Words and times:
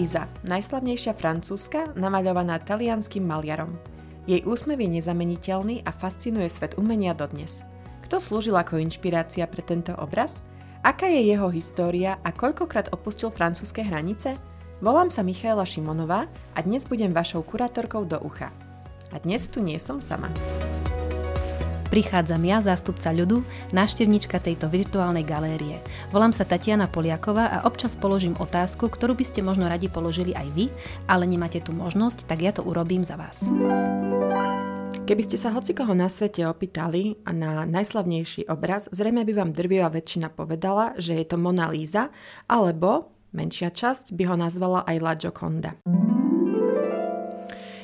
Lisa, 0.00 0.24
najslavnejšia 0.48 1.12
francúzska, 1.12 1.92
namaľovaná 1.92 2.56
talianským 2.64 3.20
maliarom. 3.20 3.76
Jej 4.24 4.48
úsmev 4.48 4.80
je 4.80 4.96
nezameniteľný 4.96 5.84
a 5.84 5.92
fascinuje 5.92 6.48
svet 6.48 6.80
umenia 6.80 7.12
dodnes. 7.12 7.68
Kto 8.08 8.16
slúžil 8.16 8.56
ako 8.56 8.80
inšpirácia 8.80 9.44
pre 9.44 9.60
tento 9.60 9.92
obraz? 10.00 10.40
Aká 10.80 11.04
je 11.04 11.28
jeho 11.28 11.52
história 11.52 12.16
a 12.24 12.32
koľkokrát 12.32 12.88
opustil 12.96 13.28
francúzske 13.28 13.84
hranice? 13.84 14.40
Volám 14.80 15.12
sa 15.12 15.20
Michaela 15.20 15.68
Šimonová 15.68 16.32
a 16.56 16.58
dnes 16.64 16.88
budem 16.88 17.12
vašou 17.12 17.44
kurátorkou 17.44 18.08
do 18.08 18.16
ucha. 18.24 18.48
A 19.12 19.20
dnes 19.20 19.52
tu 19.52 19.60
nie 19.60 19.76
som 19.76 20.00
sama. 20.00 20.32
Prichádzam 21.90 22.46
ja, 22.46 22.62
zástupca 22.62 23.10
ľudu, 23.10 23.42
návštevnička 23.74 24.38
tejto 24.38 24.70
virtuálnej 24.70 25.26
galérie. 25.26 25.82
Volám 26.14 26.30
sa 26.30 26.46
Tatiana 26.46 26.86
Poliaková 26.86 27.50
a 27.50 27.66
občas 27.66 27.98
položím 27.98 28.38
otázku, 28.38 28.86
ktorú 28.86 29.18
by 29.18 29.24
ste 29.26 29.42
možno 29.42 29.66
radi 29.66 29.90
položili 29.90 30.30
aj 30.30 30.48
vy, 30.54 30.70
ale 31.10 31.26
nemáte 31.26 31.58
tu 31.58 31.74
možnosť, 31.74 32.30
tak 32.30 32.46
ja 32.46 32.54
to 32.54 32.62
urobím 32.62 33.02
za 33.02 33.18
vás. 33.18 33.42
Keby 35.02 35.22
ste 35.26 35.34
sa 35.34 35.50
hocikoho 35.50 35.90
na 35.90 36.06
svete 36.06 36.46
opýtali 36.46 37.18
na 37.26 37.66
najslavnejší 37.66 38.46
obraz, 38.46 38.86
zrejme 38.94 39.26
by 39.26 39.32
vám 39.34 39.50
drvivá 39.50 39.90
väčšina 39.90 40.30
povedala, 40.30 40.94
že 40.94 41.18
je 41.18 41.26
to 41.26 41.42
Mona 41.42 41.66
Lisa, 41.74 42.14
alebo 42.46 43.10
menšia 43.34 43.74
časť 43.74 44.14
by 44.14 44.22
ho 44.30 44.36
nazvala 44.38 44.86
aj 44.86 44.96
La 45.02 45.14
Gioconda. 45.18 45.74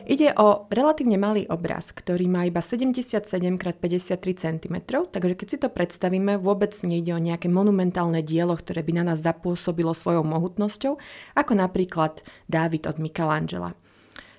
Ide 0.06 0.38
o 0.38 0.70
relatívne 0.70 1.19
malý 1.19 1.51
obraz, 1.51 1.91
ktorý 1.91 2.30
má 2.30 2.47
iba 2.47 2.62
77x53 2.62 4.23
cm, 4.38 4.77
takže 4.87 5.34
keď 5.34 5.48
si 5.51 5.59
to 5.59 5.66
predstavíme, 5.66 6.38
vôbec 6.38 6.70
nejde 6.87 7.11
o 7.11 7.19
nejaké 7.19 7.50
monumentálne 7.50 8.22
dielo, 8.22 8.55
ktoré 8.55 8.86
by 8.86 9.03
na 9.03 9.05
nás 9.11 9.27
zapôsobilo 9.27 9.91
svojou 9.91 10.22
mohutnosťou, 10.22 11.03
ako 11.34 11.53
napríklad 11.58 12.22
Dávid 12.47 12.86
od 12.86 13.03
Michelangela. 13.03 13.75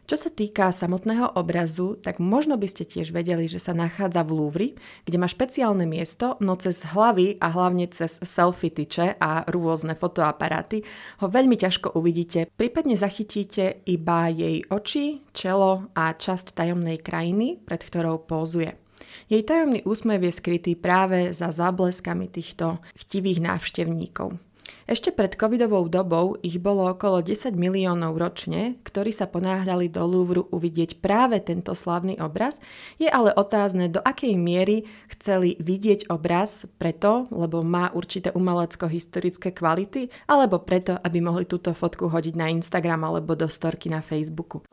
Čo 0.08 0.16
sa 0.16 0.32
týka 0.32 0.72
samotného 0.72 1.36
obrazu, 1.36 2.00
tak 2.00 2.24
možno 2.24 2.56
by 2.56 2.64
ste 2.64 2.88
tiež 2.88 3.12
vedeli, 3.12 3.44
že 3.52 3.60
sa 3.60 3.76
nachádza 3.76 4.24
v 4.24 4.40
Louvre, 4.40 4.68
kde 5.04 5.20
má 5.20 5.28
špeciálne 5.28 5.84
miesto, 5.84 6.40
no 6.40 6.56
cez 6.56 6.80
hlavy 6.96 7.36
a 7.44 7.52
hlavne 7.52 7.92
cez 7.92 8.16
selfie 8.24 8.72
tyče 8.72 9.20
a 9.20 9.44
rôzne 9.52 10.00
fotoaparáty 10.00 10.88
ho 11.20 11.28
veľmi 11.28 11.60
ťažko 11.60 12.00
uvidíte, 12.00 12.48
prípadne 12.56 12.96
zachytíte 12.96 13.84
iba 13.84 14.32
jej 14.32 14.64
oči, 14.72 15.28
čelo 15.36 15.92
a 15.92 16.16
časť 16.16 16.56
tajomnej 16.56 17.04
krajiny, 17.04 17.60
pred 17.68 17.84
ktorou 17.84 18.24
pózuje. 18.24 18.80
Jej 19.28 19.44
tajomný 19.44 19.84
úsmev 19.84 20.24
je 20.24 20.32
skrytý 20.32 20.80
práve 20.80 21.36
za 21.36 21.52
zábleskami 21.52 22.32
týchto 22.32 22.80
chtivých 22.96 23.44
návštevníkov. 23.44 24.40
Ešte 24.88 25.12
pred 25.12 25.36
covidovou 25.36 25.92
dobou 25.92 26.40
ich 26.40 26.64
bolo 26.64 26.88
okolo 26.88 27.20
10 27.20 27.60
miliónov 27.60 28.16
ročne, 28.16 28.80
ktorí 28.88 29.12
sa 29.12 29.28
ponáhľali 29.28 29.92
do 29.92 30.00
Louvru 30.08 30.48
uvidieť 30.48 31.04
práve 31.04 31.44
tento 31.44 31.76
slavný 31.76 32.16
obraz. 32.24 32.64
Je 32.96 33.12
ale 33.12 33.36
otázne, 33.36 33.92
do 33.92 34.00
akej 34.00 34.40
miery 34.40 34.88
chceli 35.12 35.60
vidieť 35.60 36.08
obraz 36.08 36.64
preto, 36.80 37.28
lebo 37.36 37.68
má 37.68 37.92
určité 37.92 38.32
umelecko-historické 38.32 39.52
kvality, 39.52 40.08
alebo 40.24 40.64
preto, 40.64 40.96
aby 41.04 41.20
mohli 41.20 41.44
túto 41.44 41.76
fotku 41.76 42.08
hodiť 42.08 42.40
na 42.40 42.48
Instagram 42.48 43.12
alebo 43.12 43.36
do 43.36 43.52
storky 43.52 43.92
na 43.92 44.00
Facebooku. 44.00 44.64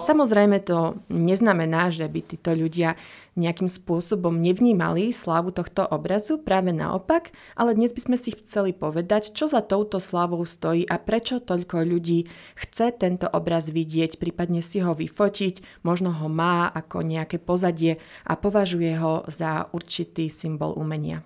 Samozrejme 0.00 0.64
to 0.64 0.96
neznamená, 1.12 1.92
že 1.92 2.08
by 2.08 2.20
títo 2.24 2.56
ľudia 2.56 2.96
nejakým 3.38 3.70
spôsobom 3.70 4.34
nevnímali 4.34 5.14
slávu 5.14 5.54
tohto 5.54 5.86
obrazu, 5.86 6.42
práve 6.42 6.74
naopak, 6.74 7.30
ale 7.54 7.78
dnes 7.78 7.94
by 7.94 8.10
sme 8.10 8.16
si 8.18 8.34
chceli 8.34 8.74
povedať, 8.74 9.30
čo 9.30 9.46
za 9.46 9.62
touto 9.62 10.02
slávou 10.02 10.42
stojí 10.42 10.82
a 10.84 10.98
prečo 10.98 11.38
toľko 11.38 11.86
ľudí 11.86 12.26
chce 12.58 12.90
tento 12.98 13.30
obraz 13.30 13.70
vidieť, 13.70 14.18
prípadne 14.18 14.60
si 14.60 14.82
ho 14.82 14.92
vyfotiť, 14.92 15.86
možno 15.86 16.10
ho 16.10 16.26
má 16.26 16.66
ako 16.66 17.06
nejaké 17.06 17.38
pozadie 17.38 18.02
a 18.26 18.34
považuje 18.34 18.98
ho 18.98 19.22
za 19.30 19.70
určitý 19.70 20.26
symbol 20.26 20.74
umenia. 20.74 21.22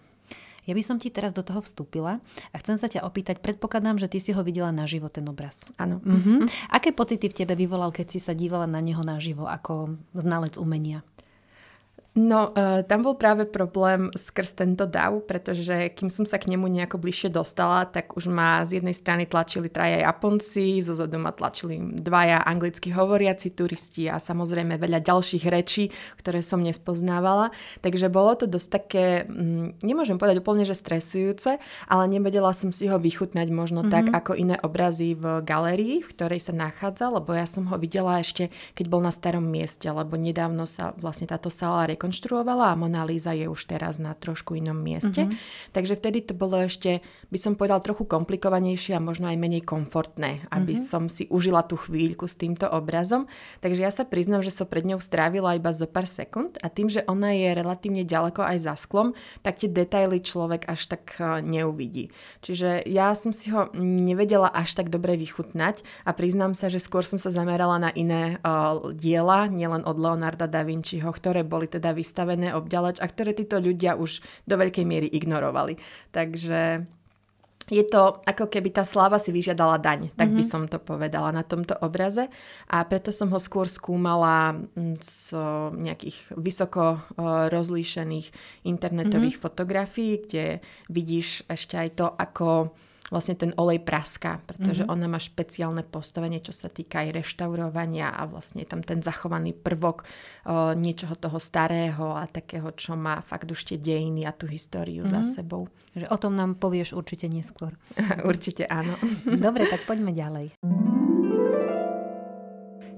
Ja 0.62 0.78
by 0.78 0.82
som 0.86 1.02
ti 1.02 1.10
teraz 1.10 1.34
do 1.34 1.42
toho 1.42 1.58
vstúpila 1.58 2.22
a 2.54 2.56
chcem 2.62 2.78
sa 2.78 2.86
ťa 2.86 3.02
opýtať, 3.02 3.42
predpokladám, 3.42 3.98
že 3.98 4.06
ty 4.06 4.22
si 4.22 4.30
ho 4.30 4.46
videla 4.46 4.70
naživo, 4.70 5.10
ten 5.10 5.26
obraz. 5.26 5.66
Áno. 5.74 5.98
Mhm. 6.06 6.46
Aké 6.70 6.94
pocity 6.94 7.26
v 7.26 7.34
tebe 7.42 7.58
vyvolal, 7.58 7.90
keď 7.90 8.14
si 8.14 8.18
sa 8.22 8.30
dívala 8.30 8.70
na 8.70 8.78
neho 8.78 9.02
naživo 9.02 9.50
ako 9.50 9.98
znalec 10.14 10.54
umenia? 10.54 11.02
No, 12.12 12.52
uh, 12.52 12.84
tam 12.84 13.08
bol 13.08 13.16
práve 13.16 13.48
problém 13.48 14.12
skrz 14.12 14.60
tento 14.60 14.84
dav, 14.84 15.24
pretože 15.24 15.96
kým 15.96 16.12
som 16.12 16.28
sa 16.28 16.36
k 16.36 16.52
nemu 16.52 16.68
nejako 16.68 17.00
bližšie 17.00 17.32
dostala, 17.32 17.88
tak 17.88 18.12
už 18.20 18.28
ma 18.28 18.60
z 18.68 18.84
jednej 18.84 18.92
strany 18.92 19.24
tlačili 19.24 19.72
traja 19.72 20.04
Japonci, 20.04 20.84
zo 20.84 20.92
zodu 20.92 21.16
ma 21.16 21.32
tlačili 21.32 21.80
dvaja 21.80 22.44
anglicky 22.44 22.92
hovoriaci 22.92 23.56
turisti 23.56 24.12
a 24.12 24.20
samozrejme 24.20 24.76
veľa 24.76 25.00
ďalších 25.00 25.44
rečí, 25.48 25.88
ktoré 26.20 26.44
som 26.44 26.60
nespoznávala. 26.60 27.48
Takže 27.80 28.12
bolo 28.12 28.36
to 28.36 28.44
dosť 28.44 28.68
také, 28.68 29.24
mm, 29.24 29.80
nemôžem 29.80 30.20
povedať 30.20 30.44
úplne, 30.44 30.68
že 30.68 30.76
stresujúce, 30.76 31.56
ale 31.88 32.04
nevedela 32.12 32.52
som 32.52 32.76
si 32.76 32.92
ho 32.92 33.00
vychutnať 33.00 33.48
možno 33.48 33.88
mm-hmm. 33.88 33.94
tak 33.96 34.12
ako 34.12 34.36
iné 34.36 34.60
obrazy 34.60 35.16
v 35.16 35.40
galerii, 35.40 36.04
v 36.04 36.12
ktorej 36.12 36.44
sa 36.44 36.52
nachádza, 36.52 37.08
lebo 37.08 37.32
ja 37.32 37.48
som 37.48 37.72
ho 37.72 37.76
videla 37.80 38.20
ešte, 38.20 38.52
keď 38.76 38.84
bol 38.92 39.00
na 39.00 39.08
starom 39.08 39.48
mieste, 39.48 39.88
lebo 39.88 40.20
nedávno 40.20 40.68
sa 40.68 40.92
vlastne 41.00 41.24
táto 41.24 41.48
sala 41.48 41.88
rekonštruovala 42.02 42.74
a 42.74 42.78
Mona 42.78 43.06
Lisa 43.06 43.30
je 43.30 43.46
už 43.46 43.70
teraz 43.70 44.02
na 44.02 44.10
trošku 44.18 44.58
inom 44.58 44.74
mieste. 44.74 45.30
Mm-hmm. 45.30 45.70
Takže 45.70 45.94
vtedy 46.02 46.18
to 46.26 46.34
bolo 46.34 46.58
ešte, 46.58 46.98
by 47.30 47.38
som 47.38 47.54
povedal, 47.54 47.78
trochu 47.78 48.10
komplikovanejšie 48.10 48.98
a 48.98 49.04
možno 49.04 49.30
aj 49.30 49.38
menej 49.38 49.62
komfortné, 49.62 50.50
aby 50.50 50.74
mm-hmm. 50.74 50.90
som 50.90 51.06
si 51.06 51.30
užila 51.30 51.62
tú 51.62 51.78
chvíľku 51.78 52.26
s 52.26 52.34
týmto 52.34 52.66
obrazom. 52.66 53.30
Takže 53.62 53.86
ja 53.86 53.94
sa 53.94 54.02
priznam, 54.02 54.42
že 54.42 54.50
som 54.50 54.66
pred 54.66 54.82
ňou 54.82 54.98
strávila 54.98 55.54
iba 55.54 55.70
zo 55.70 55.86
pár 55.86 56.10
sekúnd 56.10 56.58
a 56.58 56.66
tým, 56.66 56.90
že 56.90 57.06
ona 57.06 57.30
je 57.38 57.54
relatívne 57.54 58.02
ďaleko 58.02 58.42
aj 58.42 58.58
za 58.66 58.74
sklom, 58.74 59.14
tak 59.46 59.62
tie 59.62 59.70
detaily 59.70 60.18
človek 60.18 60.66
až 60.66 60.90
tak 60.90 61.22
e, 61.22 61.38
neuvidí. 61.38 62.10
Čiže 62.42 62.82
ja 62.90 63.14
som 63.14 63.30
si 63.30 63.54
ho 63.54 63.70
nevedela 63.78 64.50
až 64.50 64.74
tak 64.74 64.90
dobre 64.90 65.14
vychutnať 65.14 65.86
a 66.02 66.10
priznám 66.10 66.58
sa, 66.58 66.66
že 66.66 66.82
skôr 66.82 67.06
som 67.06 67.22
sa 67.22 67.30
zamerala 67.30 67.78
na 67.78 67.90
iné 67.94 68.42
uh, 68.42 68.90
diela, 68.90 69.46
nielen 69.46 69.84
od 69.84 69.96
Leonarda 70.00 70.48
da 70.48 70.64
Vinciho, 70.64 71.06
ktoré 71.12 71.44
boli 71.44 71.68
teda 71.68 71.91
vystavené 71.92 72.52
obďalač 72.56 72.98
a 72.98 73.06
ktoré 73.06 73.32
títo 73.36 73.60
ľudia 73.60 73.96
už 73.96 74.24
do 74.48 74.54
veľkej 74.58 74.84
miery 74.84 75.08
ignorovali. 75.08 75.76
Takže 76.10 76.84
je 77.70 77.84
to 77.86 78.18
ako 78.26 78.50
keby 78.50 78.74
tá 78.74 78.82
sláva 78.82 79.22
si 79.22 79.30
vyžiadala 79.30 79.78
daň, 79.78 80.10
tak 80.18 80.28
mm-hmm. 80.28 80.38
by 80.38 80.42
mhm. 80.42 80.50
som 80.50 80.62
to 80.66 80.82
povedala 80.82 81.30
na 81.30 81.46
tomto 81.46 81.78
obraze 81.78 82.26
a 82.66 82.82
preto 82.82 83.14
som 83.14 83.30
ho 83.30 83.38
skôr 83.38 83.70
skúmala 83.70 84.58
mm, 84.74 84.98
z 84.98 85.38
nejakých 85.78 86.34
vysoko 86.34 86.98
rozlíšených 87.54 88.34
internetových 88.66 89.38
mm-hmm. 89.38 89.46
fotografií, 89.46 90.18
kde 90.26 90.58
vidíš 90.90 91.46
ešte 91.46 91.78
aj 91.78 91.88
to, 91.94 92.06
ako 92.10 92.74
vlastne 93.12 93.36
ten 93.36 93.52
olej 93.60 93.84
praská, 93.84 94.40
pretože 94.40 94.88
mm-hmm. 94.88 94.94
ona 94.96 95.06
má 95.06 95.20
špeciálne 95.20 95.84
postavenie, 95.84 96.40
čo 96.40 96.56
sa 96.56 96.72
týka 96.72 97.04
aj 97.04 97.20
reštaurovania 97.20 98.08
a 98.08 98.24
vlastne 98.24 98.64
je 98.64 98.68
tam 98.72 98.80
ten 98.80 99.04
zachovaný 99.04 99.52
prvok 99.52 100.02
o, 100.02 100.72
niečoho 100.72 101.12
toho 101.20 101.36
starého 101.36 102.16
a 102.16 102.24
takého, 102.24 102.72
čo 102.72 102.96
má 102.96 103.20
fakt 103.20 103.52
už 103.52 103.68
tie 103.68 103.76
dejiny 103.76 104.24
a 104.24 104.32
tú 104.32 104.48
históriu 104.48 105.04
mm-hmm. 105.04 105.12
za 105.12 105.20
mhm. 105.20 105.28
sebou. 105.28 105.62
Že 105.92 106.08
o 106.08 106.16
tom 106.16 106.32
nám 106.32 106.56
povieš 106.56 106.96
určite 106.96 107.28
neskôr. 107.28 107.76
určite 108.30 108.64
áno. 108.64 108.96
Dobre, 109.28 109.68
tak 109.68 109.84
poďme 109.84 110.16
ďalej. 110.16 110.56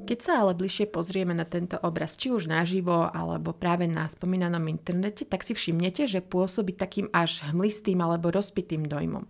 Keď 0.04 0.19
sa 0.20 0.44
ale 0.44 0.53
bližšie 0.53 0.92
pozrieme 0.92 1.32
na 1.32 1.48
tento 1.48 1.81
obraz, 1.81 2.20
či 2.20 2.28
už 2.28 2.44
naživo, 2.44 3.09
alebo 3.09 3.56
práve 3.56 3.88
na 3.88 4.04
spomínanom 4.04 4.60
internete, 4.68 5.24
tak 5.24 5.41
si 5.41 5.56
všimnete, 5.56 6.04
že 6.04 6.21
pôsobí 6.21 6.77
takým 6.77 7.09
až 7.09 7.41
hmlistým 7.48 7.97
alebo 8.04 8.28
rozpitým 8.28 8.84
dojmom. 8.84 9.24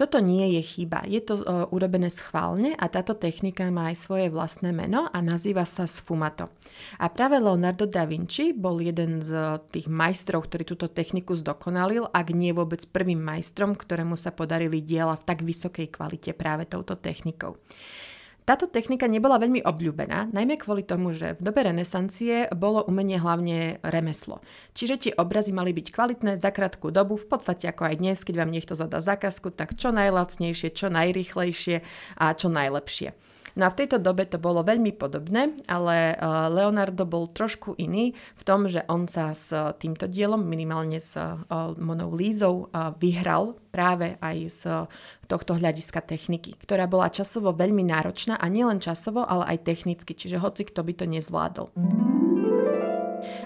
Toto 0.00 0.24
nie 0.24 0.56
je 0.56 0.62
chyba, 0.64 1.04
je 1.04 1.20
to 1.20 1.44
uh, 1.44 1.68
urobené 1.68 2.08
schválne 2.08 2.72
a 2.72 2.88
táto 2.88 3.12
technika 3.12 3.68
má 3.68 3.92
aj 3.92 4.00
svoje 4.00 4.26
vlastné 4.32 4.72
meno 4.72 5.12
a 5.12 5.18
nazýva 5.20 5.68
sa 5.68 5.84
sfumato. 5.84 6.48
A 6.96 7.12
práve 7.12 7.36
Leonardo 7.36 7.84
da 7.84 8.08
Vinci 8.08 8.56
bol 8.56 8.80
jeden 8.80 9.20
z 9.20 9.60
tých 9.68 9.92
majstrov, 9.92 10.48
ktorý 10.48 10.64
túto 10.64 10.88
techniku 10.88 11.36
zdokonalil, 11.36 12.08
ak 12.08 12.32
nie 12.32 12.56
vôbec 12.56 12.80
prvým 12.88 13.20
majstrom, 13.20 13.76
ktorému 13.76 14.16
sa 14.16 14.32
podarili 14.32 14.80
diela 14.80 15.20
v 15.20 15.26
tak 15.28 15.44
vysokej 15.44 15.92
kvalite 15.92 16.32
práve 16.32 16.64
touto 16.64 16.96
technikou. 16.96 17.60
Táto 18.44 18.68
technika 18.68 19.08
nebola 19.08 19.40
veľmi 19.40 19.64
obľúbená, 19.64 20.28
najmä 20.28 20.60
kvôli 20.60 20.84
tomu, 20.84 21.16
že 21.16 21.32
v 21.32 21.48
dobe 21.48 21.64
renesancie 21.64 22.44
bolo 22.52 22.84
umenie 22.84 23.16
hlavne 23.16 23.80
remeslo. 23.80 24.44
Čiže 24.76 24.94
tie 25.00 25.12
obrazy 25.16 25.48
mali 25.56 25.72
byť 25.72 25.88
kvalitné 25.88 26.36
za 26.36 26.52
krátku 26.52 26.92
dobu, 26.92 27.16
v 27.16 27.24
podstate 27.24 27.72
ako 27.72 27.88
aj 27.88 28.04
dnes, 28.04 28.20
keď 28.20 28.44
vám 28.44 28.52
niekto 28.52 28.76
zadá 28.76 29.00
zákazku, 29.00 29.48
tak 29.48 29.80
čo 29.80 29.96
najlacnejšie, 29.96 30.76
čo 30.76 30.92
najrychlejšie 30.92 31.80
a 32.20 32.36
čo 32.36 32.52
najlepšie. 32.52 33.16
No 33.54 33.66
a 33.66 33.72
v 33.72 33.78
tejto 33.78 34.02
dobe 34.02 34.26
to 34.26 34.42
bolo 34.42 34.66
veľmi 34.66 34.90
podobné, 34.98 35.54
ale 35.70 36.18
Leonardo 36.50 37.06
bol 37.06 37.30
trošku 37.30 37.78
iný 37.78 38.10
v 38.34 38.42
tom, 38.42 38.66
že 38.66 38.82
on 38.90 39.06
sa 39.06 39.30
s 39.30 39.54
týmto 39.78 40.10
dielom, 40.10 40.42
minimálne 40.42 40.98
s 40.98 41.14
Monou 41.78 42.10
Lízou, 42.14 42.66
vyhral 42.98 43.54
práve 43.70 44.18
aj 44.18 44.38
z 44.50 44.62
tohto 45.30 45.54
hľadiska 45.54 46.02
techniky, 46.02 46.58
ktorá 46.62 46.90
bola 46.90 47.10
časovo 47.10 47.54
veľmi 47.54 47.86
náročná 47.86 48.38
a 48.38 48.46
nielen 48.50 48.82
časovo, 48.82 49.22
ale 49.22 49.54
aj 49.54 49.66
technicky, 49.66 50.18
čiže 50.18 50.42
hoci 50.42 50.66
kto 50.66 50.82
by 50.82 50.92
to 50.94 51.06
nezvládol. 51.06 51.68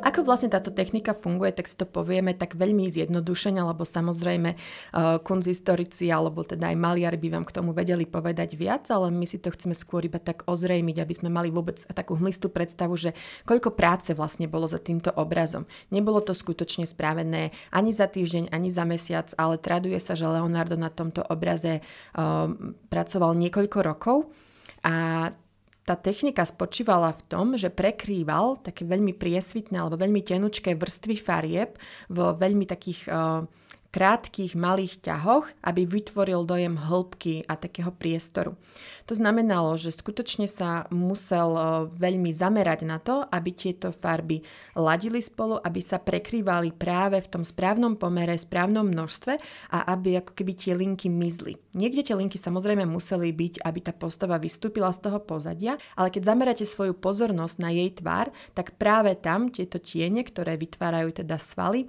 Ako 0.02 0.22
vlastne 0.22 0.50
táto 0.52 0.70
technika 0.70 1.12
funguje, 1.16 1.50
tak 1.50 1.66
si 1.66 1.74
to 1.74 1.84
povieme 1.84 2.34
tak 2.34 2.54
veľmi 2.54 2.86
zjednodušene, 2.86 3.58
lebo 3.58 3.82
samozrejme 3.82 4.50
uh, 4.54 5.18
kunzistorici 5.22 6.10
alebo 6.10 6.46
teda 6.46 6.70
aj 6.70 6.76
maliari 6.78 7.18
by 7.18 7.28
vám 7.38 7.44
k 7.46 7.54
tomu 7.54 7.70
vedeli 7.74 8.06
povedať 8.06 8.54
viac, 8.54 8.86
ale 8.94 9.10
my 9.10 9.26
si 9.26 9.42
to 9.42 9.50
chceme 9.50 9.74
skôr 9.74 10.06
iba 10.06 10.22
tak 10.22 10.46
ozrejmiť, 10.46 10.96
aby 11.02 11.14
sme 11.14 11.30
mali 11.32 11.50
vôbec 11.50 11.82
takú 11.90 12.14
hmlistú 12.14 12.48
predstavu, 12.48 12.94
že 12.94 13.10
koľko 13.44 13.74
práce 13.74 14.14
vlastne 14.14 14.46
bolo 14.46 14.70
za 14.70 14.78
týmto 14.78 15.10
obrazom. 15.14 15.66
Nebolo 15.90 16.22
to 16.22 16.32
skutočne 16.32 16.86
spravené 16.86 17.50
ani 17.74 17.90
za 17.90 18.06
týždeň, 18.06 18.54
ani 18.54 18.68
za 18.70 18.86
mesiac, 18.86 19.28
ale 19.34 19.58
traduje 19.58 19.98
sa, 19.98 20.14
že 20.14 20.30
Leonardo 20.30 20.78
na 20.78 20.92
tomto 20.92 21.26
obraze 21.26 21.80
uh, 21.80 22.48
pracoval 22.88 23.34
niekoľko 23.34 23.78
rokov 23.82 24.16
a 24.86 25.28
tá 25.88 25.96
technika 25.96 26.44
spočívala 26.44 27.16
v 27.16 27.22
tom, 27.32 27.46
že 27.56 27.72
prekrýval 27.72 28.60
také 28.60 28.84
veľmi 28.84 29.16
priesvitné 29.16 29.80
alebo 29.80 29.96
veľmi 29.96 30.20
tenučké 30.20 30.76
vrstvy 30.76 31.16
farieb 31.16 31.80
vo 32.12 32.36
veľmi 32.36 32.68
takých 32.68 33.08
uh, 33.08 33.48
krátkých 33.88 34.52
malých 34.52 35.00
ťahoch, 35.00 35.48
aby 35.64 35.88
vytvoril 35.88 36.44
dojem 36.44 36.76
hĺbky 36.76 37.48
a 37.48 37.56
takého 37.56 37.88
priestoru. 37.88 38.52
To 39.08 39.16
znamenalo, 39.16 39.80
že 39.80 39.88
skutočne 39.88 40.44
sa 40.44 40.84
musel 40.92 41.56
e, 41.56 41.62
veľmi 41.96 42.28
zamerať 42.28 42.84
na 42.84 43.00
to, 43.00 43.24
aby 43.24 43.50
tieto 43.56 43.88
farby 43.88 44.44
ladili 44.76 45.24
spolu, 45.24 45.56
aby 45.56 45.80
sa 45.80 45.96
prekrývali 45.96 46.76
práve 46.76 47.16
v 47.24 47.32
tom 47.32 47.42
správnom 47.48 47.96
pomere, 47.96 48.36
správnom 48.36 48.84
množstve 48.84 49.40
a 49.72 49.78
aby 49.96 50.20
ako 50.20 50.36
keby 50.36 50.52
tie 50.52 50.76
linky 50.76 51.08
mizli. 51.08 51.56
Niekde 51.72 52.12
tie 52.12 52.16
linky 52.20 52.36
samozrejme 52.36 52.84
museli 52.84 53.32
byť, 53.32 53.64
aby 53.64 53.78
tá 53.80 53.96
postava 53.96 54.36
vystúpila 54.36 54.92
z 54.92 55.08
toho 55.08 55.18
pozadia, 55.24 55.80
ale 55.96 56.12
keď 56.12 56.28
zameráte 56.28 56.68
svoju 56.68 56.92
pozornosť 56.92 57.56
na 57.56 57.72
jej 57.72 57.88
tvár, 57.96 58.28
tak 58.52 58.76
práve 58.76 59.16
tam 59.16 59.48
tieto 59.48 59.80
tiene, 59.80 60.20
ktoré 60.20 60.60
vytvárajú 60.60 61.24
teda 61.24 61.40
svaly, 61.40 61.88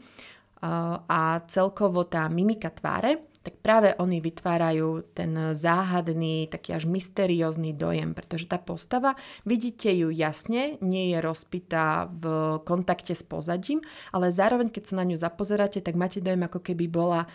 a 0.61 1.39
celkovo 1.47 2.03
tá 2.03 2.27
mimika 2.27 2.67
tváre, 2.67 3.29
tak 3.39 3.55
práve 3.63 3.95
oni 3.95 4.19
vytvárajú 4.19 5.15
ten 5.15 5.55
záhadný, 5.55 6.51
taký 6.51 6.75
až 6.75 6.83
mysteriózny 6.91 7.71
dojem, 7.71 8.11
pretože 8.11 8.51
tá 8.51 8.59
postava, 8.59 9.15
vidíte 9.47 9.87
ju 9.95 10.11
jasne, 10.11 10.75
nie 10.83 11.15
je 11.15 11.23
rozpitá 11.23 12.11
v 12.11 12.59
kontakte 12.67 13.15
s 13.15 13.23
pozadím, 13.23 13.79
ale 14.11 14.27
zároveň, 14.27 14.67
keď 14.67 14.83
sa 14.91 14.99
na 14.99 15.07
ňu 15.07 15.15
zapozeráte, 15.15 15.79
tak 15.79 15.95
máte 15.95 16.19
dojem, 16.19 16.43
ako 16.43 16.59
keby 16.59 16.91
bola 16.91 17.31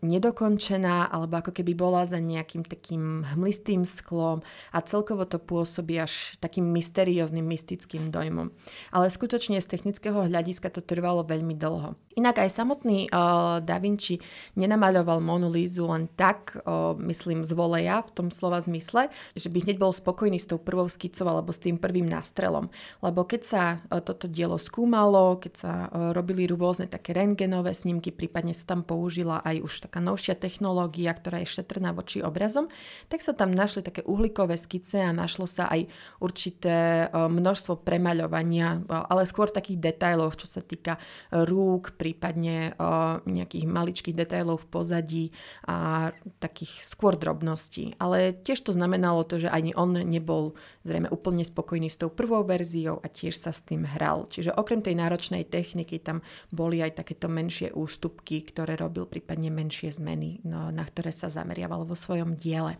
nedokončená 0.00 1.12
alebo 1.12 1.44
ako 1.44 1.52
keby 1.52 1.76
bola 1.76 2.08
za 2.08 2.16
nejakým 2.16 2.64
takým 2.64 3.20
hmlistým 3.36 3.84
sklom 3.84 4.40
a 4.72 4.78
celkovo 4.80 5.28
to 5.28 5.36
pôsobí 5.36 6.00
až 6.00 6.40
takým 6.40 6.72
mysterióznym, 6.72 7.44
mystickým 7.44 8.08
dojmom. 8.08 8.48
Ale 8.96 9.12
skutočne 9.12 9.60
z 9.60 9.68
technického 9.68 10.24
hľadiska 10.24 10.72
to 10.72 10.80
trvalo 10.80 11.20
veľmi 11.20 11.52
dlho. 11.52 11.92
Inak 12.16 12.44
aj 12.44 12.50
samotný 12.52 13.08
uh, 13.08 13.60
Da 13.64 13.80
Vinci 13.80 14.20
nenamaľoval 14.56 15.20
Monu 15.20 15.48
len 15.52 16.08
tak, 16.12 16.60
uh, 16.64 16.92
myslím, 17.00 17.44
z 17.44 17.52
voleja 17.56 18.04
v 18.04 18.10
tom 18.12 18.28
slova 18.28 18.60
zmysle, 18.60 19.08
že 19.32 19.48
by 19.48 19.64
hneď 19.64 19.76
bol 19.80 19.92
spokojný 19.96 20.36
s 20.36 20.48
tou 20.48 20.60
prvou 20.60 20.88
skicou 20.92 21.28
alebo 21.28 21.52
s 21.52 21.60
tým 21.60 21.80
prvým 21.80 22.04
nástrelom. 22.04 22.68
Lebo 23.00 23.24
keď 23.24 23.42
sa 23.44 23.62
uh, 23.80 24.00
toto 24.04 24.28
dielo 24.28 24.60
skúmalo, 24.60 25.40
keď 25.40 25.52
sa 25.56 25.72
uh, 25.88 26.12
robili 26.12 26.44
rôzne 26.48 26.88
také 26.88 27.16
rengenové 27.16 27.72
snímky, 27.72 28.12
prípadne 28.12 28.52
sa 28.52 28.68
tam 28.68 28.84
použila 28.84 29.41
aj 29.42 29.56
už 29.62 29.72
taká 29.88 29.98
novšia 29.98 30.38
technológia, 30.38 31.12
ktorá 31.14 31.42
je 31.42 31.52
šetrná 31.52 31.90
voči 31.94 32.22
obrazom, 32.22 32.70
tak 33.10 33.22
sa 33.22 33.34
tam 33.34 33.50
našli 33.50 33.82
také 33.82 34.02
uhlíkové 34.06 34.54
skice 34.54 35.02
a 35.02 35.10
našlo 35.10 35.50
sa 35.50 35.66
aj 35.70 35.90
určité 36.22 37.06
e, 37.06 37.16
množstvo 37.16 37.82
premaľovania, 37.82 38.78
e, 38.78 38.94
ale 38.94 39.26
skôr 39.26 39.50
takých 39.50 39.80
detailov, 39.80 40.36
čo 40.38 40.46
sa 40.46 40.60
týka 40.62 41.00
rúk, 41.32 41.96
prípadne 41.96 42.72
e, 42.76 42.90
nejakých 43.26 43.64
maličkých 43.66 44.18
detailov 44.18 44.66
v 44.66 44.70
pozadí 44.70 45.24
a 45.66 46.10
takých 46.38 46.84
skôr 46.84 47.18
drobností. 47.18 47.96
Ale 47.98 48.36
tiež 48.36 48.62
to 48.62 48.76
znamenalo 48.76 49.24
to, 49.24 49.42
že 49.42 49.48
ani 49.48 49.74
on 49.74 49.96
nebol 49.96 50.54
zrejme 50.84 51.08
úplne 51.08 51.42
spokojný 51.42 51.88
s 51.88 51.98
tou 51.98 52.12
prvou 52.12 52.44
verziou 52.44 53.00
a 53.00 53.06
tiež 53.08 53.34
sa 53.34 53.50
s 53.50 53.64
tým 53.64 53.86
hral. 53.86 54.28
Čiže 54.28 54.54
okrem 54.54 54.84
tej 54.84 54.98
náročnej 54.98 55.46
techniky 55.48 55.98
tam 56.02 56.20
boli 56.52 56.84
aj 56.84 57.02
takéto 57.02 57.32
menšie 57.32 57.72
ústupky, 57.72 58.44
ktoré 58.44 58.76
robil 58.76 59.08
prípadne 59.08 59.31
prípadne 59.32 59.48
menšie 59.48 59.88
zmeny, 59.96 60.44
no, 60.44 60.68
na 60.68 60.84
ktoré 60.84 61.08
sa 61.08 61.32
zameriaval 61.32 61.88
vo 61.88 61.96
svojom 61.96 62.36
diele. 62.36 62.76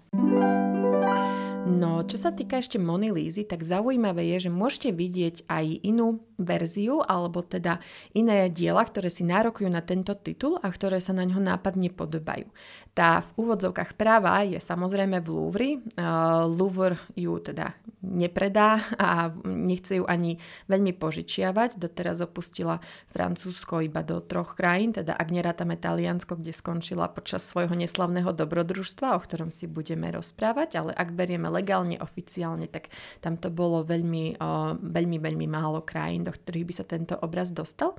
No, 1.65 2.05
čo 2.05 2.21
sa 2.21 2.29
týka 2.29 2.61
ešte 2.61 2.77
Mony 2.77 3.09
Lízy, 3.09 3.49
tak 3.49 3.65
zaujímavé 3.65 4.37
je, 4.37 4.45
že 4.45 4.51
môžete 4.53 4.93
vidieť 4.93 5.49
aj 5.49 5.81
inú 5.81 6.21
verziu, 6.45 7.01
alebo 7.03 7.43
teda 7.43 7.79
iné 8.13 8.51
diela, 8.53 8.83
ktoré 8.85 9.09
si 9.09 9.25
nárokujú 9.25 9.69
na 9.71 9.81
tento 9.81 10.15
titul 10.19 10.59
a 10.61 10.69
ktoré 10.69 10.99
sa 10.99 11.15
na 11.15 11.25
ňo 11.27 11.41
nápadne 11.41 11.89
podobajú. 11.91 12.51
Tá 12.93 13.25
v 13.25 13.49
úvodzovkách 13.49 13.97
práva 13.97 14.45
je 14.45 14.61
samozrejme 14.61 15.25
v 15.25 15.29
Louvre. 15.33 15.71
Uh, 15.97 16.45
Louvre 16.45 17.01
ju 17.17 17.41
teda 17.41 17.73
nepredá 18.05 18.85
a 19.01 19.33
nechce 19.49 19.97
ju 19.97 20.05
ani 20.05 20.37
veľmi 20.69 20.93
požičiavať. 21.01 21.81
Doteraz 21.81 22.21
opustila 22.21 22.85
Francúzsko 23.09 23.81
iba 23.81 24.05
do 24.05 24.21
troch 24.21 24.61
krajín, 24.61 24.93
teda 24.93 25.17
ak 25.17 25.29
nerátame 25.33 25.81
Taliansko, 25.81 26.37
kde 26.37 26.53
skončila 26.53 27.09
počas 27.09 27.49
svojho 27.49 27.73
neslavného 27.73 28.29
dobrodružstva, 28.37 29.17
o 29.17 29.25
ktorom 29.25 29.49
si 29.49 29.65
budeme 29.65 30.13
rozprávať, 30.13 30.77
ale 30.77 30.93
ak 30.93 31.17
berieme 31.17 31.49
legálne, 31.49 31.97
oficiálne, 31.97 32.69
tak 32.69 32.93
tam 33.25 33.41
to 33.41 33.49
bolo 33.49 33.89
veľmi, 33.89 34.37
uh, 34.37 34.77
veľmi, 34.77 35.17
veľmi 35.17 35.47
málo 35.49 35.81
krajín, 35.81 36.29
do 36.29 36.32
ktorých 36.33 36.69
by 36.69 36.75
sa 36.75 36.85
tento 36.89 37.15
obraz 37.21 37.53
dostal. 37.53 37.95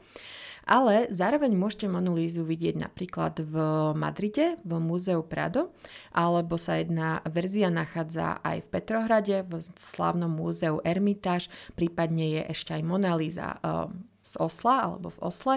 Ale 0.63 1.11
zároveň 1.11 1.51
môžete 1.59 1.91
Monu 1.91 2.15
Lízu 2.15 2.47
vidieť 2.47 2.79
napríklad 2.79 3.43
v 3.43 3.55
Madride, 3.99 4.55
v 4.63 4.79
Múzeu 4.79 5.19
Prado, 5.19 5.75
alebo 6.15 6.55
sa 6.55 6.79
jedna 6.79 7.19
verzia 7.27 7.67
nachádza 7.67 8.39
aj 8.39 8.63
v 8.63 8.71
Petrohrade, 8.71 9.35
v 9.43 9.59
slávnom 9.75 10.31
múzeu 10.31 10.79
Ermitáž, 10.87 11.51
prípadne 11.75 12.39
je 12.39 12.41
ešte 12.47 12.79
aj 12.79 12.83
Mona 12.87 13.11
Lisa 13.19 13.59
uh, 13.59 13.91
z 14.23 14.33
Osla 14.39 14.87
alebo 14.87 15.11
v 15.11 15.19
Osle 15.21 15.55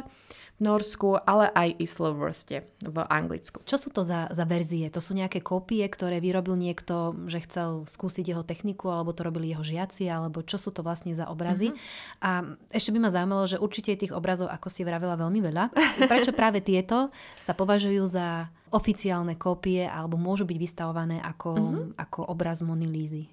v 0.56 0.60
Norsku, 0.64 1.20
ale 1.20 1.52
aj 1.52 1.76
Isleworthe 1.84 2.64
v 2.80 2.96
Anglicku. 3.12 3.60
Čo 3.68 3.76
sú 3.76 3.88
to 3.92 4.00
za, 4.00 4.32
za 4.32 4.44
verzie? 4.48 4.88
To 4.88 5.04
sú 5.04 5.12
nejaké 5.12 5.44
kópie, 5.44 5.84
ktoré 5.84 6.16
vyrobil 6.16 6.56
niekto, 6.56 7.12
že 7.28 7.44
chcel 7.44 7.84
skúsiť 7.84 8.32
jeho 8.32 8.40
techniku, 8.40 8.88
alebo 8.88 9.12
to 9.12 9.20
robili 9.20 9.52
jeho 9.52 9.60
žiaci, 9.60 10.08
alebo 10.08 10.40
čo 10.40 10.56
sú 10.56 10.72
to 10.72 10.80
vlastne 10.80 11.12
za 11.12 11.28
obrazy? 11.28 11.76
Mm-hmm. 11.76 12.24
A 12.24 12.30
ešte 12.72 12.88
by 12.88 12.98
ma 13.04 13.12
zaujímalo, 13.12 13.44
že 13.44 13.60
určite 13.60 14.00
tých 14.00 14.16
obrazov, 14.16 14.48
ako 14.48 14.72
si 14.72 14.80
vravila, 14.80 15.20
veľmi 15.20 15.40
veľa. 15.44 15.64
Prečo 16.10 16.32
práve 16.32 16.64
tieto 16.64 17.12
sa 17.36 17.52
považujú 17.52 18.08
za 18.08 18.48
oficiálne 18.72 19.36
kópie 19.36 19.84
alebo 19.84 20.16
môžu 20.16 20.48
byť 20.48 20.56
vystavované 20.56 21.20
ako, 21.20 21.52
mm-hmm. 21.52 22.00
ako 22.00 22.32
obraz 22.32 22.64
Mony 22.64 22.88
Lízy? 22.88 23.28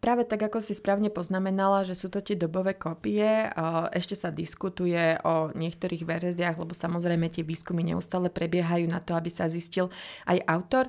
Práve 0.00 0.24
tak, 0.24 0.40
ako 0.48 0.64
si 0.64 0.72
správne 0.72 1.12
poznamenala, 1.12 1.84
že 1.84 1.94
sú 1.94 2.08
to 2.08 2.24
tie 2.24 2.34
dobové 2.34 2.74
kopie, 2.74 3.52
ešte 3.92 4.16
sa 4.16 4.32
diskutuje 4.32 5.20
o 5.22 5.52
niektorých 5.52 6.08
verziách, 6.08 6.56
lebo 6.56 6.72
samozrejme 6.72 7.28
tie 7.28 7.44
výskumy 7.44 7.84
neustále 7.84 8.32
prebiehajú 8.32 8.88
na 8.88 8.98
to, 8.98 9.12
aby 9.14 9.28
sa 9.28 9.46
zistil 9.46 9.92
aj 10.24 10.40
autor. 10.48 10.88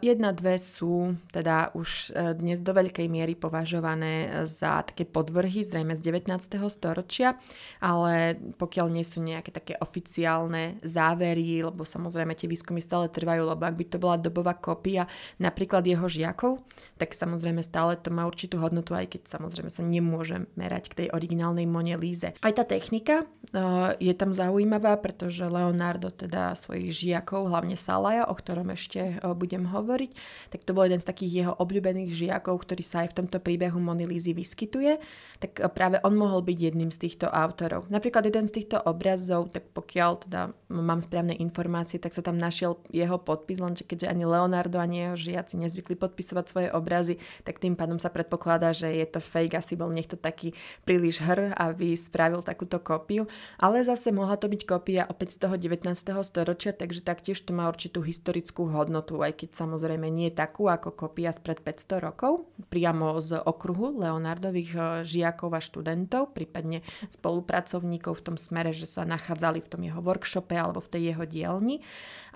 Jedna, 0.00 0.32
dve 0.32 0.56
sú 0.56 1.14
teda 1.30 1.70
už 1.76 2.12
e, 2.12 2.34
dnes 2.36 2.60
do 2.64 2.72
veľkej 2.72 3.06
miery 3.06 3.36
považované 3.36 4.44
za 4.44 4.82
také 4.82 5.04
podvrhy, 5.04 5.64
zrejme 5.64 5.94
z 5.94 6.02
19. 6.04 6.38
storočia, 6.72 7.36
ale 7.78 8.38
pokiaľ 8.56 8.86
nie 8.92 9.04
sú 9.04 9.20
nejaké 9.20 9.52
také 9.52 9.74
oficiálne 9.78 10.80
závery, 10.80 11.62
lebo 11.64 11.84
samozrejme 11.84 12.32
tie 12.32 12.48
výskumy 12.48 12.80
stále 12.80 13.12
trvajú, 13.12 13.44
lebo 13.44 13.62
ak 13.62 13.76
by 13.76 13.84
to 13.88 13.98
bola 14.00 14.16
dobová 14.16 14.56
kopia 14.56 15.04
napríklad 15.36 15.84
jeho 15.84 16.08
žiakov, 16.08 16.64
tak 16.96 17.12
samozrejme 17.12 17.60
stále 17.60 17.96
to 18.00 18.07
má 18.10 18.24
určitú 18.28 18.60
hodnotu, 18.60 18.92
aj 18.96 19.16
keď 19.16 19.38
samozrejme 19.38 19.70
sa 19.72 19.82
nemôže 19.84 20.48
merať 20.56 20.92
k 20.92 20.96
tej 21.04 21.08
originálnej 21.14 21.64
Mone 21.68 21.96
Líze. 21.96 22.34
Aj 22.38 22.52
tá 22.52 22.64
technika 22.64 23.24
uh, 23.24 23.92
je 24.00 24.12
tam 24.16 24.32
zaujímavá, 24.32 24.96
pretože 24.98 25.44
Leonardo 25.46 26.10
teda 26.12 26.56
svojich 26.56 26.92
žiakov, 26.92 27.48
hlavne 27.48 27.76
Salaja, 27.76 28.26
o 28.26 28.34
ktorom 28.34 28.72
ešte 28.72 29.20
uh, 29.20 29.32
budem 29.36 29.68
hovoriť, 29.68 30.10
tak 30.52 30.64
to 30.64 30.74
bol 30.74 30.84
jeden 30.84 31.00
z 31.00 31.08
takých 31.08 31.32
jeho 31.44 31.52
obľúbených 31.56 32.10
žiakov, 32.10 32.64
ktorý 32.64 32.82
sa 32.82 33.04
aj 33.04 33.14
v 33.14 33.16
tomto 33.24 33.38
príbehu 33.38 33.78
Mony 33.78 34.08
Lízy 34.08 34.32
vyskytuje, 34.32 34.98
tak 35.38 35.60
uh, 35.60 35.68
práve 35.68 36.00
on 36.02 36.16
mohol 36.16 36.40
byť 36.42 36.58
jedným 36.72 36.90
z 36.90 36.98
týchto 37.08 37.28
autorov. 37.28 37.86
Napríklad 37.92 38.26
jeden 38.26 38.48
z 38.48 38.62
týchto 38.62 38.80
obrazov, 38.82 39.52
tak 39.52 39.68
pokiaľ 39.76 40.10
teda 40.26 40.40
mám 40.72 41.00
správne 41.04 41.36
informácie, 41.36 42.00
tak 42.00 42.16
sa 42.16 42.24
tam 42.24 42.40
našiel 42.40 42.80
jeho 42.88 43.20
podpis, 43.20 43.60
lenže 43.60 43.84
keďže 43.84 44.10
ani 44.10 44.24
Leonardo, 44.24 44.80
ani 44.80 45.10
jeho 45.10 45.16
žiaci 45.16 45.60
nezvykli 45.60 45.94
podpisovať 45.98 46.44
svoje 46.48 46.68
obrazy, 46.72 47.20
tak 47.44 47.60
tým 47.60 47.76
pádom 47.76 47.97
sa 47.98 48.10
predpokladá, 48.10 48.72
že 48.72 48.90
je 48.90 49.06
to 49.06 49.20
fake, 49.20 49.54
asi 49.54 49.74
bol 49.74 49.90
niekto 49.90 50.16
taký 50.18 50.54
príliš 50.82 51.22
hr, 51.22 51.54
aby 51.54 51.94
spravil 51.94 52.40
takúto 52.42 52.78
kópiu, 52.78 53.26
ale 53.58 53.82
zase 53.84 54.14
mohla 54.14 54.38
to 54.38 54.48
byť 54.48 54.62
kópia 54.64 55.02
opäť 55.06 55.36
z 55.36 55.38
toho 55.46 55.54
19. 55.58 55.94
storočia, 56.24 56.72
takže 56.74 57.04
taktiež 57.04 57.42
to 57.42 57.52
má 57.52 57.66
určitú 57.68 58.00
historickú 58.02 58.70
hodnotu, 58.70 59.20
aj 59.20 59.44
keď 59.44 59.58
samozrejme 59.58 60.06
nie 60.08 60.30
takú 60.30 60.70
ako 60.70 60.94
kópia 60.94 61.34
spred 61.34 61.60
500 61.60 62.06
rokov, 62.06 62.46
priamo 62.70 63.18
z 63.18 63.38
okruhu 63.42 63.98
Leonardových 63.98 64.72
eh, 64.74 64.82
žiakov 65.02 65.54
a 65.54 65.60
študentov, 65.60 66.32
prípadne 66.32 66.86
spolupracovníkov 67.10 68.22
v 68.22 68.24
tom 68.24 68.36
smere, 68.40 68.70
že 68.70 68.86
sa 68.86 69.02
nachádzali 69.02 69.60
v 69.64 69.70
tom 69.70 69.82
jeho 69.82 70.00
workshope 70.00 70.54
alebo 70.54 70.78
v 70.78 70.90
tej 70.94 71.02
jeho 71.12 71.24
dielni 71.26 71.82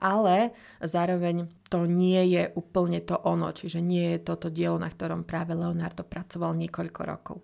ale 0.02 0.50
zároveň 0.82 1.47
to 1.71 1.87
nie 1.87 2.35
je 2.35 2.50
úplne 2.59 3.00
to 3.06 3.14
ono, 3.23 3.54
čiže 3.54 3.78
nie 3.78 4.18
je 4.18 4.26
toto 4.26 4.50
dielo, 4.50 4.76
na 4.76 4.90
ktorom 4.90 5.23
práve 5.23 5.54
Leonardo 5.54 6.02
pracoval 6.02 6.59
niekoľko 6.59 7.00
rokov 7.06 7.37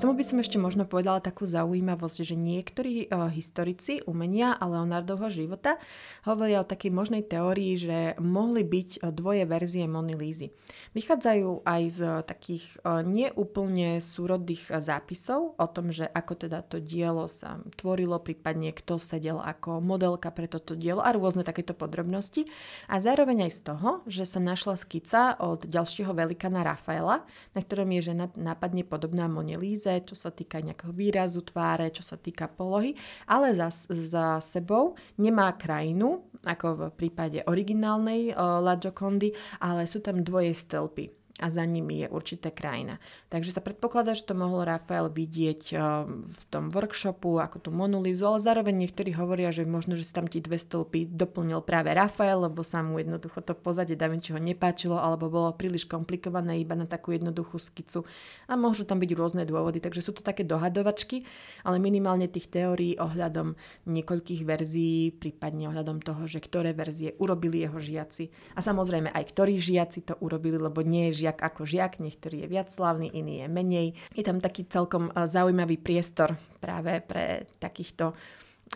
tomu 0.00 0.16
by 0.16 0.24
som 0.24 0.40
ešte 0.40 0.56
možno 0.56 0.88
povedala 0.88 1.20
takú 1.20 1.44
zaujímavosť, 1.44 2.24
že 2.24 2.32
niektorí 2.32 3.12
uh, 3.12 3.28
historici 3.28 4.00
umenia 4.08 4.56
a 4.56 4.64
Leonardovho 4.64 5.28
života 5.28 5.76
hovoria 6.24 6.64
o 6.64 6.66
takej 6.66 6.88
možnej 6.88 7.20
teórii, 7.20 7.76
že 7.76 8.16
mohli 8.16 8.64
byť 8.64 9.04
uh, 9.04 9.12
dvoje 9.12 9.44
verzie 9.44 9.84
Mony 9.84 10.16
Lízy. 10.16 10.56
Vychádzajú 10.96 11.68
aj 11.68 11.82
z 11.92 12.00
takých 12.24 12.64
uh, 12.80 13.04
neúplne 13.04 14.00
súrodých 14.00 14.72
uh, 14.72 14.80
zápisov 14.80 15.60
o 15.60 15.66
tom, 15.68 15.92
že 15.92 16.08
ako 16.08 16.48
teda 16.48 16.64
to 16.64 16.80
dielo 16.80 17.28
sa 17.28 17.60
tvorilo, 17.76 18.16
prípadne 18.24 18.72
kto 18.72 18.96
sedel 18.96 19.36
ako 19.36 19.84
modelka 19.84 20.32
pre 20.32 20.48
toto 20.48 20.72
dielo 20.72 21.04
a 21.04 21.12
rôzne 21.12 21.44
takéto 21.44 21.76
podrobnosti. 21.76 22.48
A 22.88 23.04
zároveň 23.04 23.44
aj 23.44 23.52
z 23.52 23.60
toho, 23.68 23.90
že 24.08 24.24
sa 24.24 24.40
našla 24.40 24.80
skica 24.80 25.36
od 25.36 25.68
ďalšieho 25.68 26.16
velikana 26.16 26.64
Rafaela, 26.64 27.28
na 27.52 27.60
ktorom 27.60 27.92
je 28.00 28.16
žena 28.16 28.32
nápadne 28.32 28.88
podobná 28.88 29.28
Mone 29.28 29.60
Líze 29.60 29.89
hranice, 29.90 30.06
čo 30.06 30.16
sa 30.16 30.30
týka 30.30 30.62
nejakého 30.62 30.94
výrazu 30.94 31.42
tváre, 31.42 31.90
čo 31.90 32.06
sa 32.06 32.14
týka 32.14 32.46
polohy, 32.46 32.94
ale 33.26 33.50
za, 33.50 33.68
za 33.90 34.38
sebou 34.38 34.94
nemá 35.18 35.50
krajinu, 35.58 36.22
ako 36.46 36.66
v 36.76 36.82
prípade 36.94 37.42
originálnej 37.44 38.32
uh, 38.32 38.62
La 38.62 38.78
Giocondy, 38.78 39.34
ale 39.58 39.90
sú 39.90 39.98
tam 39.98 40.22
dvoje 40.22 40.54
stĺpy 40.54 41.19
a 41.40 41.48
za 41.48 41.64
nimi 41.64 42.04
je 42.04 42.06
určitá 42.12 42.52
krajina. 42.52 43.00
Takže 43.32 43.56
sa 43.56 43.64
predpokladá, 43.64 44.12
že 44.12 44.28
to 44.28 44.36
mohol 44.36 44.62
Rafael 44.62 45.08
vidieť 45.08 45.62
eh, 45.72 45.80
v 46.06 46.42
tom 46.52 46.68
workshopu 46.68 47.40
ako 47.40 47.56
tú 47.64 47.70
Monolizu, 47.72 48.28
ale 48.28 48.44
zároveň 48.44 48.84
niektorí 48.86 49.16
hovoria, 49.16 49.48
že 49.48 49.64
možno, 49.64 49.96
že 49.96 50.04
si 50.04 50.12
tam 50.12 50.28
tie 50.28 50.44
dve 50.44 50.60
stĺpy 50.60 51.08
doplnil 51.16 51.64
práve 51.64 51.90
Rafael, 51.96 52.44
lebo 52.44 52.60
sa 52.60 52.84
mu 52.84 53.00
jednoducho 53.00 53.40
to 53.40 53.56
pozadie 53.56 53.96
Da 53.96 54.12
Vinciho 54.12 54.36
nepáčilo, 54.36 55.00
alebo 55.00 55.32
bolo 55.32 55.56
príliš 55.56 55.88
komplikované 55.88 56.60
iba 56.60 56.76
na 56.76 56.84
takú 56.84 57.16
jednoduchú 57.16 57.56
skicu. 57.56 58.04
A 58.46 58.54
môžu 58.60 58.84
tam 58.84 59.00
byť 59.00 59.10
rôzne 59.16 59.42
dôvody, 59.48 59.80
takže 59.80 60.04
sú 60.04 60.12
to 60.12 60.20
také 60.20 60.44
dohadovačky, 60.44 61.24
ale 61.64 61.80
minimálne 61.80 62.28
tých 62.28 62.52
teórií 62.52 63.00
ohľadom 63.00 63.56
niekoľkých 63.88 64.42
verzií, 64.44 65.16
prípadne 65.16 65.72
ohľadom 65.72 66.04
toho, 66.04 66.28
že 66.28 66.44
ktoré 66.44 66.76
verzie 66.76 67.16
urobili 67.16 67.64
jeho 67.64 67.80
žiaci. 67.80 68.28
A 68.58 68.60
samozrejme 68.60 69.08
aj 69.14 69.24
ktorí 69.32 69.56
žiaci 69.56 70.04
to 70.04 70.14
urobili, 70.20 70.60
lebo 70.60 70.84
nie 70.84 71.08
je 71.10 71.24
žiac 71.24 71.29
žiak 71.30 71.46
ako 71.46 71.62
žiak, 71.62 72.02
niektorý 72.02 72.42
je 72.42 72.48
viac 72.50 72.68
slavný, 72.74 73.06
iný 73.14 73.46
je 73.46 73.46
menej. 73.46 73.88
Je 74.18 74.26
tam 74.26 74.42
taký 74.42 74.66
celkom 74.66 75.14
e, 75.14 75.30
zaujímavý 75.30 75.78
priestor 75.78 76.34
práve 76.58 76.98
pre 77.06 77.46
takýchto 77.62 78.18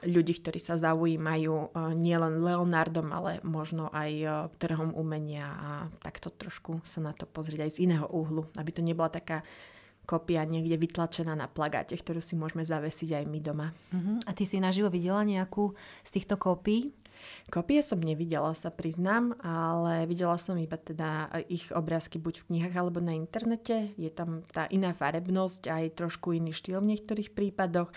ľudí, 0.06 0.38
ktorí 0.38 0.62
sa 0.62 0.78
zaujímajú 0.78 1.50
e, 1.50 1.68
nielen 1.98 2.38
Leonardom, 2.46 3.10
ale 3.10 3.42
možno 3.42 3.90
aj 3.90 4.10
e, 4.14 4.26
trhom 4.62 4.94
umenia 4.94 5.50
a 5.50 5.70
takto 5.98 6.30
trošku 6.30 6.78
sa 6.86 7.02
na 7.02 7.10
to 7.10 7.26
pozrieť 7.26 7.66
aj 7.66 7.70
z 7.74 7.78
iného 7.90 8.06
úhlu, 8.06 8.46
aby 8.54 8.70
to 8.70 8.86
nebola 8.86 9.10
taká 9.10 9.42
kopia 10.06 10.46
niekde 10.46 10.78
vytlačená 10.78 11.34
na 11.34 11.50
plagáte, 11.50 11.96
ktorú 11.98 12.22
si 12.22 12.38
môžeme 12.38 12.62
zavesiť 12.62 13.18
aj 13.18 13.24
my 13.24 13.38
doma. 13.40 13.72
Uh-huh. 13.88 14.20
A 14.28 14.36
ty 14.36 14.44
si 14.44 14.60
naživo 14.60 14.92
videla 14.92 15.24
nejakú 15.24 15.72
z 16.04 16.10
týchto 16.12 16.36
kópií? 16.36 16.92
Kopie 17.48 17.80
som 17.84 18.00
nevidela, 18.00 18.52
sa 18.56 18.72
priznám, 18.72 19.36
ale 19.44 20.08
videla 20.08 20.36
som 20.40 20.56
iba 20.56 20.76
teda 20.76 21.30
ich 21.48 21.70
obrázky 21.74 22.16
buď 22.18 22.44
v 22.44 22.46
knihách 22.50 22.74
alebo 22.74 22.98
na 22.98 23.14
internete. 23.14 23.92
Je 24.00 24.08
tam 24.08 24.42
tá 24.48 24.68
iná 24.70 24.96
farebnosť, 24.96 25.68
aj 25.70 25.84
trošku 25.98 26.34
iný 26.34 26.54
štýl 26.54 26.80
v 26.80 26.96
niektorých 26.96 27.32
prípadoch 27.32 27.92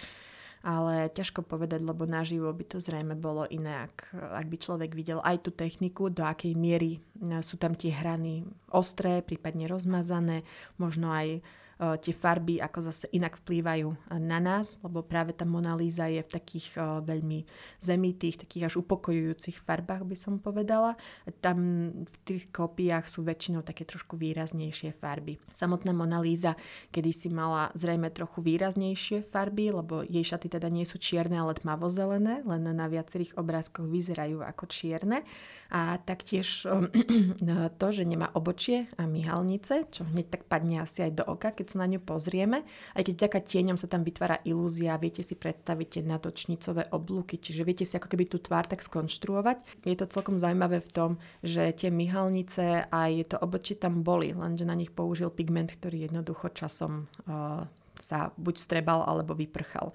ale 0.67 1.07
ťažko 1.13 1.45
povedať, 1.45 1.79
lebo 1.85 2.03
naživo 2.03 2.51
by 2.51 2.65
to 2.67 2.83
zrejme 2.83 3.15
bolo 3.15 3.47
iné, 3.47 3.87
ak, 3.87 4.11
ak 4.11 4.45
by 4.51 4.57
človek 4.57 4.91
videl 4.97 5.23
aj 5.23 5.47
tú 5.47 5.51
techniku, 5.55 6.11
do 6.11 6.27
akej 6.27 6.57
miery 6.59 6.99
sú 7.39 7.55
tam 7.55 7.71
tie 7.71 7.93
hrany 7.93 8.43
ostré, 8.73 9.23
prípadne 9.23 9.69
rozmazané, 9.69 10.43
možno 10.75 11.13
aj 11.13 11.39
tie 11.77 12.13
farby 12.13 12.57
ako 12.57 12.89
zase 12.89 13.05
inak 13.13 13.37
vplývajú 13.37 14.17
na 14.17 14.41
nás, 14.41 14.81
lebo 14.81 15.05
práve 15.05 15.37
tá 15.37 15.45
Mona 15.45 15.77
Lisa 15.77 16.09
je 16.09 16.25
v 16.25 16.31
takých 16.33 16.77
eh, 16.77 16.83
veľmi 17.05 17.45
zemitých, 17.77 18.41
takých 18.43 18.73
až 18.73 18.73
upokojujúcich 18.81 19.61
farbách 19.61 20.03
by 20.03 20.17
som 20.17 20.41
povedala. 20.41 20.97
Tam 21.39 21.57
v 22.01 22.15
tých 22.25 22.49
kópiách 22.49 23.05
sú 23.05 23.21
väčšinou 23.21 23.61
také 23.61 23.85
trošku 23.85 24.17
výraznejšie 24.17 24.97
farby. 24.97 25.37
Samotná 25.53 25.93
Mona 25.93 26.17
Lisa 26.17 26.57
kedy 26.91 27.11
si 27.13 27.29
mala 27.29 27.69
zrejme 27.77 28.09
trochu 28.09 28.41
výraznejšie 28.41 29.21
farby, 29.27 29.69
lebo 29.69 30.01
jej 30.01 30.23
šaty 30.23 30.49
teda 30.49 30.67
nie 30.71 30.87
sú 30.87 30.97
čierne, 30.97 31.37
ale 31.37 31.53
tmavozelené, 31.53 32.41
len 32.41 32.63
na 32.65 32.87
viacerých 32.89 33.37
obrázkoch 33.37 33.85
vyzerajú 33.85 34.41
ako 34.41 34.65
čierne. 34.65 35.21
A 35.69 35.99
taktiež 35.99 36.65
eh, 36.65 37.69
to, 37.79 37.87
že 37.91 38.03
nemá 38.07 38.31
obočie 38.33 38.89
a 38.97 39.05
myhalnice, 39.05 39.85
čo 39.91 40.07
hneď 40.07 40.39
tak 40.39 40.43
padne 40.49 40.81
asi 40.81 41.05
aj 41.05 41.11
do 41.21 41.23
oka, 41.27 41.53
keď 41.53 41.66
sa 41.67 41.83
na 41.83 41.87
ňu 41.87 41.99
pozrieme. 42.03 42.63
Aj 42.95 43.03
keď 43.03 43.13
vďaka 43.15 43.39
tieňom 43.43 43.77
sa 43.77 43.91
tam 43.91 44.01
vytvára 44.07 44.39
ilúzia, 44.47 44.99
viete 44.99 45.21
si 45.21 45.35
predstaviť 45.35 45.87
tie 45.99 46.03
natočnicové 46.07 46.89
oblúky, 46.91 47.37
čiže 47.37 47.67
viete 47.67 47.83
si 47.83 47.93
ako 47.95 48.07
keby 48.07 48.25
tú 48.27 48.39
tvár 48.39 48.65
tak 48.67 48.79
skonštruovať. 48.83 49.85
Je 49.85 49.97
to 49.97 50.09
celkom 50.09 50.39
zaujímavé 50.39 50.79
v 50.79 50.93
tom, 50.93 51.11
že 51.43 51.69
tie 51.75 51.91
myhalnice 51.91 52.87
aj 52.89 53.11
to 53.31 53.37
obočie 53.37 53.75
tam 53.75 54.01
boli, 54.01 54.31
lenže 54.31 54.63
na 54.63 54.75
nich 54.75 54.89
použil 54.91 55.29
pigment, 55.29 55.71
ktorý 55.73 56.07
jednoducho 56.07 56.49
časom 56.55 57.05
uh, 57.27 57.67
sa 58.01 58.31
buď 58.37 58.55
strebal 58.57 59.03
alebo 59.05 59.33
vyprchal. 59.33 59.93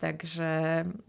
Takže 0.00 0.50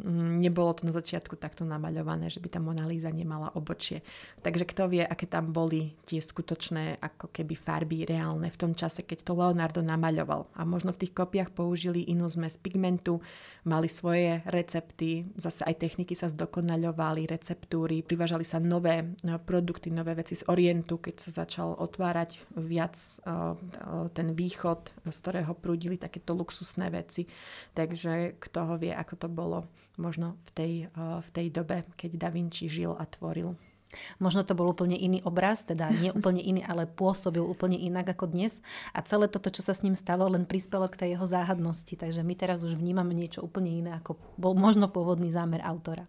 mm, 0.03 0.43
nebolo 0.43 0.75
to 0.75 0.83
na 0.83 0.91
začiatku 0.91 1.39
takto 1.39 1.63
namaľované, 1.63 2.27
že 2.27 2.43
by 2.43 2.51
tá 2.51 2.59
Mona 2.59 2.83
Lisa 2.83 3.07
nemala 3.07 3.47
obočie. 3.55 4.03
Takže 4.43 4.67
kto 4.67 4.91
vie, 4.91 4.99
aké 5.07 5.31
tam 5.31 5.55
boli 5.55 5.95
tie 6.03 6.19
skutočné 6.19 6.99
ako 6.99 7.31
keby 7.31 7.55
farby 7.55 8.03
reálne 8.03 8.51
v 8.51 8.59
tom 8.59 8.75
čase, 8.75 9.07
keď 9.07 9.23
to 9.23 9.31
Leonardo 9.39 9.79
namaľoval. 9.79 10.51
A 10.59 10.67
možno 10.67 10.91
v 10.91 11.07
tých 11.07 11.15
kopiach 11.15 11.55
použili 11.55 12.03
inú 12.11 12.27
zmes 12.27 12.59
pigmentu, 12.59 13.23
mali 13.63 13.85
svoje 13.85 14.41
recepty, 14.49 15.29
zase 15.37 15.61
aj 15.63 15.85
techniky 15.85 16.17
sa 16.17 16.27
zdokonaľovali, 16.27 17.29
receptúry, 17.29 18.01
privážali 18.01 18.41
sa 18.41 18.57
nové 18.57 19.13
no, 19.21 19.37
produkty, 19.37 19.93
nové 19.93 20.17
veci 20.17 20.33
z 20.33 20.49
Orientu, 20.49 20.97
keď 20.97 21.15
sa 21.21 21.45
začal 21.45 21.77
otvárať 21.77 22.41
viac 22.57 22.97
ten 24.17 24.27
východ, 24.33 25.05
z 25.05 25.17
ktorého 25.21 25.53
prúdili 25.53 26.01
takéto 26.01 26.33
luxusné 26.33 26.89
veci. 26.89 27.29
Takže 27.77 28.41
kto 28.41 28.59
ho 28.65 28.75
vie, 28.81 28.91
ako 28.91 29.13
to 29.21 29.27
bolo 29.29 29.69
možno 30.01 30.41
v 30.49 30.51
tej, 30.57 30.73
v 30.97 31.29
tej 31.29 31.47
dobe, 31.53 31.85
keď 31.93 32.09
Da 32.17 32.29
Vinci 32.33 32.65
žil 32.65 32.97
a 32.97 33.05
tvoril. 33.05 33.53
Možno 34.23 34.47
to 34.47 34.55
bol 34.55 34.71
úplne 34.71 34.95
iný 34.95 35.19
obraz, 35.27 35.67
teda 35.67 35.91
nie 35.91 36.11
úplne 36.17 36.39
iný, 36.39 36.63
ale 36.63 36.87
pôsobil 36.87 37.43
úplne 37.43 37.77
inak 37.77 38.15
ako 38.15 38.31
dnes. 38.31 38.63
A 38.95 39.03
celé 39.03 39.27
toto, 39.27 39.51
čo 39.51 39.61
sa 39.61 39.75
s 39.75 39.83
ním 39.83 39.95
stalo, 39.95 40.27
len 40.31 40.47
prispelo 40.47 40.87
k 40.87 40.99
tej 41.05 41.09
jeho 41.19 41.27
záhadnosti. 41.27 41.93
Takže 41.99 42.23
my 42.23 42.33
teraz 42.33 42.63
už 42.63 42.79
vnímame 42.79 43.11
niečo 43.11 43.43
úplne 43.43 43.71
iné, 43.71 43.91
ako 43.95 44.17
bol 44.39 44.55
možno 44.55 44.87
pôvodný 44.87 45.29
zámer 45.29 45.59
autora. 45.61 46.07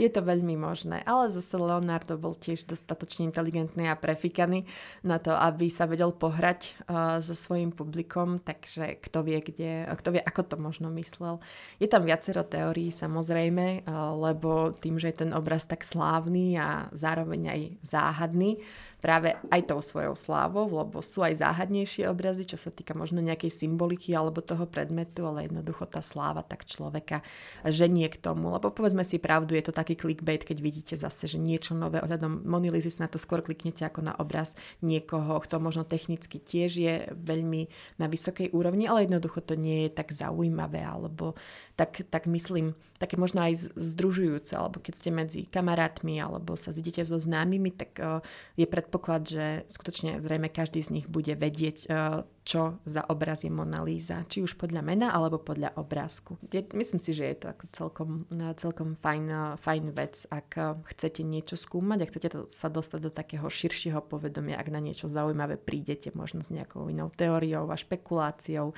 Je 0.00 0.10
to 0.10 0.26
veľmi 0.26 0.58
možné, 0.58 1.02
ale 1.06 1.30
zase 1.30 1.54
Leonardo 1.54 2.18
bol 2.18 2.34
tiež 2.34 2.66
dostatočne 2.66 3.30
inteligentný 3.30 3.86
a 3.86 3.98
prefikaný 3.98 4.66
na 5.06 5.22
to, 5.22 5.30
aby 5.34 5.70
sa 5.70 5.86
vedel 5.86 6.10
pohrať 6.10 6.74
uh, 6.86 7.18
so 7.22 7.34
svojím 7.36 7.70
publikom, 7.70 8.42
takže 8.42 8.98
kto 8.98 9.22
vie, 9.22 9.38
kde, 9.38 9.86
kto 9.94 10.18
vie, 10.18 10.22
ako 10.22 10.42
to 10.44 10.56
možno 10.58 10.90
myslel. 10.98 11.38
Je 11.78 11.86
tam 11.86 12.02
viacero 12.06 12.42
teórií 12.42 12.90
samozrejme, 12.90 13.86
uh, 13.86 14.14
lebo 14.18 14.74
tým, 14.74 14.98
že 14.98 15.14
je 15.14 15.26
ten 15.26 15.30
obraz 15.30 15.66
tak 15.70 15.86
slávny 15.86 16.58
a 16.58 16.90
zároveň 16.90 17.42
aj 17.50 17.60
záhadný, 17.82 18.58
práve 19.04 19.36
aj 19.52 19.68
tou 19.68 19.84
svojou 19.84 20.16
slávou, 20.16 20.64
lebo 20.64 21.04
sú 21.04 21.20
aj 21.20 21.44
záhadnejšie 21.44 22.08
obrazy, 22.08 22.48
čo 22.48 22.56
sa 22.56 22.72
týka 22.72 22.96
možno 22.96 23.20
nejakej 23.20 23.52
symboliky 23.52 24.16
alebo 24.16 24.40
toho 24.40 24.64
predmetu, 24.64 25.28
ale 25.28 25.44
jednoducho 25.44 25.84
tá 25.84 26.00
sláva 26.00 26.40
tak 26.40 26.64
človeka 26.64 27.20
ženie 27.68 28.08
k 28.08 28.16
tomu. 28.16 28.48
Lebo 28.56 28.72
povedzme 28.72 29.04
si 29.04 29.20
pravdu, 29.20 29.52
je 29.60 29.68
to 29.68 29.76
taký 29.76 29.92
clickbait, 30.00 30.40
keď 30.40 30.56
vidíte 30.56 30.94
zase, 30.96 31.28
že 31.28 31.36
niečo 31.36 31.76
nové 31.76 32.00
ohľadom 32.00 32.48
Monilizy 32.48 32.88
na 32.96 33.12
to 33.12 33.20
skôr 33.20 33.44
kliknete 33.44 33.84
ako 33.84 34.00
na 34.08 34.16
obraz 34.16 34.56
niekoho, 34.80 35.36
kto 35.36 35.60
možno 35.60 35.84
technicky 35.84 36.40
tiež 36.40 36.70
je 36.72 36.94
veľmi 37.12 37.68
na 38.00 38.08
vysokej 38.08 38.56
úrovni, 38.56 38.88
ale 38.88 39.04
jednoducho 39.04 39.44
to 39.44 39.52
nie 39.52 39.84
je 39.84 40.00
tak 40.00 40.16
zaujímavé 40.16 40.80
alebo 40.80 41.36
tak, 41.74 42.06
tak 42.06 42.30
myslím, 42.30 42.78
také 43.02 43.18
možno 43.18 43.42
aj 43.42 43.74
združujúce, 43.74 44.54
alebo 44.54 44.78
keď 44.78 44.94
ste 44.94 45.10
medzi 45.10 45.40
kamarátmi 45.50 46.22
alebo 46.22 46.54
sa 46.54 46.70
zidete 46.70 47.02
so 47.02 47.18
známymi, 47.18 47.74
tak 47.74 47.98
uh, 47.98 48.22
je 48.54 48.64
predpoklad 48.64 49.22
že 49.24 49.46
skutočne 49.66 50.22
zrejme 50.22 50.46
každý 50.52 50.78
z 50.80 50.90
nich 51.00 51.06
bude 51.10 51.34
vedieť, 51.34 51.78
e, 51.84 52.22
čo 52.44 52.76
za 52.84 53.02
obraz 53.08 53.42
je 53.42 53.50
Mona 53.50 53.80
Lisa, 53.80 54.28
či 54.28 54.44
už 54.44 54.60
podľa 54.60 54.84
mena 54.84 55.16
alebo 55.16 55.40
podľa 55.40 55.74
obrázku. 55.80 56.36
Myslím 56.76 57.00
si, 57.00 57.16
že 57.16 57.24
je 57.32 57.36
to 57.40 57.46
ako 57.50 57.64
celkom, 57.72 58.10
e, 58.28 58.52
celkom 58.54 58.88
fajn, 59.00 59.24
e, 59.26 59.40
fajn 59.56 59.84
vec, 59.96 60.14
ak 60.28 60.50
chcete 60.94 61.24
niečo 61.24 61.56
skúmať 61.56 61.98
a 62.04 62.08
chcete 62.08 62.28
sa 62.52 62.68
dostať 62.68 63.00
do 63.00 63.10
takého 63.10 63.46
širšieho 63.48 64.04
povedomia, 64.04 64.60
ak 64.60 64.68
na 64.68 64.78
niečo 64.78 65.08
zaujímavé 65.08 65.56
prídete, 65.56 66.12
možno 66.12 66.44
s 66.44 66.52
nejakou 66.52 66.86
inou 66.92 67.08
teóriou 67.10 67.66
a 67.72 67.76
špekuláciou 67.80 68.76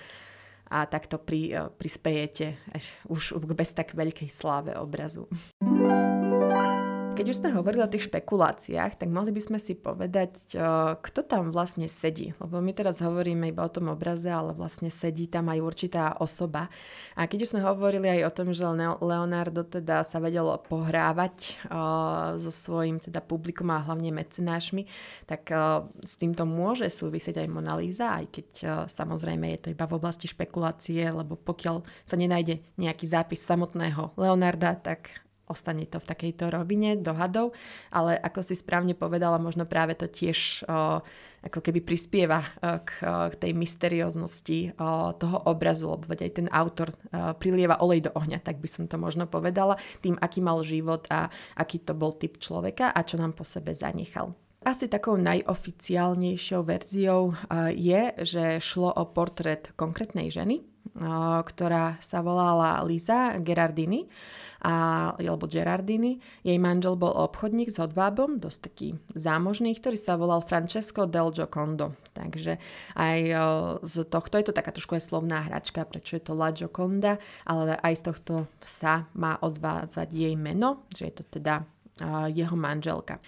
a 0.66 0.86
takto 0.86 1.22
pri, 1.22 1.70
prispejete 1.78 2.58
už 3.06 3.38
bez 3.54 3.70
tak 3.72 3.94
veľkej 3.94 4.26
sláve 4.30 4.74
obrazu. 4.74 5.30
Keď 7.16 7.32
už 7.32 7.40
sme 7.40 7.56
hovorili 7.56 7.80
o 7.80 7.88
tých 7.88 8.12
špekuláciách, 8.12 9.00
tak 9.00 9.08
mohli 9.08 9.32
by 9.32 9.40
sme 9.40 9.56
si 9.56 9.72
povedať, 9.72 10.52
kto 11.00 11.20
tam 11.24 11.48
vlastne 11.48 11.88
sedí. 11.88 12.36
Lebo 12.36 12.60
my 12.60 12.76
teraz 12.76 13.00
hovoríme 13.00 13.48
iba 13.48 13.64
o 13.64 13.72
tom 13.72 13.88
obraze, 13.88 14.28
ale 14.28 14.52
vlastne 14.52 14.92
sedí 14.92 15.24
tam 15.24 15.48
aj 15.48 15.64
určitá 15.64 16.20
osoba. 16.20 16.68
A 17.16 17.24
keď 17.24 17.48
už 17.48 17.56
sme 17.56 17.64
hovorili 17.64 18.20
aj 18.20 18.20
o 18.28 18.34
tom, 18.36 18.52
že 18.52 18.68
Leonardo 19.00 19.64
teda 19.64 20.04
sa 20.04 20.20
vedelo 20.20 20.60
pohrávať 20.60 21.56
so 22.36 22.52
svojím 22.52 23.00
teda 23.00 23.24
publikum 23.24 23.72
a 23.72 23.80
hlavne 23.80 24.12
mecenášmi, 24.12 24.84
tak 25.24 25.48
s 26.04 26.14
týmto 26.20 26.44
môže 26.44 26.86
súvisieť 26.92 27.40
aj 27.40 27.48
Mona 27.48 27.80
Lisa, 27.80 28.12
aj 28.12 28.28
keď 28.28 28.48
samozrejme 28.92 29.56
je 29.56 29.60
to 29.64 29.68
iba 29.72 29.88
v 29.88 29.96
oblasti 29.96 30.28
špekulácie, 30.28 31.08
lebo 31.08 31.32
pokiaľ 31.40 31.80
sa 32.04 32.20
nenájde 32.20 32.60
nejaký 32.76 33.08
zápis 33.08 33.40
samotného 33.40 34.12
Leonarda, 34.20 34.76
tak 34.76 35.25
ostane 35.46 35.86
to 35.86 36.02
v 36.02 36.08
takejto 36.10 36.50
rovine 36.50 36.98
dohadov, 36.98 37.54
ale 37.94 38.18
ako 38.18 38.42
si 38.42 38.54
správne 38.58 38.98
povedala, 38.98 39.38
možno 39.38 39.66
práve 39.66 39.94
to 39.94 40.10
tiež 40.10 40.66
o, 40.66 41.00
ako 41.46 41.58
keby 41.62 41.80
prispieva 41.86 42.42
k, 42.60 42.90
k 43.02 43.34
tej 43.38 43.52
mysterióznosti 43.54 44.74
o, 44.74 45.14
toho 45.14 45.38
obrazu, 45.46 45.86
lebo 45.94 46.06
aj 46.10 46.32
ten 46.34 46.50
autor 46.50 46.90
o, 46.90 47.32
prilieva 47.38 47.78
olej 47.78 48.10
do 48.10 48.14
ohňa, 48.18 48.42
tak 48.42 48.58
by 48.58 48.66
som 48.66 48.84
to 48.90 48.98
možno 48.98 49.30
povedala, 49.30 49.78
tým, 50.02 50.18
aký 50.18 50.42
mal 50.42 50.58
život 50.66 51.06
a 51.08 51.30
aký 51.54 51.82
to 51.86 51.94
bol 51.94 52.10
typ 52.14 52.42
človeka 52.42 52.90
a 52.90 53.00
čo 53.06 53.16
nám 53.16 53.38
po 53.38 53.46
sebe 53.46 53.70
zanechal. 53.70 54.34
Asi 54.66 54.90
takou 54.90 55.14
najoficiálnejšou 55.14 56.66
verziou 56.66 57.30
je, 57.70 58.10
že 58.26 58.58
šlo 58.58 58.90
o 58.90 59.06
portrét 59.14 59.70
konkrétnej 59.78 60.26
ženy, 60.26 60.66
ktorá 61.46 62.02
sa 62.02 62.18
volala 62.18 62.82
Lisa 62.82 63.38
Gerardini 63.38 64.10
a, 64.62 65.12
alebo 65.16 65.48
Gerardini. 65.50 66.20
Jej 66.46 66.56
manžel 66.56 66.96
bol 66.96 67.12
obchodník 67.12 67.72
s 67.72 67.80
hodvábom, 67.80 68.40
dosť 68.40 68.58
taký 68.60 68.88
zámožný, 69.16 69.76
ktorý 69.76 69.96
sa 70.00 70.16
volal 70.16 70.44
Francesco 70.44 71.04
del 71.04 71.32
Giocondo. 71.32 71.96
Takže 72.16 72.56
aj 72.96 73.18
z 73.84 73.94
tohto 74.08 74.40
je 74.40 74.46
to 74.48 74.56
taká 74.56 74.72
trošku 74.72 74.96
aj 74.96 75.04
slovná 75.04 75.44
hračka, 75.44 75.84
prečo 75.84 76.16
je 76.16 76.24
to 76.24 76.32
La 76.32 76.52
Gioconda, 76.52 77.20
ale 77.44 77.76
aj 77.76 77.94
z 78.00 78.02
tohto 78.12 78.34
sa 78.64 79.04
má 79.12 79.36
odvádzať 79.40 80.08
jej 80.12 80.32
meno, 80.38 80.88
že 80.92 81.12
je 81.12 81.14
to 81.20 81.24
teda 81.40 81.64
jeho 82.32 82.56
manželka. 82.56 83.20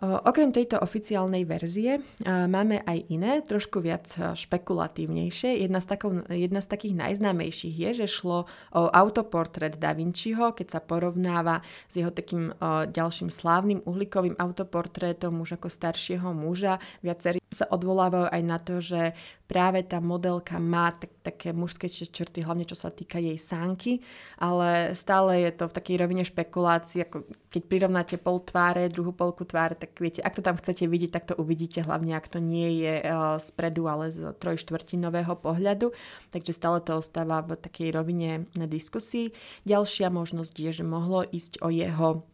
Okrem 0.00 0.56
tejto 0.56 0.80
oficiálnej 0.80 1.44
verzie 1.44 2.00
máme 2.24 2.80
aj 2.80 2.98
iné, 3.12 3.44
trošku 3.44 3.84
viac 3.84 4.08
špekulatívnejšie. 4.16 5.60
Jedna 5.60 5.84
z, 5.84 5.86
takou, 5.92 6.24
jedna 6.32 6.64
z 6.64 6.68
takých 6.72 6.96
najznámejších 6.96 7.76
je, 7.76 7.90
že 8.02 8.06
šlo 8.08 8.48
o 8.72 8.82
autoportrét 8.88 9.76
Da 9.76 9.92
Vinciho, 9.92 10.56
keď 10.56 10.78
sa 10.78 10.80
porovnáva 10.80 11.60
s 11.90 12.00
jeho 12.00 12.08
takým 12.08 12.56
ďalším 12.88 13.28
slávnym 13.28 13.84
uhlíkovým 13.84 14.40
autoportrétom 14.40 15.36
už 15.42 15.60
ako 15.60 15.68
staršieho 15.68 16.30
muža. 16.32 16.80
Viacerí 17.04 17.41
sa 17.54 17.66
odvolávajú 17.68 18.32
aj 18.32 18.42
na 18.42 18.58
to, 18.58 18.80
že 18.80 19.12
práve 19.52 19.84
tá 19.84 20.00
modelka 20.00 20.56
má 20.56 20.96
tak, 20.96 21.12
také 21.20 21.48
mužské 21.52 21.92
črty, 21.92 22.40
hlavne 22.40 22.64
čo 22.64 22.72
sa 22.72 22.88
týka 22.88 23.20
jej 23.20 23.36
sánky, 23.36 24.00
ale 24.40 24.96
stále 24.96 25.44
je 25.44 25.52
to 25.52 25.68
v 25.68 25.76
takej 25.76 25.96
rovine 26.00 26.24
špekulácií, 26.24 27.04
ako 27.04 27.28
keď 27.52 27.62
prirovnáte 27.68 28.16
pol 28.16 28.40
tváre, 28.40 28.88
druhú 28.88 29.12
polku 29.12 29.44
tváre, 29.44 29.76
tak 29.76 29.92
viete, 30.00 30.24
ak 30.24 30.40
to 30.40 30.42
tam 30.42 30.56
chcete 30.56 30.88
vidieť, 30.88 31.12
tak 31.12 31.28
to 31.28 31.34
uvidíte, 31.36 31.84
hlavne 31.84 32.16
ak 32.16 32.32
to 32.32 32.40
nie 32.40 32.80
je 32.80 32.94
uh, 33.04 33.36
spredu, 33.36 33.84
ale 33.92 34.08
z 34.08 34.32
trojštvrtinového 34.40 35.36
pohľadu, 35.36 35.92
takže 36.32 36.56
stále 36.56 36.80
to 36.80 36.96
ostáva 36.96 37.44
v 37.44 37.60
takej 37.60 37.92
rovine 37.92 38.48
na 38.56 38.64
diskusii. 38.64 39.36
Ďalšia 39.68 40.08
možnosť 40.08 40.54
je, 40.56 40.70
že 40.80 40.84
mohlo 40.88 41.20
ísť 41.28 41.60
o 41.60 41.68
jeho 41.68 42.24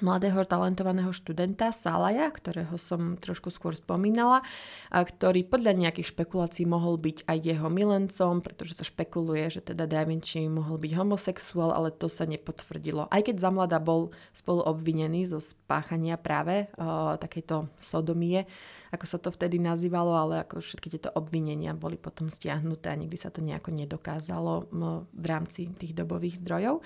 mladého 0.00 0.40
talentovaného 0.48 1.12
študenta 1.12 1.68
Salaja, 1.68 2.32
ktorého 2.32 2.80
som 2.80 3.20
trošku 3.20 3.52
skôr 3.52 3.76
spomínala, 3.76 4.40
a 4.88 5.04
ktorý 5.04 5.44
podľa 5.44 5.76
nejakých 5.76 6.16
špekulácií 6.16 6.64
mohol 6.64 6.96
byť 6.96 7.28
aj 7.28 7.38
jeho 7.44 7.68
milencom, 7.68 8.40
pretože 8.40 8.80
sa 8.80 8.88
špekuluje, 8.88 9.52
že 9.52 9.60
teda 9.60 9.84
Da 9.84 10.08
Vinci 10.08 10.48
mohol 10.48 10.80
byť 10.80 10.92
homosexuál, 10.96 11.76
ale 11.76 11.92
to 11.92 12.08
sa 12.08 12.24
nepotvrdilo. 12.24 13.12
Aj 13.12 13.20
keď 13.20 13.36
za 13.36 13.50
mladá 13.52 13.76
bol 13.76 14.16
spolu 14.32 14.64
obvinený 14.64 15.28
zo 15.28 15.44
spáchania 15.44 16.16
práve 16.16 16.72
o, 16.80 17.20
takejto 17.20 17.68
sodomie, 17.76 18.48
ako 18.96 19.04
sa 19.04 19.20
to 19.20 19.28
vtedy 19.28 19.60
nazývalo, 19.60 20.16
ale 20.16 20.44
ako 20.44 20.60
všetky 20.60 20.88
tieto 20.88 21.12
obvinenia 21.12 21.76
boli 21.76 22.00
potom 22.00 22.32
stiahnuté 22.32 22.92
a 22.92 22.96
nikdy 22.96 23.16
sa 23.16 23.32
to 23.32 23.44
nejako 23.44 23.72
nedokázalo 23.72 24.68
v 25.08 25.24
rámci 25.24 25.68
tých 25.76 25.96
dobových 25.96 26.40
zdrojov. 26.40 26.84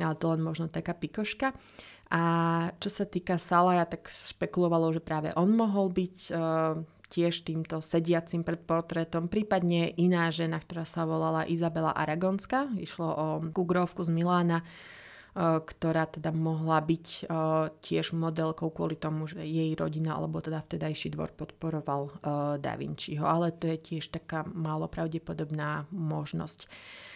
Ale 0.00 0.16
to 0.16 0.32
len 0.32 0.40
možno 0.40 0.72
taká 0.72 0.96
pikoška. 0.96 1.52
A 2.12 2.22
čo 2.76 2.92
sa 2.92 3.08
týka 3.08 3.40
Salaja, 3.40 3.88
tak 3.88 4.12
špekulovalo, 4.12 4.92
že 4.92 5.00
práve 5.00 5.32
on 5.32 5.48
mohol 5.56 5.88
byť 5.88 6.16
uh, 6.28 6.76
tiež 7.08 7.48
týmto 7.48 7.80
sediacim 7.80 8.44
pred 8.44 8.60
portrétom, 8.60 9.32
prípadne 9.32 9.96
iná 9.96 10.28
žena, 10.28 10.60
ktorá 10.60 10.84
sa 10.84 11.08
volala 11.08 11.48
Izabela 11.48 11.96
Aragonská. 11.96 12.68
Išlo 12.76 13.08
o 13.08 13.26
kugrovku 13.56 14.04
z 14.04 14.12
Milána, 14.12 14.60
uh, 14.60 15.64
ktorá 15.64 16.04
teda 16.04 16.36
mohla 16.36 16.84
byť 16.84 17.06
uh, 17.32 17.72
tiež 17.80 18.12
modelkou 18.12 18.68
kvôli 18.68 19.00
tomu, 19.00 19.24
že 19.24 19.40
jej 19.48 19.72
rodina 19.72 20.12
alebo 20.12 20.44
teda 20.44 20.60
vtedajší 20.68 21.16
dvor 21.16 21.32
podporoval 21.32 22.20
Da 22.60 22.76
Vinciho. 22.76 23.24
Ale 23.24 23.56
to 23.56 23.72
je 23.72 23.80
tiež 23.80 24.12
taká 24.12 24.44
málo 24.44 24.84
pravdepodobná 24.84 25.88
možnosť. 25.88 26.68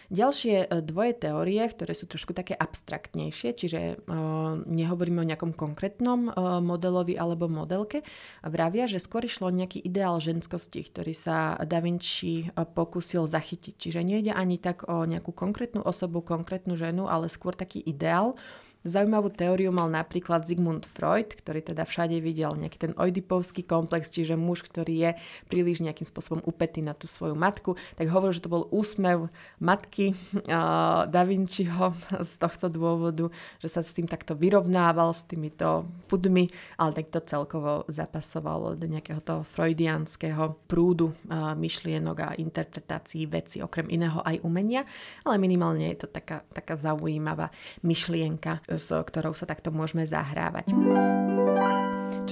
Ďalšie 0.07 0.55
e, 0.63 0.67
dvoje 0.87 1.19
teórie, 1.19 1.59
ktoré 1.67 1.91
sú 1.91 2.07
trošku 2.07 2.31
také 2.31 2.55
abstraktnejšie, 2.55 3.49
čiže 3.51 3.79
uh, 4.07 4.55
nehovoríme 4.63 5.19
o 5.19 5.27
nejakom 5.27 5.51
konkrétnom 5.51 6.31
uh, 6.31 6.63
modelovi 6.63 7.19
alebo 7.19 7.51
modelke, 7.51 8.07
vravia, 8.39 8.87
že 8.87 9.03
skôr 9.03 9.27
išlo 9.27 9.51
nejaký 9.51 9.83
ideál 9.83 10.23
ženskosti, 10.23 10.87
ktorý 10.87 11.11
sa 11.11 11.59
Da 11.67 11.83
Vinci 11.83 12.47
pokusil 12.55 13.27
zachytiť. 13.27 13.75
Čiže 13.75 13.99
nejde 14.07 14.31
ani 14.31 14.55
tak 14.55 14.87
o 14.87 15.03
nejakú 15.03 15.35
konkrétnu 15.35 15.83
osobu, 15.83 16.23
konkrétnu 16.23 16.79
ženu, 16.79 17.11
ale 17.11 17.27
skôr 17.27 17.51
taký 17.51 17.83
ideál, 17.83 18.39
Zaujímavú 18.87 19.27
teóriu 19.27 19.75
mal 19.75 19.91
napríklad 19.91 20.47
Sigmund 20.47 20.87
Freud, 20.87 21.35
ktorý 21.35 21.59
teda 21.59 21.83
všade 21.83 22.23
videl 22.23 22.55
nejaký 22.55 22.79
ten 22.79 22.93
oidipovský 22.95 23.67
komplex, 23.67 24.07
čiže 24.07 24.39
muž, 24.39 24.63
ktorý 24.63 24.95
je 24.95 25.11
príliš 25.51 25.83
nejakým 25.83 26.07
spôsobom 26.07 26.39
upetý 26.47 26.79
na 26.79 26.95
tú 26.95 27.03
svoju 27.11 27.35
matku, 27.35 27.75
tak 27.99 28.07
hovoril, 28.07 28.31
že 28.31 28.47
to 28.47 28.53
bol 28.53 28.63
úsmev 28.71 29.27
matky 29.59 30.15
uh, 30.47 31.03
Da 31.13 31.27
Vinciho 31.27 31.91
z 32.23 32.33
tohto 32.39 32.71
dôvodu, 32.71 33.27
že 33.59 33.67
sa 33.67 33.83
s 33.83 33.91
tým 33.91 34.07
takto 34.07 34.39
vyrovnával, 34.39 35.11
s 35.11 35.27
týmito 35.27 35.83
pudmi, 36.07 36.47
ale 36.79 36.95
tak 36.95 37.11
to 37.11 37.19
celkovo 37.19 37.83
zapasovalo 37.91 38.79
do 38.79 38.87
nejakého 38.87 39.19
toho 39.19 39.43
freudianského 39.43 40.63
prúdu 40.71 41.11
uh, 41.27 41.51
myšlienok 41.59 42.17
a 42.23 42.29
interpretácií 42.39 43.27
veci, 43.27 43.59
okrem 43.59 43.91
iného 43.91 44.23
aj 44.23 44.39
umenia, 44.47 44.87
ale 45.27 45.35
minimálne 45.35 45.91
je 45.91 46.05
to 46.05 46.07
taká, 46.07 46.47
taká 46.55 46.79
zaujímavá 46.79 47.51
myšlienka, 47.83 48.63
s 48.77 48.93
ktorou 48.93 49.33
sa 49.33 49.49
takto 49.49 49.73
môžeme 49.73 50.05
zahrávať. 50.05 50.71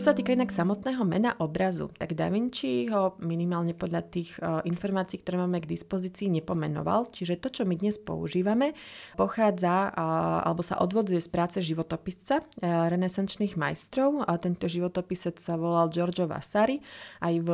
Sa 0.06 0.14
týka 0.14 0.38
inak 0.38 0.54
samotného 0.54 1.02
mena 1.02 1.34
obrazu, 1.42 1.90
tak 1.98 2.14
Da 2.14 2.30
Vinci 2.30 2.86
ho 2.94 3.18
minimálne 3.26 3.74
podľa 3.74 4.06
tých 4.06 4.38
uh, 4.38 4.62
informácií, 4.62 5.18
ktoré 5.18 5.42
máme 5.42 5.66
k 5.66 5.74
dispozícii, 5.74 6.30
nepomenoval. 6.30 7.10
Čiže 7.10 7.42
to, 7.42 7.50
čo 7.50 7.66
my 7.66 7.74
dnes 7.74 7.98
používame, 7.98 8.78
pochádza 9.18 9.90
uh, 9.90 10.46
alebo 10.46 10.62
sa 10.62 10.78
odvodzuje 10.78 11.18
z 11.18 11.30
práce 11.34 11.58
životopisca 11.58 12.38
uh, 12.38 12.86
renesančných 12.86 13.58
majstrov. 13.58 14.22
A 14.30 14.38
tento 14.38 14.70
životopisec 14.70 15.42
sa 15.42 15.58
volal 15.58 15.90
Giorgio 15.90 16.30
Vasari. 16.30 16.78
Aj 17.26 17.34
v, 17.34 17.50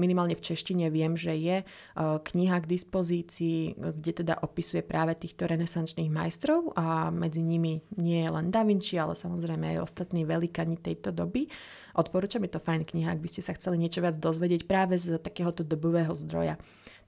minimálne 0.00 0.40
v 0.40 0.40
češtine 0.40 0.88
viem, 0.88 1.12
že 1.12 1.36
je 1.36 1.60
kniha 2.00 2.56
k 2.64 2.70
dispozícii, 2.72 3.76
kde 3.76 4.24
teda 4.24 4.40
opisuje 4.40 4.80
práve 4.80 5.12
týchto 5.12 5.44
renesančných 5.44 6.08
majstrov 6.08 6.72
a 6.72 7.12
medzi 7.12 7.44
nimi 7.44 7.84
nie 8.00 8.24
je 8.24 8.30
len 8.32 8.48
Da 8.48 8.64
Vinci, 8.64 8.96
ale 8.96 9.12
samozrejme 9.12 9.76
aj 9.76 9.84
ostatní 9.84 10.24
velikani 10.24 10.80
tejto 10.80 11.12
doby. 11.12 11.49
Odporúčam, 11.90 12.46
je 12.46 12.54
to 12.54 12.62
fajn 12.62 12.86
kniha, 12.86 13.18
ak 13.18 13.22
by 13.22 13.28
ste 13.28 13.42
sa 13.42 13.56
chceli 13.58 13.82
niečo 13.82 13.98
viac 13.98 14.14
dozvedieť 14.14 14.62
práve 14.66 14.94
z 14.94 15.18
takéhoto 15.18 15.66
dobového 15.66 16.14
zdroja. 16.14 16.54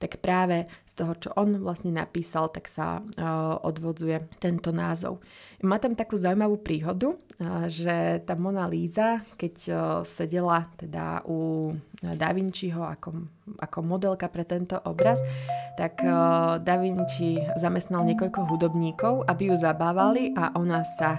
tak 0.03 0.19
práve 0.19 0.67
z 0.83 0.93
toho, 0.99 1.13
čo 1.15 1.29
on 1.39 1.55
vlastne 1.63 1.95
napísal, 1.95 2.51
tak 2.51 2.67
sa 2.67 2.99
uh, 2.99 3.55
odvodzuje 3.63 4.27
tento 4.43 4.75
názov. 4.75 5.23
Má 5.63 5.79
tam 5.79 5.95
takú 5.95 6.19
zaujímavú 6.19 6.59
príhodu, 6.59 7.15
že 7.71 8.19
tá 8.27 8.35
Mona 8.35 8.67
Lisa, 8.67 9.23
keď 9.39 9.55
sedela 10.03 10.67
teda 10.75 11.23
u 11.23 11.71
Da 12.03 12.35
Vinciho 12.35 12.83
ako, 12.83 13.31
ako 13.63 13.77
modelka 13.79 14.27
pre 14.27 14.43
tento 14.43 14.75
obraz, 14.83 15.23
tak 15.79 16.03
Da 16.59 16.75
Vinci 16.75 17.39
zamestnal 17.55 18.03
niekoľko 18.03 18.43
hudobníkov, 18.43 19.23
aby 19.31 19.49
ju 19.49 19.55
zabávali 19.55 20.35
a 20.35 20.51
ona 20.59 20.83
sa 20.83 21.15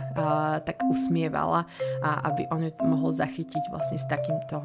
tak 0.60 0.84
usmievala 0.92 1.64
a 2.04 2.28
aby 2.28 2.44
on 2.52 2.68
ju 2.68 2.72
mohol 2.84 3.16
zachytiť 3.16 3.72
vlastne 3.72 3.96
s 3.96 4.04
takýmto 4.12 4.60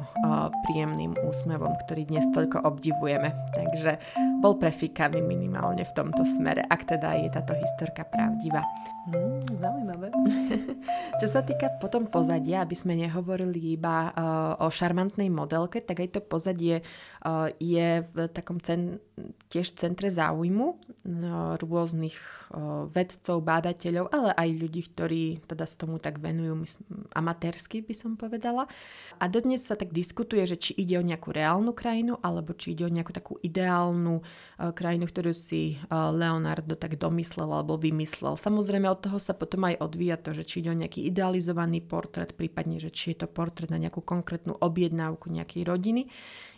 príjemným 0.68 1.16
úsmevom, 1.24 1.72
ktorý 1.88 2.04
dnes 2.04 2.28
toľko 2.36 2.68
obdivujeme. 2.68 3.32
Takže 3.56 3.96
bol 4.44 4.60
prefíkaný 4.60 5.24
minimálne 5.24 5.88
v 5.88 5.92
tomto 5.96 6.22
smere, 6.28 6.68
ak 6.68 6.84
teda 6.84 7.16
je 7.16 7.28
táto 7.32 7.56
historka 7.56 8.04
pravdivá. 8.04 8.60
Mm, 9.08 9.56
zaujímavé. 9.70 10.10
Čo 11.22 11.26
sa 11.30 11.40
týka 11.46 11.70
potom 11.78 12.10
pozadia, 12.10 12.66
aby 12.66 12.74
sme 12.74 12.98
nehovorili 12.98 13.78
iba 13.78 14.10
uh, 14.10 14.66
o 14.66 14.68
šarmantnej 14.68 15.30
modelke, 15.30 15.78
tak 15.78 16.02
aj 16.02 16.18
to 16.18 16.20
pozadie 16.20 16.82
uh, 17.22 17.46
je 17.62 18.02
v 18.02 18.16
takom 18.34 18.58
cen, 18.58 18.98
tiež 19.50 19.74
centre 19.78 20.08
záujmu 20.08 20.66
uh, 20.66 20.76
rôznych 21.58 22.14
uh, 22.54 22.86
vedcov, 22.90 23.42
bádateľov, 23.42 24.10
ale 24.10 24.30
aj 24.34 24.48
ľudí, 24.56 24.82
ktorí 24.90 25.22
teda 25.46 25.64
s 25.66 25.74
tomu 25.76 26.00
tak 26.00 26.18
venujú 26.18 26.64
amatérsky, 27.14 27.84
by 27.84 27.94
som 27.94 28.16
povedala. 28.16 28.70
A 29.20 29.28
dodnes 29.28 29.64
sa 29.64 29.76
tak 29.76 29.92
diskutuje, 29.92 30.44
že 30.48 30.56
či 30.56 30.72
ide 30.76 30.96
o 30.96 31.04
nejakú 31.04 31.30
reálnu 31.30 31.76
krajinu, 31.76 32.16
alebo 32.24 32.56
či 32.56 32.72
ide 32.72 32.86
o 32.86 32.92
nejakú 32.92 33.12
takú 33.12 33.36
ideálnu 33.42 34.20
uh, 34.20 34.72
krajinu, 34.72 35.06
ktorú 35.10 35.32
si 35.36 35.76
Leonardo 35.90 36.76
tak 36.76 36.96
domyslel 36.96 37.50
alebo 37.50 37.80
vymyslel. 37.80 38.38
Samozrejme 38.38 38.86
od 38.88 39.02
toho 39.02 39.18
sa 39.18 39.36
potom 39.36 39.66
aj 39.66 39.80
odvíja 39.82 40.16
to, 40.20 40.32
že 40.36 40.46
či 40.46 40.64
ide 40.64 40.72
o 40.72 40.80
nejaký 40.80 41.04
idealizovaný 41.06 41.82
portrét, 41.82 42.32
prípadne, 42.36 42.78
že 42.78 42.92
či 42.92 43.12
je 43.12 43.24
to 43.24 43.28
portrét 43.28 43.68
na 43.68 43.78
nejakú 43.80 44.00
konkrétnu 44.04 44.56
objednávku 44.56 45.32
nejakej 45.32 45.66
rodiny. 45.66 46.06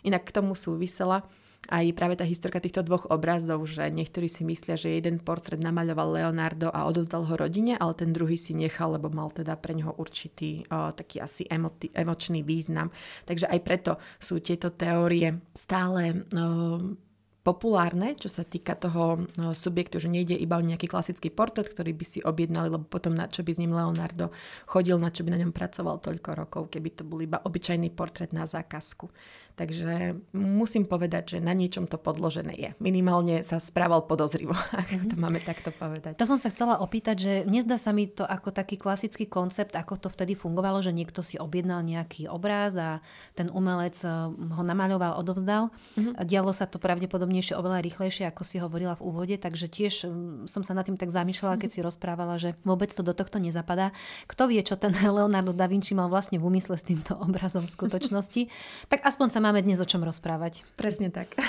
Inak 0.03 0.27
k 0.29 0.35
tomu 0.35 0.53
súvisela 0.53 1.23
aj 1.71 1.95
práve 1.95 2.19
tá 2.19 2.27
historka 2.27 2.59
týchto 2.59 2.83
dvoch 2.83 3.07
obrazov, 3.07 3.63
že 3.63 3.87
niektorí 3.87 4.27
si 4.27 4.43
myslia, 4.43 4.75
že 4.75 4.99
jeden 4.99 5.23
portrét 5.23 5.63
namaľoval 5.63 6.19
Leonardo 6.19 6.67
a 6.67 6.83
odozdal 6.83 7.23
ho 7.23 7.35
rodine, 7.39 7.79
ale 7.79 7.95
ten 7.95 8.11
druhý 8.11 8.35
si 8.35 8.51
nechal, 8.51 8.99
lebo 8.99 9.07
mal 9.07 9.31
teda 9.31 9.55
pre 9.55 9.71
neho 9.71 9.95
určitý 9.95 10.67
o, 10.67 10.91
taký 10.91 11.23
asi 11.23 11.47
emoti- 11.47 11.91
emočný 11.95 12.43
význam. 12.43 12.91
Takže 13.23 13.47
aj 13.47 13.59
preto 13.63 13.91
sú 14.19 14.43
tieto 14.43 14.75
teórie 14.75 15.39
stále 15.55 16.27
o, 16.35 16.95
populárne, 17.43 18.15
čo 18.15 18.31
sa 18.31 18.47
týka 18.47 18.71
toho 18.79 19.27
subjektu, 19.51 19.99
že 19.99 20.07
nejde 20.07 20.31
iba 20.39 20.55
o 20.55 20.63
nejaký 20.63 20.87
klasický 20.87 21.27
portrét, 21.27 21.67
ktorý 21.67 21.91
by 21.91 22.05
si 22.07 22.19
objednali, 22.23 22.71
lebo 22.71 22.87
potom 22.87 23.11
na 23.11 23.27
čo 23.27 23.43
by 23.43 23.51
s 23.51 23.59
ním 23.59 23.75
Leonardo 23.75 24.31
chodil, 24.63 24.95
na 24.95 25.11
čo 25.11 25.27
by 25.27 25.35
na 25.35 25.43
ňom 25.43 25.51
pracoval 25.51 25.99
toľko 25.99 26.29
rokov, 26.39 26.61
keby 26.71 26.95
to 26.95 27.03
bol 27.03 27.19
iba 27.19 27.43
obyčajný 27.43 27.91
portrét 27.91 28.31
na 28.31 28.47
zákazku. 28.47 29.11
Takže 29.53 30.17
musím 30.33 30.89
povedať, 30.89 31.37
že 31.37 31.39
na 31.39 31.53
niečom 31.53 31.85
to 31.85 32.01
podložené 32.01 32.57
je. 32.57 32.69
Minimálne 32.81 33.45
sa 33.45 33.61
správal 33.61 34.01
podozrivo, 34.09 34.57
ak 34.81 35.13
to 35.13 35.15
mhm. 35.15 35.21
máme 35.21 35.39
takto 35.45 35.69
povedať. 35.69 36.17
To 36.17 36.25
som 36.25 36.41
sa 36.41 36.49
chcela 36.49 36.81
opýtať, 36.81 37.15
že 37.21 37.33
nezdá 37.45 37.77
sa 37.77 37.93
mi 37.93 38.09
to 38.09 38.25
ako 38.25 38.49
taký 38.49 38.81
klasický 38.81 39.29
koncept, 39.29 39.77
ako 39.77 40.01
to 40.01 40.09
vtedy 40.09 40.33
fungovalo, 40.33 40.81
že 40.81 40.89
niekto 40.89 41.21
si 41.21 41.37
objednal 41.37 41.85
nejaký 41.85 42.25
obráz 42.25 42.73
a 42.81 42.89
ten 43.37 43.45
umelec 43.53 43.93
eh, 44.01 44.09
ho 44.33 44.63
namaľoval, 44.65 45.21
odovzdal. 45.21 45.69
Mm-hmm. 46.01 46.25
Dialo 46.25 46.49
sa 46.49 46.65
to 46.65 46.81
pravdepodobnejšie 46.81 47.53
oveľa 47.53 47.85
rýchlejšie, 47.85 48.25
ako 48.25 48.41
si 48.41 48.57
hovorila 48.57 48.97
v 48.97 49.05
úvode, 49.05 49.35
takže 49.37 49.69
tiež 49.69 50.09
mm, 50.09 50.49
som 50.49 50.65
sa 50.65 50.73
nad 50.73 50.89
tým 50.89 50.97
tak 50.97 51.13
zamýšľala, 51.13 51.61
keď 51.61 51.69
si 51.69 51.79
rozprávala, 51.85 52.41
že 52.41 52.57
vôbec 52.65 52.89
to 52.89 53.05
do 53.05 53.13
tohto 53.13 53.37
nezapadá. 53.37 53.93
Kto 54.25 54.49
vie, 54.49 54.65
čo 54.65 54.81
ten 54.81 54.97
Leonardo 55.17 55.53
da 55.53 55.69
Vinci 55.69 55.93
mal 55.93 56.09
vlastne 56.09 56.41
v 56.41 56.49
úmysle 56.49 56.73
s 56.73 56.83
týmto 56.83 57.13
obrazom 57.21 57.61
v 57.61 57.69
skutočnosti, 57.69 58.41
tak 58.89 59.05
aspoň 59.05 59.27
sa 59.29 59.42
máme 59.43 59.59
dnes 59.59 59.83
o 59.83 59.87
čom 59.87 59.99
rozprávať. 60.07 60.63
Presne 60.79 61.11
tak. 61.11 61.35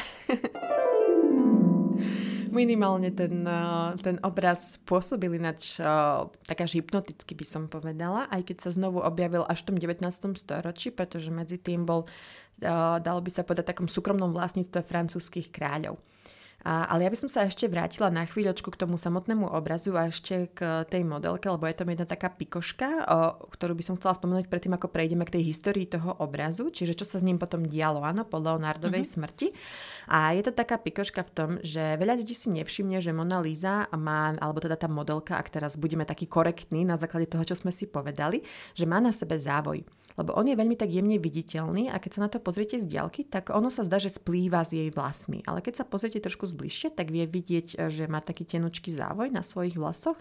Minimálne 2.50 3.14
ten, 3.14 3.46
eh, 3.46 3.90
ten 4.02 4.18
obraz 4.26 4.83
pôsobil 4.83 5.38
ináč 5.38 5.78
eh, 5.78 5.87
tak 6.26 6.59
až 6.66 6.83
hypnoticky 6.83 7.38
by 7.38 7.46
som 7.46 7.70
povedala, 7.70 8.26
aj 8.35 8.50
keď 8.50 8.57
sa 8.66 8.70
znovu 8.74 8.98
objavil 8.98 9.46
až 9.46 9.62
v 9.62 9.66
tom 9.70 9.76
19. 9.78 10.35
storočí, 10.35 10.90
pretože 10.90 11.30
medzi 11.30 11.59
tým 11.59 11.87
bol, 11.87 12.07
eh, 12.62 12.98
dalo 12.98 13.22
by 13.22 13.30
sa 13.30 13.46
povedať, 13.46 13.74
takom 13.74 13.87
súkromnom 13.87 14.35
vlastníctve 14.35 14.83
francúzských 14.83 15.54
kráľov. 15.54 15.98
A, 16.64 16.88
ale 16.88 17.05
ja 17.05 17.12
by 17.12 17.18
som 17.20 17.29
sa 17.29 17.44
ešte 17.44 17.68
vrátila 17.68 18.09
na 18.09 18.24
chvíľočku 18.24 18.72
k 18.72 18.81
tomu 18.81 18.96
samotnému 18.96 19.53
obrazu 19.53 19.92
a 20.00 20.09
ešte 20.09 20.48
k 20.57 20.88
tej 20.88 21.05
modelke, 21.05 21.53
lebo 21.53 21.68
je 21.68 21.77
tam 21.77 21.92
jedna 21.92 22.09
taká 22.09 22.33
pikoška, 22.33 22.88
o, 23.05 23.18
ktorú 23.53 23.77
by 23.77 23.85
som 23.85 23.94
chcela 24.00 24.16
spomenúť 24.16 24.48
predtým, 24.48 24.72
ako 24.72 24.88
prejdeme 24.88 25.29
k 25.29 25.37
tej 25.37 25.44
histórii 25.44 25.85
toho 25.85 26.16
obrazu, 26.24 26.72
čiže 26.72 26.96
čo 26.96 27.05
sa 27.05 27.20
s 27.20 27.27
ním 27.29 27.37
potom 27.37 27.68
dialo, 27.68 28.00
áno, 28.00 28.24
po 28.24 28.40
Leonardovej 28.40 29.05
uh-huh. 29.05 29.14
smrti. 29.20 29.53
A 30.09 30.33
je 30.33 30.40
to 30.40 30.57
taká 30.57 30.81
pikoška 30.81 31.20
v 31.29 31.33
tom, 31.37 31.50
že 31.61 32.00
veľa 32.00 32.16
ľudí 32.24 32.33
si 32.33 32.48
nevšimne, 32.48 33.05
že 33.05 33.12
Mona 33.12 33.44
Lisa 33.44 33.85
má, 33.92 34.33
alebo 34.40 34.64
teda 34.64 34.81
tá 34.81 34.88
modelka, 34.88 35.37
ak 35.37 35.53
teraz 35.53 35.77
budeme 35.77 36.09
taký 36.09 36.24
korektní 36.24 36.88
na 36.88 36.96
základe 36.96 37.29
toho, 37.29 37.44
čo 37.44 37.61
sme 37.61 37.68
si 37.68 37.85
povedali, 37.85 38.40
že 38.72 38.88
má 38.88 39.05
na 39.05 39.12
sebe 39.12 39.37
závoj 39.37 39.85
lebo 40.14 40.31
on 40.38 40.46
je 40.46 40.55
veľmi 40.55 40.79
tak 40.79 40.94
jemne 40.94 41.18
viditeľný 41.18 41.90
a 41.90 41.98
keď 41.98 42.11
sa 42.14 42.20
na 42.22 42.31
to 42.31 42.38
pozriete 42.38 42.79
z 42.79 42.87
diaľky, 42.87 43.27
tak 43.27 43.50
ono 43.50 43.66
sa 43.66 43.83
zdá, 43.83 43.98
že 43.98 44.14
splýva 44.14 44.62
s 44.62 44.70
jej 44.70 44.87
vlasmi. 44.90 45.42
Ale 45.46 45.59
keď 45.59 45.83
sa 45.83 45.88
pozriete 45.88 46.22
trošku 46.22 46.46
zbližšie, 46.46 46.94
tak 46.94 47.11
vie 47.11 47.27
vidieť, 47.27 47.90
že 47.90 48.05
má 48.07 48.22
taký 48.22 48.46
tenučký 48.46 48.94
závoj 48.94 49.35
na 49.35 49.42
svojich 49.42 49.74
vlasoch. 49.74 50.18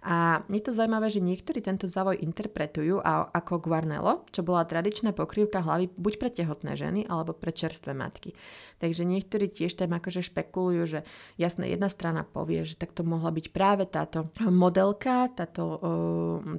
A 0.00 0.40
je 0.48 0.64
to 0.64 0.72
zaujímavé, 0.72 1.12
že 1.12 1.20
niektorí 1.20 1.60
tento 1.60 1.84
závoj 1.84 2.24
interpretujú 2.24 3.04
ako 3.04 3.60
guarnelo, 3.60 4.24
čo 4.32 4.40
bola 4.40 4.64
tradičná 4.64 5.12
pokrývka 5.12 5.60
hlavy 5.60 5.92
buď 5.92 6.14
pre 6.16 6.30
tehotné 6.32 6.72
ženy 6.72 7.04
alebo 7.04 7.36
pre 7.36 7.52
čerstvé 7.52 7.92
matky. 7.92 8.32
Takže 8.80 9.04
niektorí 9.04 9.52
tiež 9.52 9.76
tam 9.76 9.92
akože 9.92 10.24
špekulujú, 10.24 10.82
že 10.88 11.00
jasne 11.36 11.68
jedna 11.68 11.92
strana 11.92 12.24
povie, 12.24 12.64
že 12.64 12.80
takto 12.80 13.04
mohla 13.04 13.28
byť 13.28 13.46
práve 13.52 13.84
táto 13.84 14.32
modelka, 14.40 15.28
táto, 15.36 15.76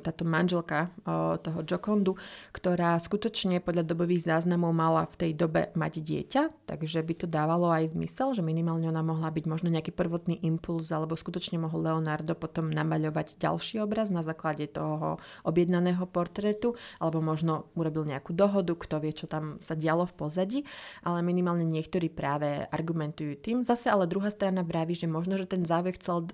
táto 0.06 0.22
manželka 0.22 0.94
toho 1.42 1.66
Jokondu, 1.66 2.14
ktorá 2.54 2.94
skutočne 3.02 3.58
podľa 3.58 3.90
dobových 3.90 4.38
záznamov 4.38 4.70
mala 4.70 5.10
v 5.10 5.18
tej 5.18 5.32
dobe 5.34 5.74
mať 5.74 5.94
dieťa, 5.98 6.70
takže 6.70 7.02
by 7.02 7.14
to 7.18 7.26
dávalo 7.26 7.74
aj 7.74 7.90
zmysel, 7.98 8.38
že 8.38 8.46
minimálne 8.46 8.86
ona 8.86 9.02
mohla 9.02 9.34
byť 9.34 9.46
možno 9.50 9.74
nejaký 9.74 9.90
prvotný 9.90 10.46
impuls, 10.46 10.94
alebo 10.94 11.18
skutočne 11.18 11.58
mohol 11.58 11.90
Leonardo 11.90 12.38
potom 12.38 12.70
namaľovať 12.70 13.31
ďalší 13.38 13.84
obraz 13.84 14.10
na 14.10 14.26
základe 14.26 14.68
toho 14.68 15.22
objednaného 15.46 16.04
portrétu, 16.10 16.76
alebo 16.98 17.22
možno 17.22 17.70
urobil 17.78 18.08
nejakú 18.08 18.34
dohodu, 18.36 18.74
kto 18.76 18.96
vie, 19.00 19.14
čo 19.16 19.30
tam 19.30 19.62
sa 19.64 19.78
dialo 19.78 20.10
v 20.10 20.14
pozadí, 20.18 20.60
ale 21.06 21.22
minimálne 21.22 21.64
niektorí 21.68 22.10
práve 22.12 22.66
argumentujú 22.72 23.38
tým. 23.40 23.58
Zase 23.62 23.88
ale 23.88 24.10
druhá 24.10 24.34
strana 24.34 24.66
vraví, 24.66 24.98
že 24.98 25.08
možno, 25.08 25.38
že 25.40 25.48
ten 25.48 25.64
závoj 25.64 25.96
chcel 26.02 26.18
e, 26.24 26.28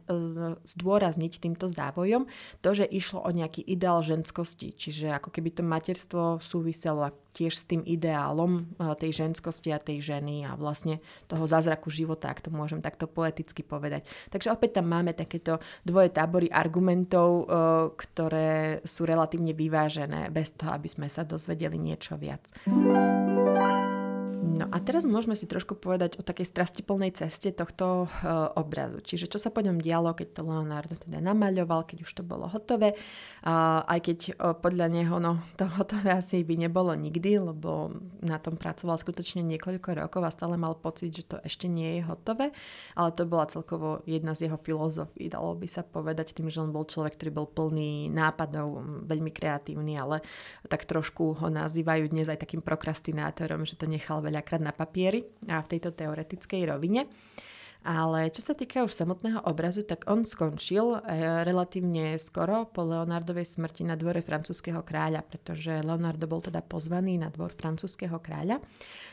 zdôrazniť 0.64 1.34
týmto 1.42 1.68
závojom 1.68 2.26
to, 2.64 2.70
že 2.74 2.86
išlo 2.88 3.22
o 3.22 3.30
nejaký 3.30 3.62
ideál 3.66 4.02
ženskosti, 4.02 4.74
čiže 4.74 5.14
ako 5.14 5.30
keby 5.34 5.50
to 5.54 5.64
materstvo 5.66 6.40
súviselo 6.40 7.12
tiež 7.38 7.54
s 7.54 7.70
tým 7.70 7.86
ideálom 7.86 8.66
e, 8.82 8.90
tej 8.98 9.22
ženskosti 9.22 9.70
a 9.70 9.78
tej 9.78 10.02
ženy 10.02 10.50
a 10.50 10.58
vlastne 10.58 10.98
toho 11.30 11.46
zázraku 11.46 11.94
života, 11.94 12.34
ak 12.34 12.42
to 12.42 12.50
môžem 12.50 12.82
takto 12.82 13.06
poeticky 13.06 13.62
povedať. 13.62 14.10
Takže 14.34 14.50
opäť 14.50 14.82
tam 14.82 14.90
máme 14.90 15.14
takéto 15.14 15.62
dvoje 15.86 16.10
tábory 16.10 16.50
argumentov, 16.50 17.30
e, 17.30 17.46
ktoré 17.94 18.82
sú 18.82 19.06
relatívne 19.06 19.54
vyvážené, 19.54 20.34
bez 20.34 20.58
toho, 20.58 20.74
aby 20.74 20.90
sme 20.90 21.06
sa 21.06 21.22
dozvedeli 21.22 21.78
niečo 21.78 22.18
viac. 22.18 22.42
No 24.58 24.66
a 24.74 24.78
teraz 24.82 25.06
môžeme 25.06 25.38
si 25.38 25.46
trošku 25.46 25.78
povedať 25.78 26.18
o 26.18 26.26
takej 26.26 26.50
strastiplnej 26.50 27.14
ceste 27.14 27.54
tohto 27.54 28.10
uh, 28.10 28.50
obrazu. 28.58 28.98
Čiže 29.06 29.30
čo 29.30 29.38
sa 29.38 29.54
po 29.54 29.62
ňom 29.62 29.78
dialo, 29.78 30.18
keď 30.18 30.28
to 30.34 30.42
Leonardo 30.42 30.98
teda 30.98 31.22
namaľoval, 31.22 31.86
keď 31.86 32.02
už 32.02 32.12
to 32.18 32.24
bolo 32.26 32.50
hotové. 32.50 32.98
Uh, 33.46 33.86
aj 33.86 34.00
keď 34.02 34.20
uh, 34.34 34.58
podľa 34.58 34.90
neho 34.90 35.22
no, 35.22 35.46
to 35.62 35.70
hotové 35.70 36.18
asi 36.18 36.42
by 36.42 36.58
nebolo 36.58 36.98
nikdy, 36.98 37.38
lebo 37.38 37.94
na 38.26 38.42
tom 38.42 38.58
pracoval 38.58 38.98
skutočne 38.98 39.46
niekoľko 39.46 39.94
rokov 39.94 40.26
a 40.26 40.34
stále 40.34 40.58
mal 40.58 40.74
pocit, 40.74 41.14
že 41.14 41.24
to 41.30 41.38
ešte 41.46 41.70
nie 41.70 42.02
je 42.02 42.10
hotové. 42.10 42.50
Ale 42.98 43.14
to 43.14 43.30
bola 43.30 43.46
celkovo 43.46 44.02
jedna 44.10 44.34
z 44.34 44.50
jeho 44.50 44.58
filozofií, 44.58 45.30
dalo 45.30 45.54
by 45.54 45.70
sa 45.70 45.86
povedať, 45.86 46.34
tým, 46.34 46.50
že 46.50 46.66
on 46.66 46.74
bol 46.74 46.90
človek, 46.90 47.14
ktorý 47.14 47.32
bol 47.32 47.48
plný 47.48 48.10
nápadov, 48.10 49.06
veľmi 49.06 49.30
kreatívny, 49.30 49.94
ale 50.00 50.26
tak 50.66 50.90
trošku 50.90 51.38
ho 51.38 51.48
nazývajú 51.54 52.10
dnes 52.10 52.26
aj 52.26 52.42
takým 52.42 52.66
prokrastinátorom, 52.66 53.68
že 53.68 53.78
to 53.78 53.86
nechal 53.86 54.24
veľa 54.24 54.47
veľakrát 54.48 54.64
na 54.64 54.72
papieri 54.72 55.28
a 55.52 55.60
v 55.60 55.68
tejto 55.76 55.92
teoretickej 55.92 56.62
rovine. 56.72 57.04
Ale 57.88 58.28
čo 58.36 58.44
sa 58.44 58.52
týka 58.52 58.84
už 58.84 58.92
samotného 58.92 59.48
obrazu, 59.48 59.80
tak 59.80 60.12
on 60.12 60.28
skončil 60.28 61.00
e, 61.00 61.00
relatívne 61.48 62.20
skoro 62.20 62.68
po 62.68 62.84
Leonardovej 62.84 63.48
smrti 63.48 63.88
na 63.88 63.96
dvore 63.96 64.20
francúzského 64.20 64.84
kráľa, 64.84 65.24
pretože 65.24 65.80
Leonardo 65.80 66.28
bol 66.28 66.44
teda 66.44 66.60
pozvaný 66.60 67.16
na 67.16 67.32
dvor 67.32 67.56
francúzského 67.56 68.20
kráľa 68.20 68.60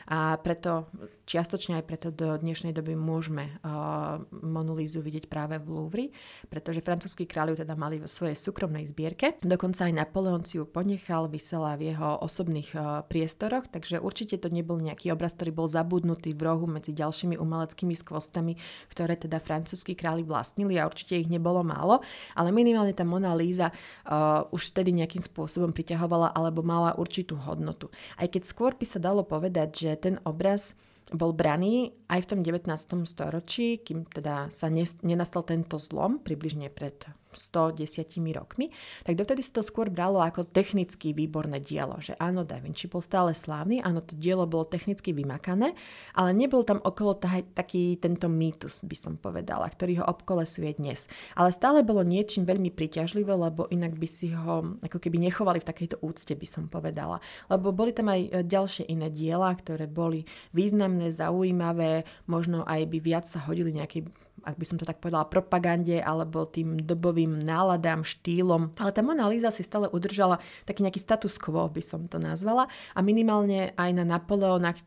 a 0.05 0.37
preto, 0.37 0.85
čiastočne 1.25 1.81
aj 1.81 1.85
preto 1.89 2.07
do 2.13 2.37
dnešnej 2.37 2.77
doby 2.77 2.93
môžeme 2.93 3.57
uh, 3.65 4.21
Monolízu 4.29 5.01
vidieť 5.01 5.25
práve 5.25 5.57
v 5.57 5.65
Louvre, 5.65 6.05
pretože 6.45 6.85
francúzskí 6.85 7.25
kráľi 7.25 7.65
teda 7.65 7.73
mali 7.73 7.97
vo 7.97 8.05
svojej 8.05 8.37
súkromnej 8.37 8.85
zbierke. 8.85 9.41
Dokonca 9.41 9.89
aj 9.89 9.97
Napoleon 9.97 10.45
si 10.45 10.61
ju 10.61 10.69
ponechal, 10.69 11.25
vysela 11.25 11.73
v 11.73 11.95
jeho 11.95 12.21
osobných 12.21 12.69
uh, 12.77 13.01
priestoroch, 13.09 13.65
takže 13.65 13.97
určite 13.97 14.37
to 14.37 14.53
nebol 14.53 14.77
nejaký 14.77 15.09
obraz, 15.09 15.33
ktorý 15.33 15.57
bol 15.57 15.67
zabudnutý 15.71 16.37
v 16.37 16.41
rohu 16.45 16.69
medzi 16.69 16.93
ďalšími 16.93 17.41
umeleckými 17.41 17.97
skvostami, 17.97 18.61
ktoré 18.91 19.19
teda 19.19 19.41
francúzskí 19.41 19.93
králi 19.93 20.21
vlastnili 20.25 20.77
a 20.79 20.87
určite 20.87 21.19
ich 21.19 21.29
nebolo 21.29 21.61
málo, 21.65 22.01
ale 22.33 22.49
minimálne 22.49 22.95
tá 22.95 23.03
Mona 23.07 23.33
Lisa 23.33 23.71
uh, 23.71 24.47
už 24.51 24.75
vtedy 24.75 24.95
nejakým 24.95 25.21
spôsobom 25.21 25.71
priťahovala 25.71 26.33
alebo 26.35 26.65
mala 26.65 26.97
určitú 26.97 27.37
hodnotu. 27.39 27.91
Aj 28.15 28.27
keď 28.29 28.43
skôr 28.47 28.71
by 28.75 28.85
sa 28.85 28.99
dalo 29.01 29.25
povedať, 29.25 29.69
že 29.73 29.91
ten 29.97 30.15
obraz 30.23 30.77
bol 31.13 31.37
braný 31.37 31.93
aj 32.09 32.25
v 32.25 32.29
tom 32.33 32.39
19. 32.41 32.65
storočí, 33.05 33.77
kým 33.77 34.09
teda 34.09 34.49
sa 34.49 34.73
nenastal 35.05 35.45
tento 35.45 35.77
zlom, 35.77 36.17
približne 36.17 36.73
pred 36.73 36.97
110 37.35 38.07
rokmi, 38.33 38.71
tak 39.03 39.19
dovtedy 39.19 39.43
sa 39.43 39.59
to 39.59 39.63
skôr 39.63 39.91
bralo 39.91 40.23
ako 40.23 40.47
technicky 40.47 41.11
výborné 41.11 41.61
dielo, 41.61 41.99
že 42.01 42.15
áno, 42.17 42.47
Da 42.47 42.57
Vinci 42.59 42.87
bol 42.89 43.03
stále 43.03 43.35
slávny, 43.35 43.83
áno, 43.83 44.01
to 44.01 44.17
dielo 44.17 44.49
bolo 44.49 44.65
technicky 44.65 45.11
vymakané, 45.11 45.75
ale 46.15 46.31
nebol 46.33 46.63
tam 46.63 46.79
okolo 46.81 47.19
taj, 47.19 47.45
taký 47.53 47.99
tento 47.99 48.31
mýtus, 48.31 48.81
by 48.81 48.97
som 48.97 49.13
povedala, 49.19 49.67
ktorý 49.67 50.01
ho 50.01 50.05
obkolesuje 50.07 50.79
dnes. 50.79 51.05
Ale 51.35 51.51
stále 51.51 51.85
bolo 51.85 52.01
niečím 52.01 52.47
veľmi 52.47 52.71
priťažlivé, 52.73 53.35
lebo 53.35 53.67
inak 53.69 53.93
by 53.95 54.07
si 54.07 54.31
ho 54.31 54.79
ako 54.81 54.97
keby 54.97 55.19
nechovali 55.19 55.59
v 55.61 55.69
takejto 55.69 56.01
úcte, 56.01 56.33
by 56.33 56.47
som 56.47 56.65
povedala. 56.71 57.19
Lebo 57.51 57.75
boli 57.75 57.91
tam 57.91 58.09
aj 58.09 58.21
e, 58.21 58.29
ďalšie 58.43 58.87
iné 58.87 59.11
diela, 59.11 59.51
ktoré 59.51 59.85
boli 59.85 60.23
významné, 60.55 61.11
zaujímavé, 61.11 62.07
možno 62.25 62.63
aj 62.65 62.87
by 62.89 62.97
viac 62.99 63.25
sa 63.25 63.43
hodili 63.43 63.75
nejakej 63.75 64.07
ak 64.45 64.61
by 64.61 64.65
som 64.69 64.77
to 64.77 64.85
tak 64.85 65.01
povedala, 65.01 65.25
propagande 65.25 65.97
alebo 65.97 66.45
tým 66.45 66.77
dobovým 66.85 67.41
náladám, 67.41 68.05
štýlom. 68.05 68.77
Ale 68.77 68.93
tá 68.93 69.01
Mona 69.01 69.25
si 69.49 69.65
stále 69.65 69.89
udržala 69.89 70.37
taký 70.69 70.85
nejaký 70.85 71.01
status 71.01 71.41
quo, 71.41 71.65
by 71.65 71.81
som 71.81 72.05
to 72.05 72.21
nazvala. 72.21 72.69
A 72.93 73.01
minimálne 73.01 73.73
aj 73.73 73.91
na 73.97 74.05
Napoleona 74.05 74.77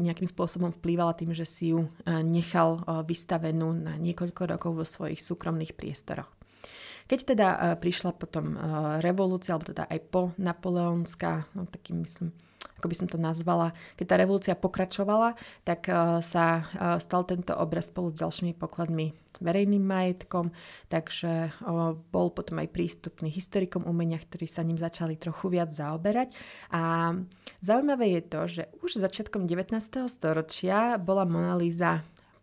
nejakým 0.00 0.26
spôsobom 0.26 0.72
vplývala 0.72 1.12
tým, 1.12 1.36
že 1.36 1.44
si 1.44 1.76
ju 1.76 1.84
e, 1.84 1.88
nechal 2.24 2.80
e, 2.80 3.04
vystavenú 3.04 3.76
na 3.76 4.00
niekoľko 4.00 4.42
rokov 4.56 4.72
vo 4.72 4.84
svojich 4.88 5.20
súkromných 5.20 5.76
priestoroch. 5.76 6.32
Keď 7.06 7.36
teda 7.36 7.48
e, 7.52 7.58
prišla 7.76 8.16
potom 8.16 8.56
revolúcia, 9.04 9.52
alebo 9.52 9.68
teda 9.70 9.84
aj 9.86 10.00
po 10.08 10.32
napoleonská, 10.40 11.52
no 11.52 11.68
takým 11.68 12.02
myslím, 12.02 12.32
ako 12.76 12.86
by 12.92 12.96
som 12.96 13.08
to 13.08 13.18
nazvala, 13.18 13.72
keď 13.96 14.06
tá 14.06 14.16
revolúcia 14.20 14.54
pokračovala, 14.54 15.34
tak 15.64 15.88
uh, 15.88 16.20
sa 16.20 16.60
uh, 16.60 17.00
stal 17.00 17.24
tento 17.24 17.56
obraz 17.56 17.88
spolu 17.88 18.12
s 18.12 18.20
ďalšími 18.20 18.52
pokladmi 18.56 19.16
verejným 19.40 19.84
majetkom, 19.84 20.52
takže 20.88 21.50
uh, 21.50 21.96
bol 21.96 22.32
potom 22.32 22.60
aj 22.60 22.72
prístupný 22.72 23.28
historikom 23.32 23.84
umenia, 23.84 24.20
ktorí 24.20 24.48
sa 24.48 24.64
ním 24.64 24.80
začali 24.80 25.16
trochu 25.16 25.52
viac 25.52 25.72
zaoberať. 25.72 26.32
A 26.72 27.12
zaujímavé 27.64 28.20
je 28.20 28.22
to, 28.24 28.40
že 28.46 28.62
už 28.84 29.00
začiatkom 29.00 29.48
19. 29.48 29.76
storočia 30.08 31.00
bola 31.00 31.24
Mona 31.28 31.56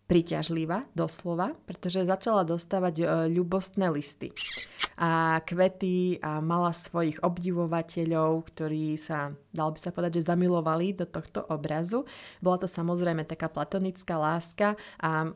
priťažlivá, 0.03 0.83
doslova, 0.91 1.55
pretože 1.63 2.03
začala 2.03 2.43
dostávať 2.43 3.25
ľubostné 3.31 3.87
listy 3.87 4.35
a 4.97 5.41
kvety 5.41 6.21
a 6.21 6.39
mala 6.43 6.73
svojich 6.73 7.21
obdivovateľov, 7.21 8.45
ktorí 8.53 8.97
sa, 8.97 9.33
dal 9.49 9.73
by 9.73 9.79
sa 9.79 9.89
povedať, 9.89 10.21
že 10.21 10.29
zamilovali 10.29 10.93
do 10.93 11.05
tohto 11.09 11.45
obrazu. 11.49 12.05
Bola 12.39 12.61
to 12.61 12.69
samozrejme 12.69 13.25
taká 13.25 13.49
platonická 13.49 14.17
láska 14.17 14.77
a 15.01 15.29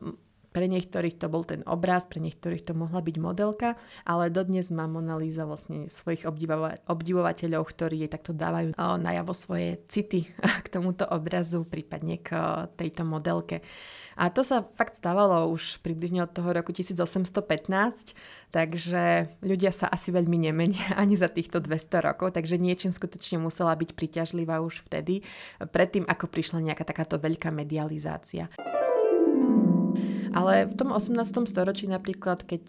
pre 0.48 0.64
niektorých 0.66 1.20
to 1.20 1.28
bol 1.28 1.44
ten 1.44 1.60
obraz, 1.68 2.08
pre 2.08 2.24
niektorých 2.24 2.64
to 2.64 2.72
mohla 2.72 3.04
byť 3.04 3.16
modelka, 3.20 3.76
ale 4.08 4.32
dodnes 4.32 4.72
má 4.72 4.88
Mona 4.88 5.14
Lisa 5.20 5.44
vlastne 5.44 5.92
svojich 5.92 6.24
obdivova- 6.24 6.80
obdivovateľov, 6.88 7.68
ktorí 7.68 8.02
jej 8.02 8.10
takto 8.10 8.32
dávajú 8.32 8.74
najavo 8.74 9.32
svoje 9.36 9.84
city 9.86 10.26
k 10.64 10.66
tomuto 10.66 11.04
obrazu, 11.04 11.68
prípadne 11.68 12.18
k 12.18 12.34
tejto 12.74 13.04
modelke. 13.04 13.60
A 14.18 14.34
to 14.34 14.42
sa 14.42 14.66
fakt 14.74 14.98
stávalo 14.98 15.46
už 15.54 15.78
približne 15.78 16.26
od 16.26 16.34
toho 16.34 16.50
roku 16.50 16.74
1815, 16.74 18.18
takže 18.50 19.30
ľudia 19.46 19.70
sa 19.70 19.86
asi 19.86 20.10
veľmi 20.10 20.50
nemenia 20.50 20.90
ani 21.02 21.14
za 21.14 21.30
týchto 21.30 21.62
200 21.62 22.02
rokov, 22.02 22.34
takže 22.34 22.58
niečím 22.58 22.90
skutočne 22.90 23.38
musela 23.38 23.78
byť 23.78 23.94
priťažlivá 23.94 24.58
už 24.58 24.82
vtedy, 24.90 25.22
predtým 25.70 26.02
ako 26.10 26.26
prišla 26.26 26.66
nejaká 26.66 26.82
takáto 26.82 27.14
veľká 27.22 27.54
medializácia. 27.54 28.50
Ale 30.34 30.66
v 30.66 30.74
tom 30.74 30.90
18. 30.90 31.46
storočí 31.46 31.86
napríklad, 31.86 32.42
keď 32.42 32.64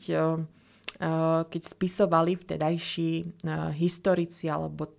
keď 1.49 1.62
spisovali 1.63 2.35
vtedajší 2.35 3.39
historici 3.79 4.51
alebo 4.51 4.91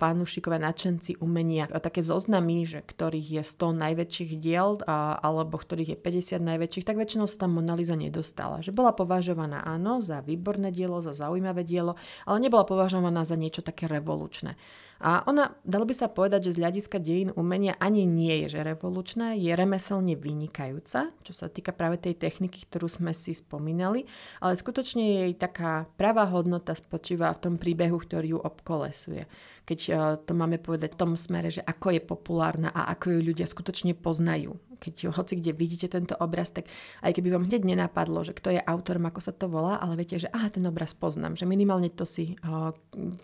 fanúšikovia, 0.00 0.58
nadšenci 0.58 1.20
umenia, 1.20 1.68
také 1.68 2.00
zoznamy, 2.00 2.64
že 2.64 2.80
ktorých 2.80 3.28
je 3.38 3.42
100 3.44 3.84
najväčších 3.84 4.32
diel 4.40 4.80
alebo 4.88 5.60
ktorých 5.60 5.92
je 5.92 5.98
50 6.00 6.40
najväčších, 6.40 6.88
tak 6.88 6.96
väčšinou 6.96 7.28
sa 7.28 7.44
tam 7.44 7.60
Mona 7.60 7.76
Lisa 7.76 7.94
nedostala. 7.94 8.64
Že 8.64 8.72
bola 8.72 8.96
považovaná 8.96 9.60
áno 9.62 10.00
za 10.00 10.24
výborné 10.24 10.72
dielo, 10.72 11.04
za 11.04 11.12
zaujímavé 11.12 11.68
dielo, 11.68 12.00
ale 12.24 12.40
nebola 12.40 12.64
považovaná 12.64 13.28
za 13.28 13.36
niečo 13.36 13.60
také 13.60 13.84
revolučné. 13.84 14.56
A 15.00 15.20
ona, 15.28 15.52
dalo 15.60 15.84
by 15.84 15.92
sa 15.92 16.08
povedať, 16.08 16.48
že 16.48 16.56
z 16.56 16.60
hľadiska 16.64 16.96
dejín 16.96 17.30
umenia 17.36 17.76
ani 17.76 18.08
nie 18.08 18.44
je, 18.44 18.56
že 18.56 18.60
revolučná, 18.64 19.36
je 19.36 19.52
remeselne 19.52 20.16
vynikajúca, 20.16 21.12
čo 21.20 21.32
sa 21.36 21.52
týka 21.52 21.76
práve 21.76 22.00
tej 22.00 22.16
techniky, 22.16 22.64
ktorú 22.64 22.88
sme 22.88 23.12
si 23.12 23.36
spomínali, 23.36 24.08
ale 24.40 24.56
skutočne 24.56 25.28
jej 25.28 25.32
taká 25.36 25.84
pravá 26.00 26.24
hodnota 26.24 26.72
spočíva 26.72 27.28
v 27.36 27.42
tom 27.44 27.54
príbehu, 27.60 28.00
ktorý 28.00 28.36
ju 28.36 28.40
obkolesuje. 28.40 29.28
Keď 29.66 29.80
eh, 29.90 29.96
to 30.22 30.32
máme 30.32 30.62
povedať 30.62 30.94
v 30.94 31.00
tom 31.02 31.12
smere, 31.18 31.50
že 31.50 31.60
ako 31.60 31.98
je 31.98 32.00
populárna 32.00 32.70
a 32.70 32.88
ako 32.94 33.18
ju 33.18 33.20
ľudia 33.34 33.46
skutočne 33.50 33.98
poznajú 33.98 34.56
keď 34.76 35.10
hoci 35.12 35.40
kde 35.40 35.56
vidíte 35.56 35.88
tento 35.88 36.14
obraz, 36.20 36.52
tak 36.52 36.68
aj 37.00 37.16
keby 37.16 37.32
vám 37.32 37.48
hneď 37.48 37.64
nenapadlo, 37.64 38.22
že 38.22 38.36
kto 38.36 38.54
je 38.54 38.60
autorom, 38.60 39.08
ako 39.08 39.20
sa 39.20 39.32
to 39.32 39.48
volá, 39.48 39.80
ale 39.80 39.96
viete, 39.96 40.20
že 40.20 40.28
aha, 40.30 40.52
ten 40.52 40.64
obraz 40.68 40.92
poznám, 40.92 41.34
že 41.34 41.48
minimálne 41.48 41.88
to 41.88 42.04
si 42.04 42.36
uh, 42.44 42.70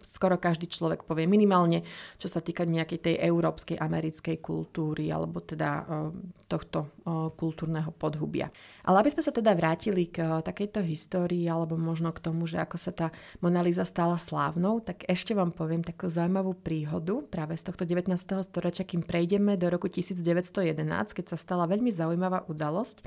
skoro 0.03 0.41
každý 0.41 0.67
človek 0.67 1.05
povie, 1.05 1.29
minimálne 1.29 1.85
čo 2.17 2.27
sa 2.27 2.41
týka 2.41 2.65
nejakej 2.65 2.99
tej 2.99 3.15
európskej, 3.21 3.77
americkej 3.79 4.41
kultúry 4.41 5.13
alebo 5.13 5.45
teda 5.45 5.71
uh, 5.85 6.11
tohto 6.49 6.93
uh, 7.05 7.33
kultúrneho 7.33 7.93
podhubia. 7.97 8.49
Ale 8.83 9.03
aby 9.03 9.11
sme 9.15 9.23
sa 9.23 9.31
teda 9.31 9.55
vrátili 9.55 10.11
k 10.11 10.23
uh, 10.23 10.43
takejto 10.43 10.83
histórii 10.83 11.47
alebo 11.47 11.79
možno 11.79 12.11
k 12.11 12.23
tomu, 12.23 12.51
že 12.51 12.59
ako 12.59 12.77
sa 12.79 12.91
tá 12.91 13.07
Mona 13.39 13.63
Lisa 13.63 13.87
stala 13.87 14.19
slávnou, 14.19 14.83
tak 14.83 15.07
ešte 15.07 15.33
vám 15.33 15.55
poviem 15.55 15.87
takú 15.87 16.11
zaujímavú 16.11 16.59
príhodu 16.59 17.23
práve 17.31 17.55
z 17.55 17.71
tohto 17.71 17.87
19. 17.87 18.11
storočia, 18.43 18.83
kým 18.83 19.07
prejdeme 19.07 19.55
do 19.55 19.71
roku 19.71 19.87
1911, 19.87 20.59
keď 21.15 21.25
sa 21.35 21.37
stala 21.39 21.71
veľmi 21.71 21.91
zaujímavá 21.95 22.45
udalosť, 22.51 23.07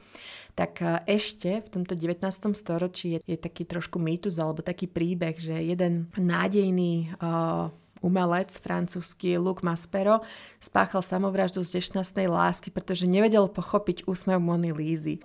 tak 0.56 0.80
e, 0.80 1.04
ešte 1.12 1.64
v 1.64 1.68
tomto 1.68 1.94
19. 2.00 2.24
storočí 2.56 3.20
je, 3.20 3.36
je 3.36 3.38
taký 3.38 3.68
trošku 3.68 4.00
mýtus 4.00 4.40
alebo 4.40 4.64
taký 4.64 4.88
príbeh, 4.88 5.36
že 5.36 5.56
jeden 5.60 6.08
nádejný 6.16 7.16
uh, 7.20 7.70
umelec 8.04 8.52
francúzsky 8.60 9.38
Luc 9.40 9.64
Maspero 9.64 10.24
spáchal 10.60 11.06
samovraždu 11.06 11.62
z 11.62 11.80
dešťastnej 11.80 12.26
lásky, 12.28 12.74
pretože 12.74 13.06
nevedel 13.06 13.46
pochopiť 13.48 14.10
úsmev 14.10 14.42
Mony 14.42 14.74
Lízy. 14.74 15.22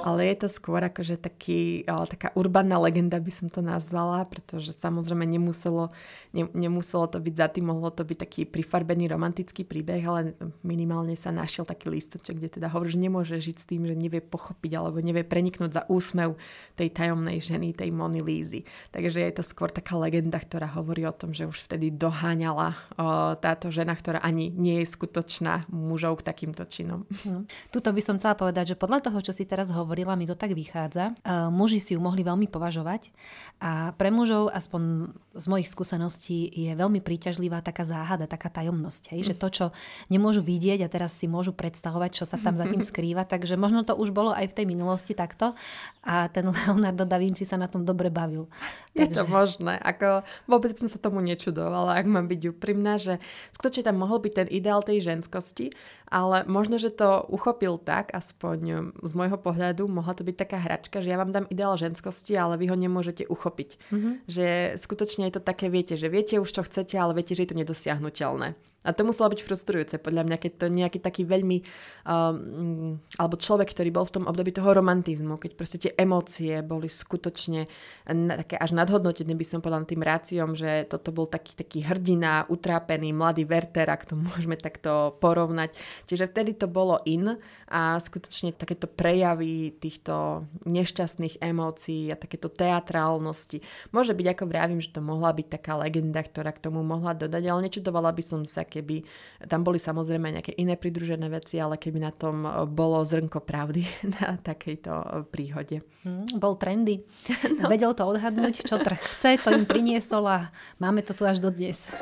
Ale 0.00 0.32
je 0.32 0.36
to 0.40 0.48
skôr 0.48 0.80
akože 0.80 1.20
taký, 1.20 1.84
taká 1.84 2.32
urbaná 2.32 2.80
legenda 2.80 3.20
by 3.20 3.28
som 3.28 3.52
to 3.52 3.60
nazvala, 3.60 4.24
pretože 4.24 4.72
samozrejme 4.72 5.28
nemuselo, 5.28 5.92
ne, 6.32 6.48
nemuselo 6.56 7.04
to 7.04 7.20
byť 7.20 7.34
za 7.36 7.46
tým, 7.52 7.68
mohlo 7.68 7.92
to 7.92 8.00
byť 8.08 8.16
taký 8.16 8.40
prifarbený 8.48 9.12
romantický 9.12 9.68
príbeh, 9.68 10.00
ale 10.00 10.32
minimálne 10.64 11.12
sa 11.20 11.28
našiel 11.28 11.68
taký 11.68 11.92
listoček, 11.92 12.40
kde 12.40 12.48
teda 12.48 12.72
hovorí, 12.72 12.96
že 12.96 13.04
nemôže 13.04 13.36
žiť 13.36 13.56
s 13.60 13.68
tým, 13.68 13.84
že 13.84 13.92
nevie 13.92 14.24
pochopiť 14.24 14.72
alebo 14.72 15.04
nevie 15.04 15.20
preniknúť 15.20 15.70
za 15.70 15.82
úsmev 15.92 16.40
tej 16.80 16.96
tajomnej 16.96 17.36
ženy, 17.36 17.76
tej 17.76 17.92
Mony 17.92 18.24
Lízy. 18.24 18.64
Takže 18.96 19.20
je 19.20 19.32
to 19.36 19.44
skôr 19.44 19.68
taká 19.68 20.00
legenda, 20.00 20.40
ktorá 20.40 20.80
hovorí 20.80 21.04
o 21.04 21.12
tom, 21.12 21.29
tom, 21.30 21.38
že 21.38 21.46
už 21.46 21.70
vtedy 21.70 21.94
doháňala 21.94 22.74
o, 22.74 23.38
táto 23.38 23.70
žena, 23.70 23.94
ktorá 23.94 24.18
ani 24.18 24.50
nie 24.50 24.82
je 24.82 24.90
skutočná 24.90 25.70
mužov 25.70 26.18
k 26.20 26.26
takýmto 26.26 26.66
činom. 26.66 27.06
Hm. 27.22 27.46
Tuto 27.70 27.94
by 27.94 28.02
som 28.02 28.18
chcela 28.18 28.34
povedať, 28.34 28.74
že 28.74 28.80
podľa 28.80 29.06
toho, 29.06 29.22
čo 29.22 29.30
si 29.30 29.46
teraz 29.46 29.70
hovorila, 29.70 30.18
mi 30.18 30.26
to 30.26 30.34
tak 30.34 30.58
vychádza. 30.58 31.14
Uh, 31.22 31.46
muži 31.54 31.78
si 31.78 31.94
ju 31.94 32.02
mohli 32.02 32.26
veľmi 32.26 32.50
považovať 32.50 33.14
a 33.62 33.94
pre 33.94 34.10
mužov, 34.10 34.50
aspoň 34.50 35.14
z 35.38 35.46
mojich 35.46 35.70
skúseností, 35.70 36.50
je 36.50 36.74
veľmi 36.74 36.98
príťažlivá 36.98 37.62
taká 37.62 37.86
záhada, 37.86 38.26
taká 38.26 38.50
tajomnosť. 38.50 39.14
Hej? 39.14 39.30
Že 39.30 39.34
to, 39.38 39.48
čo 39.54 39.66
nemôžu 40.10 40.42
vidieť 40.42 40.82
a 40.82 40.90
teraz 40.90 41.14
si 41.14 41.30
môžu 41.30 41.54
predstavovať, 41.54 42.10
čo 42.10 42.24
sa 42.26 42.34
tam 42.40 42.58
za 42.58 42.66
tým 42.66 42.82
skrýva. 42.90 43.22
Takže 43.22 43.54
možno 43.54 43.86
to 43.86 43.94
už 43.94 44.10
bolo 44.10 44.34
aj 44.34 44.50
v 44.50 44.56
tej 44.56 44.66
minulosti 44.66 45.14
takto 45.14 45.54
a 46.02 46.26
ten 46.32 46.42
Leonardo 46.48 47.06
da 47.06 47.20
Vinci 47.20 47.46
sa 47.46 47.54
na 47.54 47.70
tom 47.70 47.86
dobre 47.86 48.10
bavil. 48.10 48.50
Je 48.96 49.06
Takže... 49.06 49.14
to 49.14 49.22
možné. 49.30 49.78
Ako, 49.78 50.26
vôbec 50.50 50.74
by 50.74 50.78
som 50.82 50.90
sa 50.90 50.98
tomu 50.98 51.19
nečudovala, 51.24 51.96
ak 51.96 52.06
mám 52.08 52.26
byť 52.26 52.40
úprimná, 52.56 52.96
že 52.96 53.20
skutočne 53.52 53.86
tam 53.86 54.00
mohol 54.00 54.20
byť 54.20 54.32
ten 54.32 54.48
ideál 54.48 54.80
tej 54.80 55.04
ženskosti, 55.04 55.72
ale 56.10 56.42
možno, 56.50 56.76
že 56.76 56.90
to 56.90 57.22
uchopil 57.30 57.78
tak, 57.78 58.10
aspoň 58.10 58.90
z 58.98 59.12
môjho 59.14 59.38
pohľadu, 59.38 59.86
mohla 59.86 60.12
to 60.12 60.26
byť 60.26 60.36
taká 60.36 60.58
hračka, 60.58 60.98
že 60.98 61.14
ja 61.14 61.20
vám 61.20 61.30
dám 61.30 61.46
ideál 61.48 61.78
ženskosti, 61.78 62.34
ale 62.34 62.58
vy 62.58 62.66
ho 62.66 62.76
nemôžete 62.76 63.30
uchopiť. 63.30 63.70
Mm-hmm. 63.94 64.14
Že 64.26 64.46
skutočne 64.74 65.30
je 65.30 65.34
to 65.38 65.42
také, 65.42 65.70
viete, 65.70 65.94
že 65.94 66.10
viete 66.10 66.42
už, 66.42 66.50
čo 66.50 66.66
chcete, 66.66 66.98
ale 66.98 67.14
viete, 67.14 67.38
že 67.38 67.46
je 67.46 67.50
to 67.54 67.60
nedosiahnutelné. 67.62 68.58
A 68.80 68.96
to 68.96 69.04
muselo 69.04 69.28
byť 69.28 69.40
frustrujúce, 69.44 70.00
podľa 70.00 70.24
mňa, 70.24 70.36
keď 70.40 70.52
to 70.56 70.66
nejaký 70.72 71.04
taký 71.04 71.28
veľmi, 71.28 71.60
um, 72.08 72.96
alebo 73.20 73.36
človek, 73.36 73.76
ktorý 73.76 73.92
bol 73.92 74.08
v 74.08 74.14
tom 74.16 74.24
období 74.24 74.56
toho 74.56 74.72
romantizmu, 74.72 75.36
keď 75.36 75.50
proste 75.52 75.76
tie 75.84 75.92
emócie 76.00 76.64
boli 76.64 76.88
skutočne 76.88 77.68
na, 78.08 78.40
také 78.40 78.56
až 78.56 78.72
nadhodnotené, 78.72 79.36
by 79.36 79.44
som 79.44 79.60
povedala 79.60 79.84
tým 79.84 80.00
ráciom, 80.00 80.56
že 80.56 80.88
toto 80.88 81.12
bol 81.12 81.28
taký, 81.28 81.52
taký 81.60 81.84
hrdina, 81.84 82.48
utrápený, 82.48 83.12
mladý 83.12 83.44
Werther, 83.44 83.84
ak 83.84 84.08
to 84.08 84.16
môžeme 84.32 84.56
takto 84.56 85.12
porovnať. 85.20 85.76
Čiže 86.08 86.32
vtedy 86.32 86.56
to 86.56 86.64
bolo 86.64 87.04
in 87.04 87.36
a 87.68 88.00
skutočne 88.00 88.56
takéto 88.56 88.88
prejavy 88.88 89.76
týchto 89.76 90.48
nešťastných 90.64 91.44
emócií 91.44 92.08
a 92.08 92.16
takéto 92.16 92.48
teatrálnosti. 92.48 93.60
Môže 93.92 94.16
byť, 94.16 94.26
ako 94.32 94.44
vravím, 94.48 94.80
že 94.80 94.96
to 94.96 95.04
mohla 95.04 95.36
byť 95.36 95.46
taká 95.52 95.76
legenda, 95.76 96.24
ktorá 96.24 96.56
k 96.56 96.64
tomu 96.64 96.80
mohla 96.80 97.12
dodať, 97.12 97.44
ale 97.44 97.68
nečudovala 97.68 98.16
by 98.16 98.24
som 98.24 98.42
sa, 98.48 98.69
keby 98.70 99.02
tam 99.50 99.66
boli 99.66 99.82
samozrejme 99.82 100.30
nejaké 100.30 100.54
iné 100.54 100.78
pridružené 100.78 101.26
veci, 101.26 101.58
ale 101.58 101.74
keby 101.74 101.98
na 101.98 102.14
tom 102.14 102.46
e, 102.46 102.50
bolo 102.70 103.02
zrnko 103.02 103.42
pravdy 103.42 103.82
na 104.22 104.38
takejto 104.38 104.92
e, 104.94 105.06
príhode. 105.26 105.82
Hmm, 106.06 106.30
bol 106.38 106.54
trendy. 106.54 107.02
No. 107.50 107.66
Vedel 107.68 107.92
to 107.92 108.06
odhadnúť, 108.06 108.62
čo 108.64 108.78
trh 108.78 108.96
chce, 108.96 109.36
to 109.42 109.52
im 109.52 109.66
priniesol 109.66 110.24
a 110.24 110.38
máme 110.78 111.02
to 111.02 111.12
tu 111.12 111.26
až 111.26 111.42
do 111.42 111.50
dnes. 111.50 111.92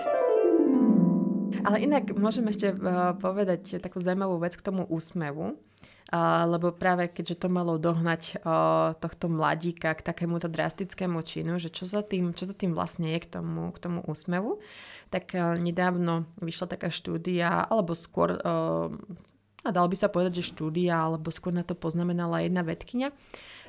Ale 1.64 1.82
inak 1.82 2.14
môžem 2.14 2.46
ešte 2.46 2.70
uh, 2.70 3.16
povedať 3.18 3.82
takú 3.82 3.98
zaujímavú 3.98 4.38
vec 4.38 4.54
k 4.54 4.62
tomu 4.62 4.86
úsmevu. 4.86 5.58
Lebo 6.14 6.72
práve 6.72 7.12
keďže 7.12 7.44
to 7.44 7.48
malo 7.52 7.76
dohnať 7.76 8.40
tohto 8.96 9.26
mladíka 9.28 9.92
k 9.92 10.00
takémuto 10.00 10.48
drastickému 10.48 11.20
činu, 11.20 11.60
že 11.60 11.68
čo 11.68 11.84
za 11.84 12.00
tým, 12.00 12.32
čo 12.32 12.48
za 12.48 12.56
tým 12.56 12.72
vlastne 12.72 13.12
je 13.12 13.20
k 13.20 13.28
tomu, 13.28 13.68
k 13.76 13.78
tomu 13.78 14.00
úsmevu, 14.08 14.56
tak 15.12 15.36
uh, 15.36 15.52
nedávno 15.60 16.24
vyšla 16.40 16.76
taká 16.76 16.88
štúdia, 16.88 17.64
alebo 17.68 17.92
skôr, 17.92 18.40
a 19.64 19.68
dalo 19.68 19.86
by 19.90 19.96
sa 20.00 20.08
povedať, 20.08 20.40
že 20.40 20.54
štúdia, 20.54 20.96
alebo 20.96 21.28
skôr 21.28 21.52
na 21.52 21.64
to 21.64 21.76
poznamenala 21.76 22.40
jedna 22.40 22.64
vedkynia, 22.64 23.12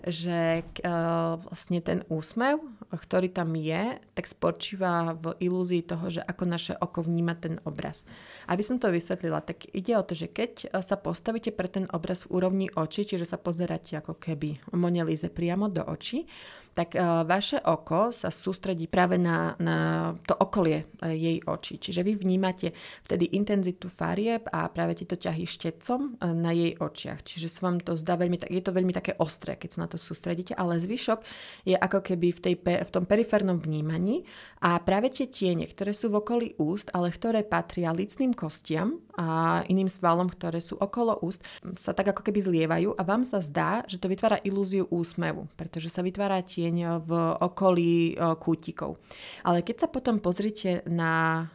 že 0.08 0.64
uh, 0.64 1.40
vlastne 1.40 1.80
ten 1.84 2.04
úsmev, 2.08 2.60
ktorý 2.90 3.30
tam 3.30 3.54
je, 3.54 4.02
tak 4.18 4.26
spočíva 4.26 5.14
v 5.14 5.38
ilúzii 5.44 5.86
toho, 5.86 6.10
že 6.10 6.22
ako 6.26 6.44
naše 6.48 6.74
oko 6.78 7.06
vníma 7.06 7.38
ten 7.38 7.62
obraz. 7.64 8.08
Aby 8.50 8.66
som 8.66 8.82
to 8.82 8.90
vysvetlila, 8.90 9.46
tak 9.46 9.70
ide 9.72 9.94
o 9.94 10.04
to, 10.04 10.18
že 10.18 10.32
keď 10.32 10.82
sa 10.82 10.98
postavíte 10.98 11.54
pre 11.54 11.70
ten 11.70 11.86
obraz 11.94 12.26
v 12.26 12.42
úrovni 12.42 12.68
očí, 12.74 13.06
čiže 13.06 13.30
sa 13.30 13.38
pozeráte 13.38 14.02
ako 14.02 14.18
keby 14.18 14.74
Monelize 14.74 15.30
priamo 15.30 15.70
do 15.70 15.86
očí, 15.86 16.26
tak 16.74 16.96
uh, 16.96 17.26
vaše 17.28 17.60
oko 17.60 18.14
sa 18.14 18.34
sústredí 18.34 18.88
práve 18.88 19.20
na, 19.20 19.54
na 19.60 19.78
to 20.24 20.34
okolie 20.38 20.86
uh, 20.86 21.12
jej 21.12 21.40
očí. 21.46 21.78
Čiže 21.78 22.02
vy 22.04 22.14
vnímate 22.18 22.74
vtedy 23.06 23.38
intenzitu 23.38 23.88
farieb 23.88 24.48
a 24.50 24.68
práve 24.68 25.00
tieto 25.00 25.16
ťahy 25.16 25.46
štecom 25.46 26.20
uh, 26.20 26.34
na 26.34 26.52
jej 26.52 26.76
očiach. 26.76 27.24
Čiže 27.24 27.48
sa 27.48 27.70
vám 27.70 27.78
to 27.80 27.96
zdá 27.96 28.20
veľmi, 28.20 28.42
je 28.48 28.64
to 28.64 28.76
veľmi 28.76 28.92
také 28.92 29.16
ostré, 29.22 29.56
keď 29.56 29.70
sa 29.72 29.80
na 29.86 29.90
to 29.90 29.96
sústredíte, 29.96 30.58
ale 30.58 30.82
zvyšok 30.82 31.20
je 31.64 31.76
ako 31.80 32.00
keby 32.04 32.28
v, 32.36 32.40
tej, 32.40 32.56
v 32.60 32.92
tom 32.92 33.08
periférnom 33.08 33.62
vnímaní 33.62 34.28
a 34.60 34.76
práve 34.84 35.08
tie 35.08 35.32
tiene, 35.32 35.64
ktoré 35.64 35.96
sú 35.96 36.12
v 36.12 36.20
okolí 36.20 36.48
úst, 36.60 36.92
ale 36.92 37.16
ktoré 37.16 37.48
patria 37.48 37.96
licným 37.96 38.36
kostiam 38.36 39.00
a 39.16 39.64
iným 39.72 39.88
svalom, 39.88 40.28
ktoré 40.28 40.60
sú 40.60 40.76
okolo 40.76 41.16
úst, 41.24 41.40
sa 41.80 41.96
tak 41.96 42.12
ako 42.12 42.28
keby 42.28 42.40
zlievajú 42.44 42.90
a 43.00 43.02
vám 43.08 43.24
sa 43.24 43.40
zdá, 43.40 43.88
že 43.88 44.00
to 44.00 44.12
vytvára 44.12 44.44
ilúziu 44.44 44.84
úsmevu, 44.92 45.48
pretože 45.56 45.88
sa 45.88 46.04
vytvára 46.04 46.44
tie 46.44 46.59
tieň 46.60 47.08
v 47.08 47.12
okolí 47.40 48.20
kútikov. 48.36 49.00
Ale 49.48 49.64
keď 49.64 49.76
sa 49.80 49.88
potom 49.88 50.20
pozrite 50.20 50.84
na 50.92 51.48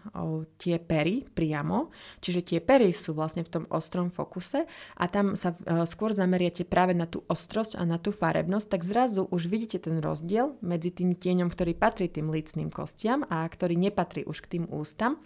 tie 0.57 0.81
pery 0.81 1.29
priamo, 1.29 1.93
čiže 2.25 2.41
tie 2.41 2.59
pery 2.65 2.89
sú 2.97 3.13
vlastne 3.13 3.45
v 3.45 3.53
tom 3.61 3.65
ostrom 3.69 4.09
fokuse 4.09 4.65
a 4.97 5.05
tam 5.13 5.37
sa 5.37 5.53
skôr 5.85 6.17
zameriate 6.17 6.65
práve 6.65 6.97
na 6.97 7.05
tú 7.05 7.21
ostrosť 7.29 7.77
a 7.77 7.85
na 7.85 8.01
tú 8.01 8.17
farebnosť, 8.17 8.67
tak 8.73 8.81
zrazu 8.81 9.29
už 9.29 9.53
vidíte 9.53 9.85
ten 9.85 10.01
rozdiel 10.01 10.57
medzi 10.65 10.89
tým 10.89 11.13
tieňom, 11.13 11.53
ktorý 11.53 11.77
patrí 11.77 12.09
tým 12.09 12.33
lícným 12.33 12.73
kostiam 12.73 13.29
a 13.29 13.45
ktorý 13.45 13.77
nepatrí 13.77 14.25
už 14.25 14.41
k 14.41 14.57
tým 14.57 14.65
ústam 14.73 15.21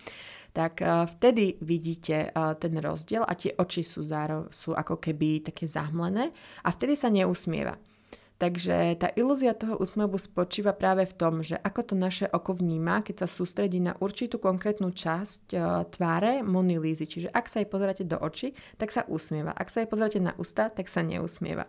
tak 0.49 0.81
vtedy 0.83 1.61
vidíte 1.63 2.35
ten 2.35 2.75
rozdiel 2.81 3.23
a 3.23 3.37
tie 3.37 3.55
oči 3.55 3.85
sú, 3.85 4.03
záro, 4.03 4.49
sú 4.51 4.75
ako 4.75 4.99
keby 4.99 5.45
také 5.45 5.71
zahmlené 5.71 6.35
a 6.65 6.69
vtedy 6.73 6.99
sa 6.99 7.13
neusmieva. 7.13 7.79
Takže 8.39 8.95
tá 9.03 9.11
ilúzia 9.19 9.51
toho 9.51 9.83
úsmevu 9.83 10.15
spočíva 10.15 10.71
práve 10.71 11.03
v 11.11 11.15
tom, 11.19 11.43
že 11.43 11.59
ako 11.59 11.81
to 11.91 11.95
naše 11.99 12.31
oko 12.31 12.55
vníma, 12.55 13.03
keď 13.03 13.27
sa 13.27 13.29
sústredí 13.29 13.83
na 13.83 13.99
určitú 13.99 14.39
konkrétnu 14.39 14.95
časť 14.95 15.43
e, 15.51 15.57
tváre 15.91 16.47
Mony 16.47 16.79
Lízy. 16.79 17.11
Čiže 17.11 17.35
ak 17.35 17.51
sa 17.51 17.59
jej 17.59 17.67
pozeráte 17.67 18.07
do 18.07 18.15
očí, 18.23 18.55
tak 18.79 18.95
sa 18.95 19.03
usmieva. 19.11 19.51
Ak 19.59 19.75
sa 19.75 19.83
jej 19.83 19.91
pozeráte 19.91 20.23
na 20.23 20.39
ústa, 20.39 20.71
tak 20.71 20.87
sa 20.87 21.03
neusmieva. 21.03 21.67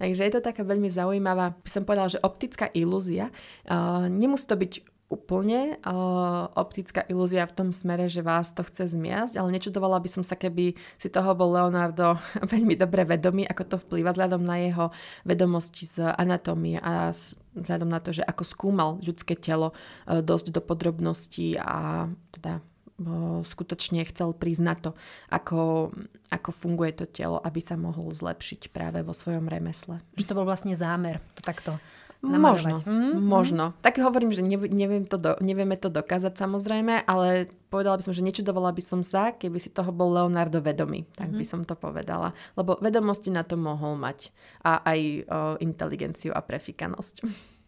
Takže 0.00 0.24
je 0.24 0.32
to 0.32 0.40
taká 0.40 0.64
veľmi 0.64 0.88
zaujímavá, 0.88 1.52
by 1.60 1.68
som 1.68 1.84
povedala, 1.84 2.08
že 2.08 2.24
optická 2.24 2.72
ilúzia. 2.72 3.28
Uh, 3.68 4.08
nemusí 4.08 4.48
to 4.48 4.56
byť 4.56 4.72
úplne 5.10 5.74
uh, 5.82 6.46
optická 6.54 7.02
ilúzia 7.10 7.42
v 7.42 7.56
tom 7.58 7.68
smere, 7.74 8.06
že 8.06 8.22
vás 8.22 8.54
to 8.54 8.62
chce 8.62 8.94
zmiasť, 8.94 9.42
ale 9.42 9.58
nečudovala 9.58 9.98
by 9.98 10.06
som 10.06 10.22
sa, 10.22 10.38
keby 10.38 10.78
si 10.94 11.10
toho 11.10 11.34
bol 11.34 11.50
Leonardo 11.50 12.14
veľmi 12.54 12.78
dobre 12.78 13.02
vedomý, 13.02 13.42
ako 13.50 13.62
to 13.66 13.76
vplýva 13.82 14.14
vzhľadom 14.14 14.46
na 14.46 14.62
jeho 14.62 14.94
vedomosti 15.26 15.84
z 15.90 16.14
anatómie 16.14 16.78
a 16.78 17.10
vzhľadom 17.58 17.90
na 17.90 17.98
to, 17.98 18.14
že 18.14 18.22
ako 18.22 18.42
skúmal 18.46 18.90
ľudské 19.02 19.34
telo 19.34 19.74
uh, 19.74 20.22
dosť 20.22 20.54
do 20.54 20.62
podrobností 20.62 21.58
a 21.58 22.06
teda 22.30 22.62
uh, 22.62 23.42
skutočne 23.42 24.06
chcel 24.06 24.30
priznať 24.30 24.78
to, 24.78 24.90
ako, 25.26 25.90
ako 26.30 26.50
funguje 26.54 26.94
to 26.94 27.10
telo, 27.10 27.42
aby 27.42 27.58
sa 27.58 27.74
mohol 27.74 28.14
zlepšiť 28.14 28.70
práve 28.70 29.02
vo 29.02 29.10
svojom 29.10 29.50
remesle. 29.50 29.98
Že 30.14 30.30
to 30.30 30.36
bol 30.38 30.46
vlastne 30.46 30.78
zámer, 30.78 31.18
to 31.34 31.42
takto 31.42 31.82
Možno, 32.20 32.76
mm-hmm. 32.76 33.16
možno. 33.16 33.64
Tak 33.80 33.96
hovorím, 33.96 34.28
že 34.28 34.44
neviem 34.44 35.08
to 35.08 35.16
do, 35.16 35.40
nevieme 35.40 35.80
to 35.80 35.88
dokázať 35.88 36.36
samozrejme, 36.36 37.08
ale 37.08 37.48
povedala 37.72 37.96
by 37.96 38.04
som, 38.04 38.12
že 38.12 38.20
nečudovala 38.20 38.76
by 38.76 38.82
som 38.84 39.00
sa, 39.00 39.32
keby 39.32 39.56
si 39.56 39.72
toho 39.72 39.88
bol 39.88 40.12
Leonardo 40.12 40.60
vedomý. 40.60 41.08
Tak 41.16 41.32
mm-hmm. 41.32 41.40
by 41.40 41.44
som 41.48 41.60
to 41.64 41.72
povedala. 41.72 42.36
Lebo 42.60 42.76
vedomosti 42.76 43.32
na 43.32 43.40
to 43.40 43.56
mohol 43.56 43.96
mať. 43.96 44.28
A 44.60 44.84
aj 44.84 45.00
o, 45.00 45.12
inteligenciu 45.64 46.36
a 46.36 46.44
prefikanosť. 46.44 47.24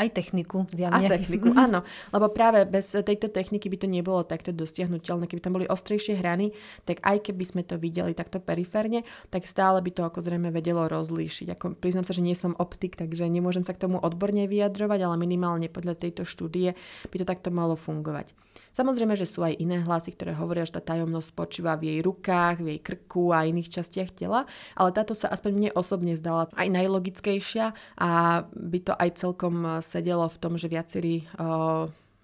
Aj 0.00 0.08
techniku, 0.08 0.64
zjavne. 0.72 1.04
A 1.04 1.12
techniku, 1.12 1.52
áno. 1.68 1.84
Lebo 2.08 2.32
práve 2.32 2.64
bez 2.64 2.88
tejto 2.88 3.28
techniky 3.28 3.68
by 3.68 3.76
to 3.76 3.84
nebolo 3.84 4.24
takto 4.24 4.48
dosiahnutelné. 4.48 5.28
Keby 5.28 5.44
tam 5.44 5.60
boli 5.60 5.68
ostrejšie 5.68 6.16
hrany, 6.16 6.56
tak 6.88 7.04
aj 7.04 7.28
keby 7.28 7.44
sme 7.44 7.62
to 7.68 7.76
videli 7.76 8.16
takto 8.16 8.40
periférne, 8.40 9.04
tak 9.28 9.44
stále 9.44 9.84
by 9.84 9.92
to 9.92 10.00
ako 10.08 10.24
zrejme 10.24 10.48
vedelo 10.48 10.88
rozlíšiť. 10.88 11.52
Ako, 11.52 11.76
priznám 11.76 12.08
sa, 12.08 12.16
že 12.16 12.24
nie 12.24 12.32
som 12.32 12.56
optik, 12.56 12.96
takže 12.96 13.28
nemôžem 13.28 13.60
sa 13.60 13.76
k 13.76 13.84
tomu 13.84 14.00
odborne 14.00 14.48
vyjadrovať, 14.48 15.04
ale 15.04 15.20
minimálne 15.20 15.68
podľa 15.68 16.00
tejto 16.00 16.24
štúdie 16.24 16.72
by 17.12 17.16
to 17.20 17.28
takto 17.28 17.52
malo 17.52 17.76
fungovať. 17.76 18.32
Samozrejme, 18.70 19.18
že 19.18 19.26
sú 19.26 19.42
aj 19.42 19.58
iné 19.58 19.82
hlasy, 19.82 20.14
ktoré 20.14 20.30
hovoria, 20.38 20.62
že 20.62 20.78
tá 20.78 20.94
tajomnosť 20.94 21.28
spočíva 21.34 21.74
v 21.74 21.90
jej 21.90 22.00
rukách, 22.06 22.62
v 22.62 22.66
jej 22.76 22.80
krku 22.80 23.34
a 23.34 23.44
iných 23.44 23.68
častiach 23.68 24.10
tela, 24.14 24.46
ale 24.78 24.90
táto 24.94 25.12
sa 25.12 25.26
aspoň 25.28 25.50
mne 25.52 25.70
osobne 25.74 26.14
zdala 26.14 26.46
aj 26.54 26.68
najlogickejšia 26.70 27.74
a 27.98 28.10
by 28.46 28.78
to 28.86 28.92
aj 28.94 29.10
celkom 29.18 29.82
sedelo 29.82 30.30
v 30.30 30.38
tom, 30.38 30.54
že 30.54 30.70
viacerí 30.70 31.26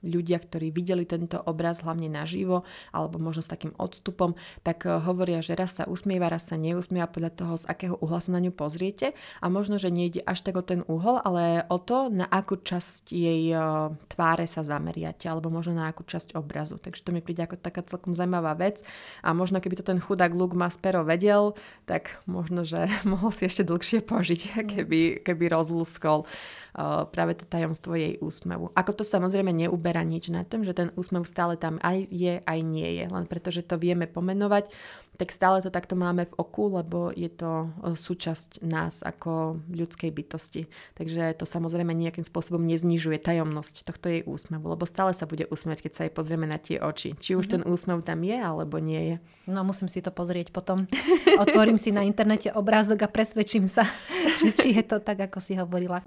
ľudia, 0.05 0.41
ktorí 0.41 0.71
videli 0.71 1.09
tento 1.09 1.41
obraz 1.41 1.81
hlavne 1.81 2.11
naživo, 2.13 2.67
alebo 2.93 3.17
možno 3.17 3.41
s 3.41 3.53
takým 3.53 3.73
odstupom, 3.77 4.37
tak 4.63 4.85
uh, 4.85 5.01
hovoria, 5.03 5.41
že 5.41 5.57
raz 5.57 5.81
sa 5.81 5.85
usmieva, 5.89 6.31
raz 6.31 6.49
sa 6.49 6.57
neusmieva 6.57 7.09
podľa 7.11 7.33
toho, 7.35 7.53
z 7.57 7.65
akého 7.69 7.97
uhla 8.01 8.21
sa 8.23 8.37
na 8.37 8.41
ňu 8.41 8.53
pozriete 8.55 9.13
a 9.43 9.47
možno, 9.51 9.77
že 9.77 9.93
nejde 9.93 10.23
až 10.25 10.45
tak 10.47 10.57
o 10.57 10.65
ten 10.65 10.87
uhol, 10.87 11.21
ale 11.21 11.67
o 11.69 11.79
to, 11.81 12.09
na 12.09 12.25
akú 12.29 12.57
časť 12.61 13.11
jej 13.13 13.53
uh, 13.53 13.93
tváre 14.09 14.47
sa 14.47 14.63
zameriate, 14.63 15.27
alebo 15.27 15.51
možno 15.51 15.77
na 15.77 15.91
akú 15.91 16.07
časť 16.07 16.39
obrazu. 16.39 16.79
Takže 16.79 17.03
to 17.03 17.11
mi 17.11 17.21
príde 17.21 17.45
ako 17.45 17.59
taká 17.59 17.83
celkom 17.83 18.13
zaujímavá 18.15 18.55
vec 18.57 18.87
a 19.21 19.33
možno 19.33 19.59
keby 19.59 19.81
to 19.81 19.85
ten 19.85 19.99
chudák 19.99 20.33
Luke 20.33 20.57
Maspero 20.57 21.03
vedel, 21.03 21.59
tak 21.85 22.23
možno, 22.25 22.63
že 22.63 22.87
mohol 23.09 23.35
si 23.35 23.49
ešte 23.49 23.67
dlhšie 23.67 24.05
požiť, 24.07 24.40
keby, 24.77 25.27
keby 25.27 25.44
rozlúskol 25.51 26.25
uh, 26.25 27.09
práve 27.11 27.38
to 27.38 27.44
tajomstvo 27.49 27.97
jej 27.99 28.15
úsmevu. 28.23 28.71
Ako 28.77 28.92
to 28.92 29.05
samozrejme 29.07 29.51
neuberá 29.51 29.86
nič 29.93 30.33
na 30.33 30.43
tom, 30.43 30.67
že 30.67 30.75
ten 30.75 30.91
úsmev 30.99 31.23
stále 31.23 31.55
tam 31.55 31.79
aj 31.85 32.09
je, 32.11 32.43
aj 32.43 32.59
nie 32.65 32.99
je. 32.99 33.05
Len 33.07 33.25
pretože 33.31 33.63
to 33.63 33.79
vieme 33.79 34.11
pomenovať, 34.11 34.73
tak 35.17 35.33
stále 35.33 35.65
to 35.65 35.73
takto 35.73 35.97
máme 35.97 36.29
v 36.29 36.37
oku, 36.37 36.69
lebo 36.69 37.09
je 37.11 37.33
to 37.33 37.73
súčasť 37.97 38.61
nás 38.63 39.01
ako 39.01 39.59
ľudskej 39.73 40.13
bytosti. 40.13 40.69
Takže 40.95 41.33
to 41.41 41.49
samozrejme 41.49 41.97
nejakým 41.97 42.23
spôsobom 42.23 42.63
neznižuje 42.69 43.17
tajomnosť 43.25 43.89
tohto 43.89 44.13
jej 44.13 44.23
úsmevu, 44.29 44.69
lebo 44.77 44.85
stále 44.85 45.17
sa 45.17 45.25
bude 45.25 45.49
usmiať, 45.49 45.89
keď 45.89 45.93
sa 45.93 46.03
jej 46.05 46.13
pozrieme 46.13 46.45
na 46.45 46.61
tie 46.61 46.79
oči. 46.79 47.17
Či 47.17 47.35
už 47.35 47.49
mm-hmm. 47.49 47.65
ten 47.65 47.73
úsmev 47.73 48.05
tam 48.05 48.21
je, 48.23 48.37
alebo 48.37 48.77
nie 48.79 49.03
je. 49.03 49.17
No 49.49 49.65
musím 49.65 49.89
si 49.89 50.05
to 50.05 50.13
pozrieť 50.13 50.53
potom. 50.53 50.85
Otvorím 51.43 51.81
si 51.81 51.91
na 51.91 52.05
internete 52.05 52.53
obrázok 52.53 53.09
a 53.09 53.13
presvedčím 53.13 53.67
sa, 53.67 53.89
že 54.41 54.53
či 54.53 54.77
je 54.77 54.85
to 54.85 55.01
tak, 55.01 55.33
ako 55.33 55.41
si 55.41 55.57
hovorila. 55.57 56.05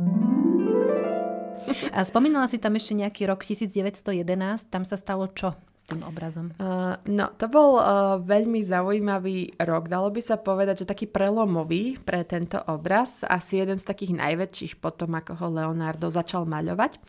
A 1.95 2.05
spomínala 2.05 2.47
si 2.47 2.61
tam 2.61 2.75
ešte 2.75 2.93
nejaký 2.97 3.29
rok 3.29 3.41
1911, 3.45 4.69
tam 4.69 4.83
sa 4.83 4.95
stalo 4.95 5.29
čo? 5.31 5.55
tým 5.89 6.05
obrazom? 6.05 6.53
Uh, 6.61 6.93
no, 7.09 7.33
to 7.33 7.49
bol 7.49 7.81
uh, 7.81 8.21
veľmi 8.21 8.61
zaujímavý 8.61 9.57
rok. 9.57 9.89
Dalo 9.89 10.13
by 10.13 10.21
sa 10.21 10.37
povedať, 10.37 10.85
že 10.85 10.89
taký 10.93 11.09
prelomový 11.09 11.97
pre 11.97 12.21
tento 12.21 12.61
obraz. 12.69 13.25
Asi 13.25 13.57
jeden 13.57 13.81
z 13.81 13.89
takých 13.89 14.13
najväčších 14.13 14.77
potom, 14.77 15.17
ako 15.17 15.33
ho 15.41 15.47
Leonardo 15.49 16.13
začal 16.13 16.45
maľovať. 16.45 17.01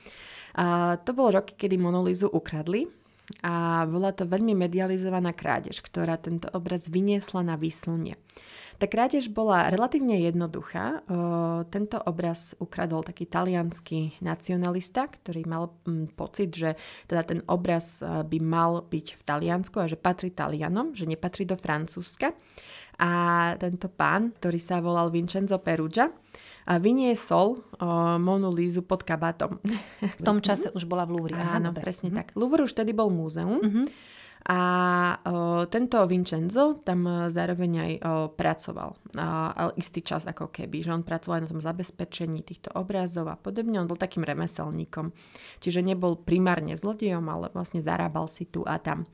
Uh, 0.56 0.96
to 1.04 1.12
bol 1.12 1.28
rok, 1.28 1.52
kedy 1.60 1.76
Monolízu 1.76 2.32
ukradli 2.32 2.88
a 3.46 3.86
bola 3.86 4.10
to 4.10 4.26
veľmi 4.26 4.58
medializovaná 4.58 5.30
krádež, 5.30 5.78
ktorá 5.86 6.18
tento 6.18 6.50
obraz 6.50 6.90
vyniesla 6.90 7.46
na 7.46 7.54
výslnie. 7.54 8.18
Tá 8.80 8.88
krádež 8.88 9.28
bola 9.28 9.68
relatívne 9.68 10.16
jednoduchá. 10.24 11.04
Tento 11.68 12.00
obraz 12.00 12.56
ukradol 12.56 13.04
taký 13.04 13.28
talianský 13.28 14.16
nacionalista, 14.24 15.04
ktorý 15.04 15.44
mal 15.44 15.76
mm, 15.84 16.16
pocit, 16.16 16.48
že 16.56 16.80
teda 17.04 17.28
ten 17.28 17.40
obraz 17.44 18.00
by 18.00 18.38
mal 18.40 18.80
byť 18.88 19.06
v 19.20 19.22
Taliansku 19.22 19.76
a 19.76 19.84
že 19.84 20.00
patrí 20.00 20.32
Talianom, 20.32 20.96
že 20.96 21.04
nepatrí 21.04 21.44
do 21.44 21.60
Francúzska. 21.60 22.32
A 22.96 23.10
tento 23.60 23.92
pán, 23.92 24.32
ktorý 24.40 24.56
sa 24.56 24.80
volal 24.80 25.12
Vincenzo 25.12 25.60
Perugia, 25.60 26.08
a 26.70 26.78
vyniesol 26.78 27.58
uh, 27.82 28.20
Monu 28.20 28.52
Lízu 28.54 28.86
pod 28.86 29.02
kabátom. 29.02 29.58
V 30.20 30.22
tom 30.22 30.38
čase 30.38 30.70
už 30.70 30.86
bola 30.86 31.02
v 31.02 31.18
Louvre. 31.18 31.34
Áno, 31.34 31.74
Dobre. 31.74 31.82
presne 31.82 32.14
mm-hmm. 32.14 32.30
tak. 32.30 32.38
Louvre 32.38 32.62
už 32.62 32.72
tedy 32.76 32.94
bol 32.94 33.10
múzeum. 33.10 33.58
Mm-hmm. 33.58 33.84
A 34.48 34.60
tento 35.68 36.00
Vincenzo 36.08 36.80
tam 36.80 37.04
e, 37.04 37.28
zároveň 37.28 37.72
aj 37.76 37.92
pracoval. 38.40 38.96
Ale 39.20 39.70
istý 39.76 40.00
čas 40.00 40.24
ako 40.24 40.48
keby, 40.48 40.80
že 40.80 40.96
on 40.96 41.04
pracoval 41.04 41.40
aj 41.40 41.44
na 41.44 41.52
tom 41.52 41.60
zabezpečení 41.60 42.40
týchto 42.40 42.72
obrazov 42.72 43.28
a 43.28 43.36
podobne. 43.36 43.76
On 43.76 43.90
bol 43.90 44.00
takým 44.00 44.24
remeselníkom. 44.24 45.12
Čiže 45.60 45.84
nebol 45.84 46.16
primárne 46.16 46.72
zlodejom, 46.72 47.28
ale 47.28 47.52
vlastne 47.52 47.84
zarábal 47.84 48.32
si 48.32 48.48
tu 48.48 48.64
a 48.64 48.80
tam. 48.80 49.04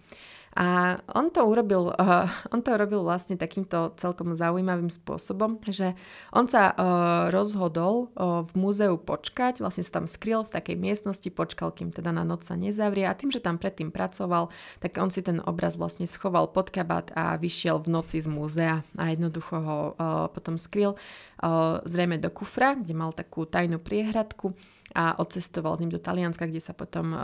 A 0.57 0.97
on 1.13 1.29
to 1.29 1.45
urobil, 1.45 1.93
uh, 1.93 2.25
on 2.55 2.65
to 2.65 2.73
urobil 2.73 3.05
vlastne 3.05 3.37
takýmto 3.37 3.93
celkom 4.01 4.33
zaujímavým 4.33 4.89
spôsobom, 4.89 5.61
že 5.69 5.93
on 6.33 6.49
sa 6.49 6.73
uh, 6.73 6.77
rozhodol 7.29 8.09
uh, 8.17 8.41
v 8.49 8.53
múzeu 8.57 8.97
počkať, 8.97 9.61
vlastne 9.61 9.85
sa 9.85 10.01
tam 10.01 10.09
skryl 10.09 10.49
v 10.49 10.57
takej 10.57 10.77
miestnosti, 10.81 11.29
počkal, 11.29 11.77
kým 11.77 11.93
teda 11.93 12.09
na 12.09 12.25
noc 12.25 12.49
sa 12.49 12.57
nezavrie. 12.57 13.05
A 13.05 13.13
tým, 13.13 13.29
že 13.29 13.45
tam 13.45 13.61
predtým 13.61 13.93
pracoval, 13.93 14.49
tak 14.81 14.97
on 14.97 15.13
si 15.13 15.21
ten 15.21 15.45
obraz 15.45 15.77
vlastne 15.77 16.09
schoval 16.09 16.49
pod 16.49 16.73
kabát 16.73 17.13
a 17.13 17.37
vyšiel 17.37 17.85
v 17.85 17.93
noci 17.93 18.25
z 18.25 18.29
múzea 18.33 18.81
a 18.97 19.05
jednoducho 19.13 19.55
ho 19.61 19.79
uh, 19.93 20.33
potom 20.33 20.57
skryl 20.57 20.97
uh, 20.97 21.85
zrejme 21.85 22.17
do 22.17 22.33
kufra, 22.33 22.81
kde 22.81 22.97
mal 22.97 23.13
takú 23.13 23.45
tajnú 23.45 23.77
priehradku 23.77 24.57
a 24.97 25.21
odcestoval 25.21 25.77
s 25.77 25.85
ním 25.85 25.93
do 25.93 26.01
Talianska, 26.01 26.49
kde 26.49 26.65
sa 26.65 26.73
potom 26.73 27.13
uh, 27.13 27.21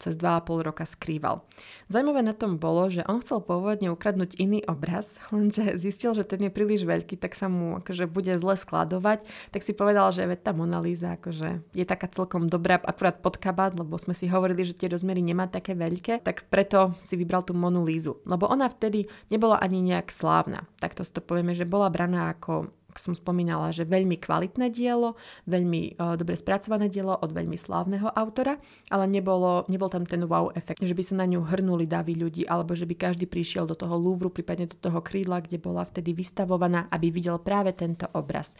cez 0.00 0.16
2,5 0.16 0.64
roka 0.64 0.88
skrýval. 0.88 1.44
Zajímavé 1.92 2.24
na 2.24 2.32
tom 2.32 2.56
bolo, 2.56 2.88
že 2.88 3.04
on 3.04 3.20
chcel 3.20 3.44
pôvodne 3.44 3.92
ukradnúť 3.92 4.40
iný 4.40 4.64
obraz, 4.64 5.20
lenže 5.34 5.76
zistil, 5.76 6.16
že 6.16 6.24
ten 6.24 6.40
je 6.40 6.48
príliš 6.48 6.88
veľký, 6.88 7.20
tak 7.20 7.36
sa 7.36 7.52
mu 7.52 7.76
akože 7.84 8.08
bude 8.08 8.32
zle 8.40 8.56
skladovať, 8.56 9.28
tak 9.52 9.60
si 9.60 9.76
povedal, 9.76 10.08
že 10.16 10.24
veď 10.24 10.40
tá 10.40 10.52
Mona 10.56 10.80
akože 10.80 11.76
je 11.76 11.84
taká 11.84 12.08
celkom 12.08 12.48
dobrá 12.48 12.80
akurát 12.80 13.20
pod 13.20 13.36
kabát, 13.36 13.76
lebo 13.76 14.00
sme 14.00 14.16
si 14.16 14.24
hovorili, 14.32 14.64
že 14.64 14.72
tie 14.72 14.88
rozmery 14.88 15.20
nemá 15.20 15.44
také 15.52 15.76
veľké, 15.76 16.24
tak 16.24 16.48
preto 16.48 16.96
si 17.04 17.20
vybral 17.20 17.44
tú 17.44 17.52
Monu 17.52 17.84
Lízu. 17.84 18.24
Lebo 18.24 18.48
ona 18.48 18.72
vtedy 18.72 19.04
nebola 19.28 19.60
ani 19.60 19.84
nejak 19.84 20.08
slávna. 20.08 20.64
Takto 20.80 21.04
si 21.04 21.12
to 21.12 21.20
povieme, 21.20 21.52
že 21.52 21.68
bola 21.68 21.92
braná 21.92 22.32
ako 22.32 22.72
som 22.98 23.16
spomínala, 23.16 23.70
že 23.70 23.88
veľmi 23.88 24.18
kvalitné 24.20 24.72
dielo, 24.72 25.16
veľmi 25.46 25.96
uh, 25.96 26.14
dobre 26.16 26.36
spracované 26.36 26.88
dielo 26.88 27.16
od 27.16 27.30
veľmi 27.30 27.56
slávneho 27.56 28.10
autora, 28.12 28.58
ale 28.88 29.04
nebolo, 29.08 29.64
nebol 29.68 29.88
tam 29.88 30.04
ten 30.04 30.24
wow 30.24 30.50
efekt, 30.52 30.82
že 30.82 30.96
by 30.96 31.02
sa 31.04 31.14
na 31.20 31.26
ňu 31.28 31.44
hrnuli 31.44 31.88
davy 31.88 32.16
ľudí, 32.18 32.42
alebo 32.48 32.76
že 32.76 32.88
by 32.88 32.94
každý 32.96 33.24
prišiel 33.28 33.64
do 33.68 33.76
toho 33.78 33.94
Louvru, 33.96 34.28
prípadne 34.28 34.68
do 34.68 34.76
toho 34.76 35.00
krídla, 35.00 35.44
kde 35.44 35.62
bola 35.62 35.84
vtedy 35.86 36.12
vystavovaná, 36.16 36.88
aby 36.90 37.08
videl 37.12 37.38
práve 37.40 37.72
tento 37.76 38.08
obraz. 38.12 38.56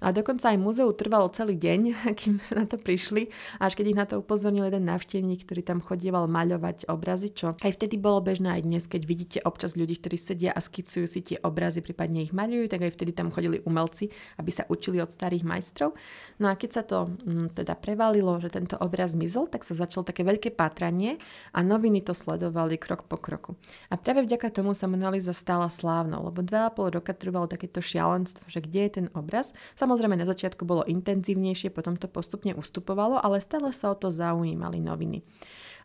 A 0.00 0.12
dokonca 0.12 0.52
aj 0.52 0.58
múzeu 0.60 0.88
trvalo 0.92 1.32
celý 1.32 1.56
deň, 1.56 1.80
kým 2.18 2.40
na 2.52 2.68
to 2.68 2.76
prišli, 2.76 3.32
až 3.58 3.74
keď 3.74 3.86
ich 3.88 3.98
na 3.98 4.06
to 4.06 4.20
upozornil 4.20 4.68
jeden 4.68 4.84
návštevník, 4.84 5.44
ktorý 5.48 5.62
tam 5.64 5.78
chodieval 5.80 6.28
maľovať 6.28 6.88
obrazy, 6.90 7.32
čo 7.32 7.56
aj 7.60 7.72
vtedy 7.76 7.96
bolo 7.96 8.20
bežné 8.20 8.60
aj 8.60 8.62
dnes, 8.64 8.84
keď 8.84 9.02
vidíte 9.08 9.38
občas 9.44 9.74
ľudí, 9.74 9.96
ktorí 9.98 10.16
sedia 10.20 10.50
a 10.52 10.60
skicujú 10.60 11.06
si 11.08 11.20
tie 11.24 11.36
obrazy, 11.40 11.80
prípadne 11.80 12.24
ich 12.24 12.36
maľujú, 12.36 12.68
tak 12.68 12.84
aj 12.84 12.92
vtedy 12.96 13.12
tam 13.16 13.32
chodili 13.32 13.62
umelci, 13.64 14.12
aby 14.36 14.50
sa 14.52 14.68
učili 14.68 15.00
od 15.00 15.12
starých 15.12 15.44
majstrov. 15.46 15.96
No 16.36 16.52
a 16.52 16.54
keď 16.54 16.70
sa 16.70 16.82
to 16.84 17.08
mm, 17.08 17.56
teda 17.56 17.74
prevalilo, 17.78 18.36
že 18.42 18.52
tento 18.52 18.76
obraz 18.76 19.16
zmizol, 19.16 19.48
tak 19.48 19.64
sa 19.64 19.72
začalo 19.72 20.04
také 20.04 20.22
veľké 20.22 20.52
pátranie 20.52 21.16
a 21.56 21.64
noviny 21.64 22.04
to 22.04 22.12
sledovali 22.12 22.76
krok 22.76 23.08
po 23.08 23.16
kroku. 23.16 23.56
A 23.88 23.96
práve 23.96 24.24
vďaka 24.24 24.52
tomu 24.52 24.76
sa 24.76 24.84
Mona 24.86 25.08
Lisa 25.08 25.32
stala 25.32 25.72
slávnou, 25.72 26.28
lebo 26.28 26.44
2,5 26.44 26.96
roka 27.00 27.12
trvalo 27.16 27.48
takéto 27.48 27.80
šialenstvo, 27.80 28.44
že 28.46 28.60
kde 28.60 28.80
je 28.86 28.90
ten 29.02 29.06
obraz. 29.16 29.56
Samozrejme 29.86 30.18
na 30.18 30.26
začiatku 30.26 30.66
bolo 30.66 30.82
intenzívnejšie, 30.82 31.70
potom 31.70 31.94
to 31.94 32.10
postupne 32.10 32.50
ustupovalo, 32.58 33.22
ale 33.22 33.38
stále 33.38 33.70
sa 33.70 33.94
o 33.94 33.96
to 33.96 34.10
zaujímali 34.10 34.82
noviny. 34.82 35.22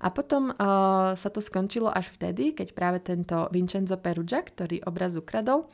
A 0.02 0.10
potom 0.10 0.50
uh, 0.50 1.14
sa 1.14 1.30
to 1.30 1.38
skončilo 1.38 1.86
až 1.94 2.10
vtedy, 2.18 2.58
keď 2.58 2.74
práve 2.74 2.98
tento 3.06 3.46
Vincenzo 3.54 4.02
Perugia, 4.02 4.42
ktorý 4.42 4.82
obraz 4.90 5.14
ukradol, 5.14 5.70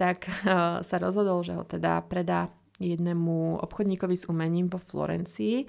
tak 0.00 0.24
uh, 0.48 0.80
sa 0.80 0.96
rozhodol, 0.96 1.44
že 1.44 1.60
ho 1.60 1.68
teda 1.68 2.00
predá 2.08 2.48
jednému 2.80 3.60
obchodníkovi 3.60 4.16
s 4.16 4.24
umením 4.32 4.72
vo 4.72 4.80
Florencii 4.80 5.68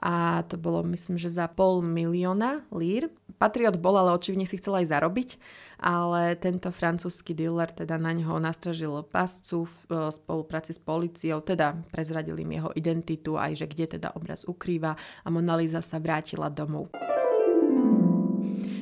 a 0.00 0.40
to 0.48 0.56
bolo 0.56 0.80
myslím, 0.90 1.20
že 1.20 1.28
za 1.28 1.46
pol 1.46 1.84
milióna 1.84 2.64
lír. 2.72 3.12
Patriot 3.36 3.76
bol, 3.76 3.96
ale 4.00 4.16
očividne 4.16 4.48
si 4.48 4.56
chcel 4.56 4.80
aj 4.80 4.96
zarobiť 4.96 5.30
ale 5.80 6.36
tento 6.36 6.68
francúzsky 6.68 7.32
dealer 7.32 7.72
teda 7.72 7.96
na 7.96 8.12
ňoho 8.12 8.36
nastražil 8.36 9.00
pascu 9.08 9.64
v 9.64 9.76
e, 9.88 10.12
spolupráci 10.12 10.76
s 10.76 10.80
policiou, 10.80 11.40
teda 11.40 11.72
prezradili 11.88 12.44
im 12.44 12.52
jeho 12.60 12.70
identitu 12.76 13.40
aj, 13.40 13.64
že 13.64 13.66
kde 13.66 13.96
teda 13.96 14.12
obraz 14.12 14.44
ukrýva 14.44 14.92
a 15.24 15.28
Mona 15.32 15.56
Lisa 15.56 15.80
sa 15.80 15.96
vrátila 15.96 16.52
domov. 16.52 16.92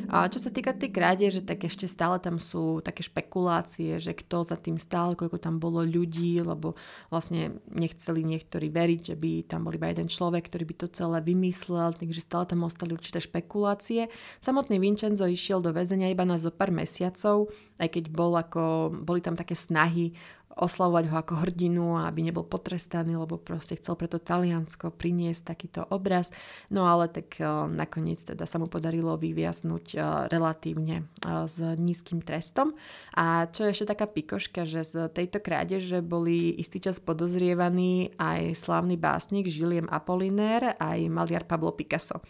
A 0.09 0.25
čo 0.33 0.41
sa 0.41 0.49
týka 0.49 0.73
tej 0.73 0.89
krádeže, 0.89 1.45
tak 1.45 1.69
ešte 1.69 1.85
stále 1.85 2.17
tam 2.17 2.41
sú 2.41 2.81
také 2.81 3.05
špekulácie, 3.05 4.01
že 4.01 4.17
kto 4.17 4.41
za 4.41 4.57
tým 4.57 4.81
stál, 4.81 5.13
koľko 5.13 5.37
tam 5.37 5.61
bolo 5.61 5.85
ľudí, 5.85 6.41
lebo 6.41 6.81
vlastne 7.13 7.61
nechceli 7.69 8.25
niektorí 8.25 8.73
veriť, 8.73 9.13
že 9.13 9.17
by 9.21 9.45
tam 9.45 9.69
bol 9.69 9.77
iba 9.77 9.93
jeden 9.93 10.09
človek, 10.09 10.49
ktorý 10.49 10.65
by 10.65 10.75
to 10.81 10.87
celé 10.89 11.21
vymyslel, 11.21 11.93
takže 11.93 12.25
stále 12.25 12.49
tam 12.49 12.65
ostali 12.65 12.97
určité 12.97 13.21
špekulácie. 13.21 14.09
Samotný 14.41 14.81
Vincenzo 14.81 15.29
išiel 15.29 15.61
do 15.61 15.77
väzenia 15.77 16.09
iba 16.09 16.25
na 16.25 16.41
zo 16.41 16.49
pár 16.49 16.73
mesiacov, 16.73 17.53
aj 17.77 17.89
keď 17.93 18.05
bol 18.09 18.33
ako, 18.33 18.91
boli 19.05 19.21
tam 19.21 19.37
také 19.37 19.53
snahy 19.53 20.17
oslavovať 20.59 21.05
ho 21.09 21.17
ako 21.23 21.35
hrdinu, 21.47 22.03
aby 22.03 22.27
nebol 22.27 22.43
potrestaný, 22.43 23.15
lebo 23.15 23.39
proste 23.39 23.79
chcel 23.79 23.95
preto 23.95 24.19
Taliansko 24.19 24.91
priniesť 24.91 25.43
takýto 25.55 25.87
obraz. 25.95 26.35
No 26.69 26.91
ale 26.91 27.07
tak 27.07 27.39
uh, 27.39 27.71
nakoniec 27.71 28.19
teda 28.19 28.45
sa 28.45 28.59
mu 28.59 28.67
podarilo 28.67 29.15
vyviaznuť 29.15 29.87
uh, 29.95 30.03
relatívne 30.27 31.07
uh, 31.25 31.47
s 31.47 31.63
nízkym 31.63 32.21
trestom. 32.21 32.75
A 33.15 33.47
čo 33.49 33.65
je 33.65 33.73
ešte 33.73 33.95
taká 33.95 34.11
pikoška, 34.11 34.67
že 34.67 34.83
z 34.83 35.09
tejto 35.15 35.39
krádeže 35.39 36.03
boli 36.03 36.59
istý 36.59 36.83
čas 36.83 36.99
podozrievaní 36.99 38.19
aj 38.19 38.59
slávny 38.59 38.99
básnik 38.99 39.47
Julien 39.47 39.87
Apollinaire, 39.87 40.75
aj 40.77 41.07
maliar 41.07 41.47
Pablo 41.47 41.71
Picasso. 41.73 42.21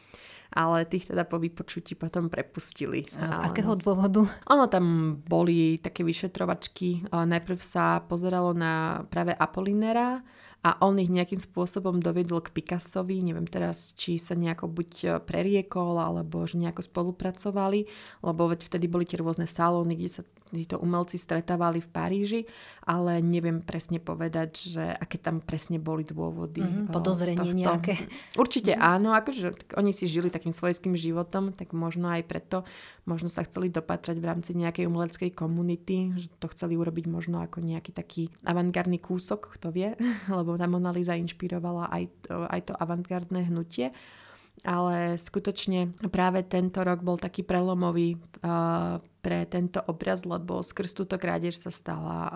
Ale 0.48 0.88
tých 0.88 1.12
teda 1.12 1.28
po 1.28 1.36
vypočutí 1.36 1.92
potom 1.92 2.32
prepustili. 2.32 3.04
A 3.20 3.28
z 3.28 3.38
ale, 3.40 3.46
akého 3.52 3.72
dôvodu? 3.76 4.24
Ono 4.48 4.64
tam 4.66 5.16
boli 5.20 5.76
také 5.78 6.00
vyšetrovačky. 6.04 7.08
Najprv 7.12 7.60
sa 7.60 8.00
pozeralo 8.00 8.56
na 8.56 9.04
práve 9.12 9.36
Apolinera, 9.36 10.24
a 10.58 10.74
on 10.82 10.98
ich 10.98 11.06
nejakým 11.06 11.38
spôsobom 11.38 12.02
dovedol 12.02 12.42
k 12.42 12.50
Picassovi, 12.50 13.22
neviem 13.22 13.46
teraz, 13.46 13.94
či 13.94 14.18
sa 14.18 14.34
nejako 14.34 14.66
buď 14.66 15.22
preriekol, 15.22 16.02
alebo 16.02 16.42
že 16.50 16.58
nejako 16.58 16.82
spolupracovali, 16.82 17.86
lebo 18.26 18.50
veď 18.50 18.66
vtedy 18.66 18.90
boli 18.90 19.06
tie 19.06 19.22
rôzne 19.22 19.46
salóny, 19.46 19.94
kde 19.94 20.10
sa 20.10 20.22
títo 20.50 20.80
umelci 20.80 21.20
stretávali 21.20 21.78
v 21.84 21.88
Paríži, 21.92 22.40
ale 22.88 23.20
neviem 23.20 23.60
presne 23.60 24.00
povedať, 24.00 24.50
že 24.72 24.84
aké 24.96 25.20
tam 25.20 25.44
presne 25.44 25.76
boli 25.76 26.08
dôvody. 26.08 26.64
Mm, 26.64 26.88
podozrenie 26.88 27.52
nejaké. 27.52 28.00
Určite 28.40 28.72
mm. 28.72 28.80
áno, 28.80 29.12
akože 29.12 29.76
oni 29.76 29.92
si 29.92 30.08
žili 30.08 30.32
takým 30.32 30.56
svojským 30.56 30.96
životom, 30.96 31.52
tak 31.52 31.76
možno 31.76 32.08
aj 32.08 32.24
preto, 32.24 32.64
možno 33.08 33.32
sa 33.32 33.42
chceli 33.48 33.72
dopatrať 33.72 34.20
v 34.20 34.28
rámci 34.28 34.52
nejakej 34.52 34.84
umeleckej 34.84 35.30
komunity, 35.32 36.12
že 36.20 36.28
to 36.36 36.52
chceli 36.52 36.76
urobiť 36.76 37.08
možno 37.08 37.40
ako 37.40 37.64
nejaký 37.64 37.96
taký 37.96 38.28
avantgardný 38.44 39.00
kúsok, 39.00 39.56
kto 39.56 39.72
vie, 39.72 39.96
lebo 40.28 40.60
tá 40.60 40.68
Mona 40.68 40.92
inšpirovala 40.92 41.88
aj, 41.88 42.04
aj 42.28 42.60
to 42.68 42.72
avantgardné 42.76 43.48
hnutie 43.48 43.96
ale 44.66 45.14
skutočne 45.14 45.94
práve 46.10 46.42
tento 46.42 46.82
rok 46.82 47.04
bol 47.04 47.14
taký 47.14 47.46
prelomový 47.46 48.18
uh, 48.42 48.98
pre 49.22 49.46
tento 49.46 49.78
obraz, 49.86 50.26
lebo 50.26 50.64
skrz 50.64 50.98
túto 50.98 51.14
krádež 51.14 51.58
sa 51.58 51.70
stala 51.70 52.18
uh, 52.26 52.32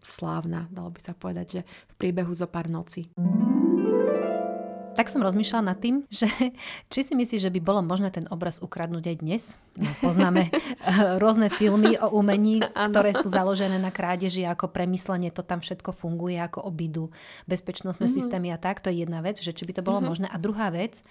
slávna, 0.00 0.70
dalo 0.72 0.88
by 0.94 1.00
sa 1.02 1.12
povedať, 1.12 1.60
že 1.60 1.62
v 1.66 1.94
priebehu 2.00 2.32
zo 2.32 2.48
pár 2.48 2.70
noci. 2.70 3.12
Tak 4.90 5.06
som 5.06 5.22
rozmýšľala 5.22 5.64
nad 5.70 5.78
tým, 5.78 6.02
že 6.10 6.26
či 6.92 7.00
si 7.06 7.12
myslíš, 7.14 7.46
že 7.46 7.54
by 7.54 7.60
bolo 7.62 7.80
možné 7.80 8.10
ten 8.10 8.26
obraz 8.28 8.58
ukradnúť 8.58 9.04
aj 9.14 9.16
dnes? 9.22 9.42
No, 9.78 9.86
poznáme 10.02 10.50
rôzne 11.22 11.46
filmy 11.48 11.94
o 11.96 12.10
umení, 12.18 12.60
ktoré 12.60 13.14
sú 13.14 13.30
založené 13.30 13.78
na 13.78 13.94
krádeži, 13.94 14.42
ako 14.44 14.68
premyslenie 14.68 15.30
to 15.30 15.46
tam 15.46 15.62
všetko 15.62 15.94
funguje, 15.94 16.36
ako 16.42 16.66
obidu 16.66 17.14
bezpečnostné 17.46 18.10
mm-hmm. 18.10 18.18
systémy 18.18 18.48
a 18.50 18.58
tak. 18.58 18.82
To 18.82 18.90
je 18.90 19.06
jedna 19.06 19.22
vec, 19.22 19.38
že 19.38 19.54
či 19.54 19.62
by 19.62 19.78
to 19.78 19.86
bolo 19.86 20.02
mm-hmm. 20.02 20.10
možné. 20.10 20.26
A 20.26 20.36
druhá 20.42 20.68
vec, 20.74 21.06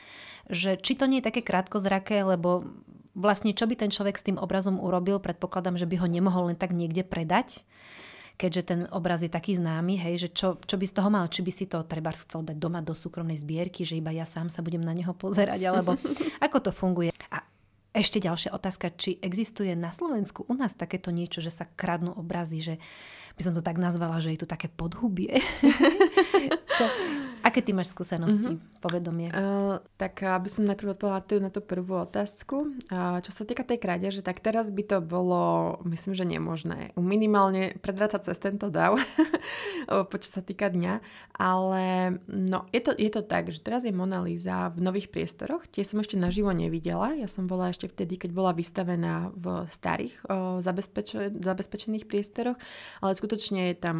že 0.51 0.75
či 0.75 0.99
to 0.99 1.07
nie 1.07 1.23
je 1.23 1.27
také 1.31 1.41
krátkozraké, 1.41 2.27
lebo 2.27 2.67
vlastne 3.15 3.55
čo 3.55 3.65
by 3.65 3.75
ten 3.79 3.91
človek 3.91 4.15
s 4.19 4.25
tým 4.27 4.37
obrazom 4.37 4.77
urobil, 4.77 5.23
predpokladám, 5.23 5.79
že 5.79 5.89
by 5.89 6.03
ho 6.03 6.07
nemohol 6.07 6.53
len 6.53 6.57
tak 6.59 6.75
niekde 6.75 7.07
predať 7.07 7.63
keďže 8.39 8.63
ten 8.63 8.81
obraz 8.95 9.19
je 9.19 9.27
taký 9.27 9.59
známy, 9.59 9.99
hej, 9.99 10.15
že 10.15 10.29
čo, 10.31 10.55
čo 10.63 10.79
by 10.79 10.85
z 10.87 10.95
toho 10.95 11.11
mal, 11.11 11.27
či 11.27 11.43
by 11.43 11.51
si 11.51 11.67
to 11.67 11.83
treba 11.83 12.15
chcel 12.15 12.47
dať 12.47 12.55
doma 12.55 12.79
do 12.79 12.95
súkromnej 12.95 13.35
zbierky, 13.35 13.83
že 13.83 13.99
iba 13.99 14.15
ja 14.15 14.23
sám 14.23 14.47
sa 14.47 14.63
budem 14.63 14.79
na 14.79 14.95
neho 14.95 15.11
pozerať, 15.11 15.59
alebo 15.67 15.99
ako 16.47 16.57
to 16.63 16.71
funguje. 16.71 17.11
A 17.35 17.43
ešte 17.91 18.23
ďalšia 18.23 18.55
otázka, 18.55 18.95
či 18.95 19.19
existuje 19.19 19.75
na 19.75 19.91
Slovensku 19.91 20.47
u 20.47 20.55
nás 20.55 20.71
takéto 20.71 21.11
niečo, 21.11 21.43
že 21.43 21.51
sa 21.51 21.67
kradnú 21.67 22.15
obrazy, 22.15 22.63
že 22.63 22.75
by 23.35 23.41
som 23.43 23.51
to 23.51 23.59
tak 23.59 23.75
nazvala, 23.75 24.23
že 24.23 24.31
je 24.31 24.39
tu 24.39 24.47
také 24.47 24.71
podhubie. 24.71 25.35
čo, 26.77 26.85
Aké 27.39 27.63
ty 27.63 27.71
máš 27.71 27.95
skúsenosti, 27.95 28.59
mm-hmm. 28.59 28.83
povedomie? 28.83 29.31
Uh, 29.31 29.79
tak 29.95 30.27
aby 30.27 30.51
som 30.51 30.67
najprv 30.67 30.99
odpovedala 30.99 31.47
na 31.47 31.51
tú 31.51 31.63
prvú 31.63 32.03
otázku. 32.03 32.75
Uh, 32.91 33.23
čo 33.23 33.31
sa 33.31 33.47
týka 33.47 33.63
tej 33.63 33.79
krádeže, 33.79 34.19
tak 34.19 34.43
teraz 34.43 34.67
by 34.67 34.83
to 34.83 34.97
bolo, 34.99 35.79
myslím, 35.87 36.19
že 36.19 36.27
nemožné. 36.27 36.91
Minimálne 36.99 37.79
predrácať 37.79 38.27
cez 38.27 38.37
tento 38.43 38.67
dav, 38.67 38.99
čo 40.19 40.29
sa 40.29 40.43
týka 40.43 40.67
dňa. 40.67 40.99
Ale 41.39 41.83
no, 42.27 42.67
je 42.75 42.81
to, 42.83 42.91
je 42.91 43.07
to 43.07 43.23
tak, 43.23 43.47
že 43.55 43.63
teraz 43.63 43.87
je 43.87 43.95
Mona 43.95 44.19
Lisa 44.19 44.67
v 44.75 44.83
nových 44.83 45.07
priestoroch. 45.07 45.63
Tie 45.71 45.87
som 45.87 46.03
ešte 46.03 46.19
naživo 46.19 46.51
nevidela. 46.51 47.15
Ja 47.15 47.31
som 47.31 47.47
bola 47.47 47.71
ešte 47.71 47.87
vtedy, 47.87 48.19
keď 48.19 48.35
bola 48.35 48.51
vystavená 48.51 49.31
v 49.31 49.63
starých 49.71 50.27
uh, 50.27 50.59
zabezpeč- 50.59 51.39
zabezpečených 51.39 52.03
priestoroch, 52.03 52.59
ale 52.99 53.15
skutočne 53.15 53.71
je 53.71 53.75
tam 53.79 53.97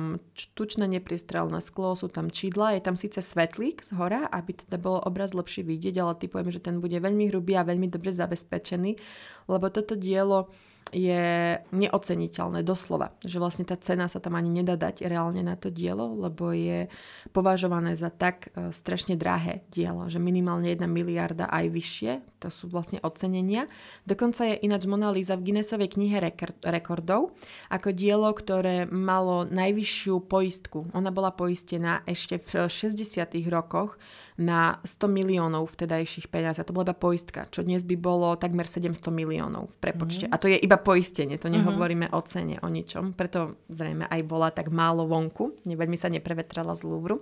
tučné 0.60 0.92
nepriestrelné 0.92 1.64
sklo, 1.64 1.96
sú 1.96 2.12
tam 2.12 2.19
čidla, 2.28 2.76
je 2.76 2.84
tam 2.84 3.00
síce 3.00 3.24
svetlík 3.24 3.80
z 3.80 3.96
hora, 3.96 4.28
aby 4.28 4.52
teda 4.52 4.76
bol 4.76 5.00
obraz 5.00 5.32
lepšie 5.32 5.64
vidieť, 5.64 5.96
ale 6.04 6.20
typujem, 6.20 6.52
že 6.52 6.60
ten 6.60 6.84
bude 6.84 7.00
veľmi 7.00 7.32
hrubý 7.32 7.56
a 7.56 7.64
veľmi 7.64 7.88
dobre 7.88 8.12
zabezpečený, 8.12 9.00
lebo 9.48 9.72
toto 9.72 9.96
dielo 9.96 10.52
je 10.90 11.58
neoceniteľné 11.70 12.66
doslova, 12.66 13.14
že 13.22 13.38
vlastne 13.38 13.66
tá 13.66 13.78
cena 13.78 14.10
sa 14.10 14.18
tam 14.18 14.34
ani 14.34 14.50
nedá 14.50 14.74
dať 14.74 15.06
reálne 15.06 15.46
na 15.46 15.54
to 15.54 15.70
dielo, 15.70 16.18
lebo 16.18 16.50
je 16.50 16.90
považované 17.30 17.94
za 17.94 18.10
tak 18.10 18.50
e, 18.54 18.74
strašne 18.74 19.14
drahé 19.14 19.62
dielo, 19.70 20.10
že 20.10 20.18
minimálne 20.18 20.74
1 20.74 20.82
miliarda 20.90 21.46
aj 21.46 21.66
vyššie, 21.70 22.12
to 22.42 22.50
sú 22.50 22.74
vlastne 22.74 22.98
ocenenia. 23.06 23.70
Dokonca 24.10 24.50
je 24.50 24.66
ináč 24.66 24.90
Mona 24.90 25.14
Lisa 25.14 25.38
v 25.38 25.52
Guinnessovej 25.52 25.94
knihe 25.94 26.18
rekordov 26.66 27.38
ako 27.70 27.94
dielo, 27.94 28.34
ktoré 28.34 28.90
malo 28.90 29.46
najvyššiu 29.46 30.26
poistku. 30.26 30.90
Ona 30.98 31.14
bola 31.14 31.30
poistená 31.30 32.02
ešte 32.10 32.42
v 32.42 32.66
60. 32.66 33.30
rokoch 33.54 34.02
na 34.40 34.80
100 34.88 35.12
miliónov 35.12 35.68
vtedajších 35.76 36.32
peniazí. 36.32 36.64
A 36.64 36.68
to 36.68 36.72
bola 36.72 36.88
iba 36.88 36.96
poistka, 36.96 37.52
čo 37.52 37.60
dnes 37.60 37.84
by 37.84 38.00
bolo 38.00 38.40
takmer 38.40 38.64
700 38.64 39.04
miliónov 39.12 39.68
v 39.76 39.78
prepočte. 39.84 40.32
Mm-hmm. 40.32 40.40
A 40.40 40.42
to 40.42 40.48
je 40.48 40.56
iba 40.56 40.80
poistenie, 40.80 41.36
to 41.36 41.52
nehovoríme 41.52 42.08
mm-hmm. 42.08 42.24
o 42.24 42.28
cene, 42.28 42.56
o 42.64 42.68
ničom. 42.72 43.12
Preto 43.20 43.60
zrejme 43.68 44.08
aj 44.08 44.22
bola 44.24 44.48
tak 44.56 44.72
málo 44.72 45.04
vonku, 45.12 45.60
veľmi 45.68 46.00
sa 46.00 46.08
neprevetrala 46.08 46.72
z 46.72 46.88
Louvru. 46.88 47.20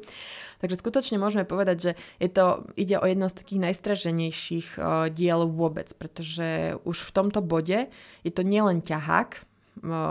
Takže 0.61 0.77
skutočne 0.77 1.17
môžeme 1.17 1.45
povedať, 1.45 1.77
že 1.81 1.91
je 2.21 2.29
to, 2.29 2.69
ide 2.77 3.01
o 3.01 3.05
jedno 3.05 3.29
z 3.29 3.37
takých 3.41 3.63
najstraženejších 3.65 4.67
uh, 4.77 5.09
diel 5.09 5.49
vôbec, 5.49 5.89
pretože 5.97 6.77
už 6.85 6.97
v 7.01 7.13
tomto 7.13 7.41
bode 7.41 7.89
je 8.21 8.31
to 8.33 8.45
nielen 8.45 8.85
ťahák, 8.85 9.41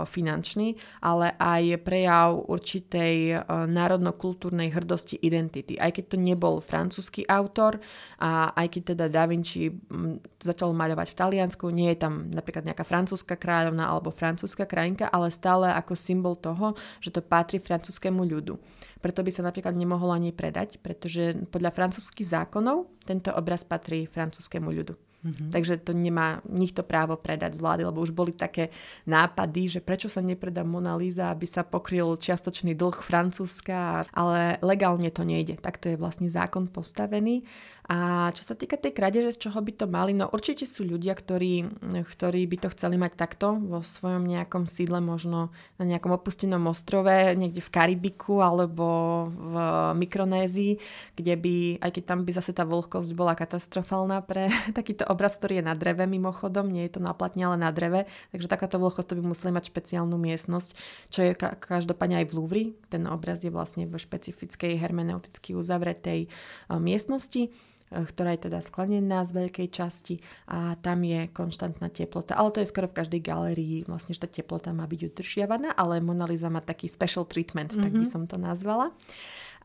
finančný, 0.07 0.77
ale 1.03 1.35
aj 1.37 1.83
prejav 1.83 2.47
určitej 2.47 3.15
e, 3.31 3.35
národno-kultúrnej 3.67 4.71
hrdosti 4.73 5.19
identity. 5.19 5.75
Aj 5.77 5.91
keď 5.91 6.15
to 6.15 6.17
nebol 6.17 6.59
francúzsky 6.63 7.27
autor 7.27 7.79
a 8.17 8.51
aj 8.55 8.67
keď 8.73 8.81
teda 8.95 9.05
Da 9.11 9.25
Vinci 9.27 9.69
začal 10.41 10.71
maľovať 10.73 11.07
v 11.13 11.17
Taliansku, 11.19 11.65
nie 11.71 11.91
je 11.93 12.01
tam 12.03 12.29
napríklad 12.31 12.65
nejaká 12.67 12.87
francúzska 12.87 13.35
kráľovna 13.35 13.87
alebo 13.87 14.13
francúzska 14.13 14.65
krajinka, 14.67 15.09
ale 15.11 15.31
stále 15.33 15.71
ako 15.71 15.93
symbol 15.95 16.35
toho, 16.37 16.75
že 16.99 17.13
to 17.13 17.23
patrí 17.23 17.61
francúzskému 17.61 18.23
ľudu. 18.23 18.59
Preto 18.97 19.21
by 19.21 19.31
sa 19.31 19.45
napríklad 19.45 19.77
nemohol 19.77 20.09
ani 20.09 20.33
predať, 20.33 20.81
pretože 20.81 21.37
podľa 21.53 21.71
francúzských 21.71 22.27
zákonov 22.27 22.89
tento 23.05 23.29
obraz 23.31 23.61
patrí 23.63 24.09
francúzskému 24.09 24.73
ľudu. 24.73 25.06
Mm-hmm. 25.25 25.49
Takže 25.49 25.81
to 25.81 25.97
nemá 25.97 26.45
nikto 26.45 26.85
právo 26.85 27.17
predať 27.17 27.57
z 27.57 27.63
vlády, 27.65 27.81
lebo 27.89 28.05
už 28.05 28.13
boli 28.13 28.31
také 28.37 28.69
nápady, 29.09 29.77
že 29.77 29.79
prečo 29.81 30.05
sa 30.07 30.21
nepredá 30.21 30.61
Mona 30.61 30.93
Lisa, 30.93 31.33
aby 31.33 31.49
sa 31.49 31.65
pokryl 31.65 32.15
čiastočný 32.21 32.77
dlh 32.77 33.01
Francúzska, 33.01 34.05
ale 34.13 34.61
legálne 34.61 35.09
to 35.09 35.25
nejde. 35.25 35.57
Takto 35.57 35.89
je 35.89 35.97
vlastne 35.97 36.29
zákon 36.29 36.69
postavený 36.69 37.43
a 37.87 38.27
čo 38.35 38.43
sa 38.43 38.51
týka 38.51 38.75
tej 38.75 38.91
krádeže, 38.91 39.39
z 39.39 39.47
čoho 39.47 39.63
by 39.63 39.71
to 39.71 39.87
mali, 39.87 40.11
no 40.11 40.27
určite 40.27 40.67
sú 40.67 40.83
ľudia, 40.83 41.15
ktorí, 41.15 41.71
ktorí 42.03 42.43
by 42.43 42.57
to 42.59 42.67
chceli 42.75 42.99
mať 42.99 43.15
takto 43.15 43.55
vo 43.55 43.79
svojom 43.79 44.27
nejakom 44.27 44.67
sídle, 44.67 44.99
možno 44.99 45.55
na 45.79 45.87
nejakom 45.87 46.11
opustenom 46.11 46.67
ostrove, 46.67 47.07
niekde 47.39 47.63
v 47.63 47.71
Karibiku 47.71 48.43
alebo 48.43 48.85
v 49.31 49.55
Mikronézii, 50.03 50.83
kde 51.15 51.33
by, 51.39 51.55
aj 51.79 51.91
keď 51.95 52.03
tam 52.03 52.19
by 52.27 52.31
zase 52.35 52.51
tá 52.51 52.67
vlhkosť 52.67 53.15
bola 53.15 53.39
katastrofálna 53.39 54.19
pre 54.27 54.51
takýto 54.77 55.07
obraz, 55.07 55.39
ktorý 55.39 55.63
je 55.63 55.71
na 55.71 55.75
dreve 55.79 56.03
mimochodom, 56.11 56.67
nie 56.67 56.83
je 56.91 56.99
to 56.99 57.01
na 57.01 57.15
platne, 57.15 57.47
ale 57.47 57.55
na 57.55 57.71
dreve, 57.71 58.03
takže 58.35 58.51
takáto 58.51 58.83
vlhkosť 58.83 59.15
to 59.15 59.17
by 59.17 59.23
museli 59.31 59.55
mať 59.55 59.71
špeciálnu 59.71 60.19
miestnosť, 60.19 60.69
čo 61.07 61.23
je 61.23 61.31
každopádne 61.39 62.19
aj 62.19 62.27
v 62.27 62.35
Louvre. 62.35 62.63
Ten 62.91 63.07
obraz 63.07 63.47
je 63.47 63.51
vlastne 63.51 63.87
v 63.87 63.95
špecifickej 63.95 64.75
hermeneuticky 64.75 65.55
uzavretej 65.55 66.27
miestnosti 66.67 67.47
E, 67.47 67.49
ktorá 67.91 68.35
je 68.35 68.51
teda 68.51 68.59
sklenená 68.59 69.23
z 69.23 69.31
veľkej 69.31 69.67
časti 69.71 70.15
a 70.51 70.75
tam 70.79 71.03
je 71.07 71.31
konštantná 71.31 71.87
teplota. 71.87 72.35
Ale 72.35 72.51
to 72.51 72.59
je 72.59 72.71
skoro 72.71 72.91
v 72.91 72.97
každej 72.99 73.21
galerii, 73.23 73.77
vlastne, 73.87 74.11
že 74.11 74.23
tá 74.23 74.29
teplota 74.29 74.75
má 74.75 74.83
byť 74.83 75.13
udržiavaná, 75.13 75.71
ale 75.75 76.03
Mona 76.03 76.27
Lisa 76.27 76.51
má 76.51 76.59
taký 76.59 76.91
special 76.91 77.23
treatment, 77.23 77.71
mm-hmm. 77.71 77.83
tak 77.83 77.91
by 77.95 78.05
mhm. 78.05 78.11
som 78.11 78.23
to 78.27 78.35
nazvala. 78.35 78.91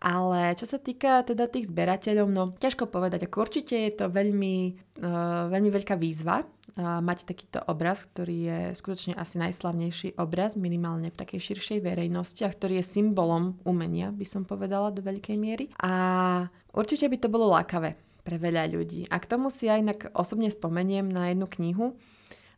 Ale 0.02 0.58
čo 0.58 0.66
sa 0.66 0.82
týka 0.82 1.22
teda 1.22 1.46
tých 1.46 1.70
zberateľov, 1.70 2.26
no 2.26 2.42
ťažko 2.58 2.90
povedať, 2.90 3.30
ako 3.30 3.46
určite 3.46 3.78
je 3.86 3.92
to 3.94 4.10
veľmi, 4.10 4.74
uh, 4.98 5.46
veľmi 5.46 5.70
veľká 5.70 5.94
výzva 5.94 6.42
uh, 6.42 6.98
mať 6.98 7.22
takýto 7.22 7.62
obraz, 7.70 8.02
ktorý 8.10 8.36
je 8.50 8.58
skutočne 8.74 9.14
asi 9.14 9.38
najslavnejší 9.38 10.18
obraz, 10.18 10.58
minimálne 10.58 11.14
v 11.14 11.18
takej 11.22 11.54
širšej 11.54 11.78
verejnosti 11.86 12.42
a 12.42 12.50
ktorý 12.50 12.82
je 12.82 12.90
symbolom 12.98 13.62
umenia, 13.62 14.10
by 14.10 14.26
som 14.26 14.42
povedala 14.42 14.90
do 14.90 15.06
veľkej 15.06 15.38
miery. 15.38 15.70
A 15.78 16.50
určite 16.74 17.06
by 17.06 17.22
to 17.22 17.30
bolo 17.30 17.46
lákavé 17.54 17.94
pre 18.22 18.38
veľa 18.38 18.70
ľudí. 18.70 19.10
A 19.10 19.18
k 19.18 19.28
tomu 19.28 19.50
si 19.50 19.66
aj 19.66 19.82
inak 19.82 20.00
osobne 20.14 20.48
spomeniem 20.48 21.06
na 21.10 21.34
jednu 21.34 21.46
knihu. 21.58 21.86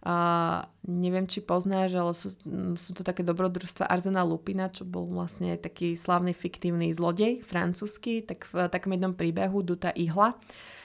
Uh, 0.04 0.60
neviem, 0.84 1.24
či 1.24 1.40
poznáš, 1.40 1.96
ale 1.96 2.12
sú, 2.12 2.36
sú 2.76 2.92
to 2.92 3.00
také 3.00 3.24
dobrodružstva 3.24 3.88
Arzena 3.88 4.20
Lupina, 4.20 4.68
čo 4.68 4.84
bol 4.84 5.08
vlastne 5.08 5.56
taký 5.56 5.96
slavný 5.96 6.36
fiktívny 6.36 6.92
zlodej, 6.92 7.40
francúzsky, 7.40 8.20
tak 8.20 8.44
v 8.52 8.68
takom 8.68 8.92
jednom 8.92 9.16
príbehu 9.16 9.64
Duta 9.64 9.96
Ihla 9.96 10.36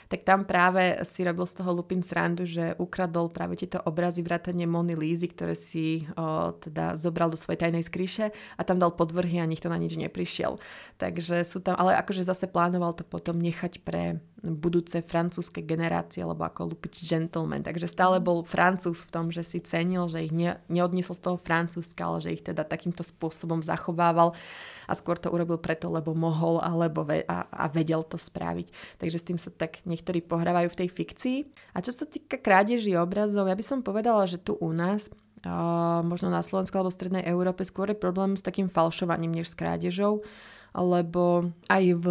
tak 0.10 0.26
tam 0.26 0.42
práve 0.42 1.06
si 1.06 1.22
robil 1.22 1.46
z 1.46 1.62
toho 1.62 1.70
Lupin 1.70 2.02
srandu, 2.02 2.42
že 2.42 2.74
ukradol 2.82 3.30
práve 3.30 3.62
tieto 3.62 3.78
obrazy 3.86 4.26
vrátane 4.26 4.66
Mony 4.66 4.98
Lízy, 4.98 5.30
ktoré 5.30 5.54
si 5.54 6.10
o, 6.18 6.50
teda 6.58 6.98
zobral 6.98 7.30
do 7.30 7.38
svojej 7.38 7.70
tajnej 7.70 7.86
skríše 7.86 8.34
a 8.58 8.62
tam 8.66 8.82
dal 8.82 8.90
podvrhy 8.90 9.38
a 9.38 9.46
nikto 9.46 9.70
na 9.70 9.78
nič 9.78 9.94
neprišiel. 10.02 10.58
Takže 10.98 11.46
sú 11.46 11.62
tam, 11.62 11.78
ale 11.78 11.94
akože 12.02 12.26
zase 12.26 12.50
plánoval 12.50 12.98
to 12.98 13.06
potom 13.06 13.38
nechať 13.38 13.86
pre 13.86 14.18
budúce 14.40 15.04
francúzske 15.04 15.60
generácie, 15.60 16.24
alebo 16.24 16.48
ako 16.48 16.72
lupič 16.72 17.04
gentleman. 17.04 17.60
Takže 17.60 17.92
stále 17.92 18.24
bol 18.24 18.48
francúz 18.48 19.04
v 19.04 19.12
tom, 19.12 19.26
že 19.30 19.44
si 19.44 19.60
cenil, 19.60 20.08
že 20.08 20.24
ich 20.24 20.34
ne, 20.34 20.56
neodniesol 20.72 21.16
z 21.16 21.24
toho 21.28 21.38
francúzska, 21.38 22.08
ale 22.08 22.24
že 22.24 22.34
ich 22.40 22.44
teda 22.44 22.64
takýmto 22.64 23.04
spôsobom 23.04 23.60
zachovával 23.60 24.32
a 24.90 24.94
skôr 24.96 25.20
to 25.20 25.30
urobil 25.30 25.60
preto, 25.60 25.92
lebo 25.92 26.16
mohol 26.16 26.64
alebo 26.64 27.04
ve- 27.04 27.28
a, 27.28 27.46
a 27.52 27.68
vedel 27.68 28.02
to 28.08 28.16
spraviť. 28.16 28.98
Takže 28.98 29.18
s 29.20 29.28
tým 29.28 29.38
sa 29.38 29.52
tak 29.52 29.84
niektorí 29.84 30.24
pohrávajú 30.24 30.72
v 30.72 30.80
tej 30.86 30.90
fikcii. 30.90 31.38
A 31.76 31.84
čo 31.84 31.92
sa 31.92 32.08
týka 32.08 32.40
krádeží 32.40 32.96
obrazov, 32.96 33.46
ja 33.46 33.60
by 33.60 33.66
som 33.66 33.86
povedala, 33.86 34.24
že 34.26 34.40
tu 34.40 34.56
u 34.58 34.72
nás 34.72 35.12
možno 36.04 36.28
na 36.28 36.44
Slovensku 36.44 36.76
alebo 36.76 36.92
v 36.92 37.00
Strednej 37.00 37.24
Európe 37.24 37.64
skôr 37.64 37.88
je 37.88 37.96
problém 37.96 38.36
s 38.36 38.44
takým 38.44 38.68
falšovaním 38.68 39.32
než 39.32 39.48
s 39.48 39.56
krádežou 39.56 40.20
lebo 40.74 41.50
aj, 41.68 41.86
v, 41.98 42.06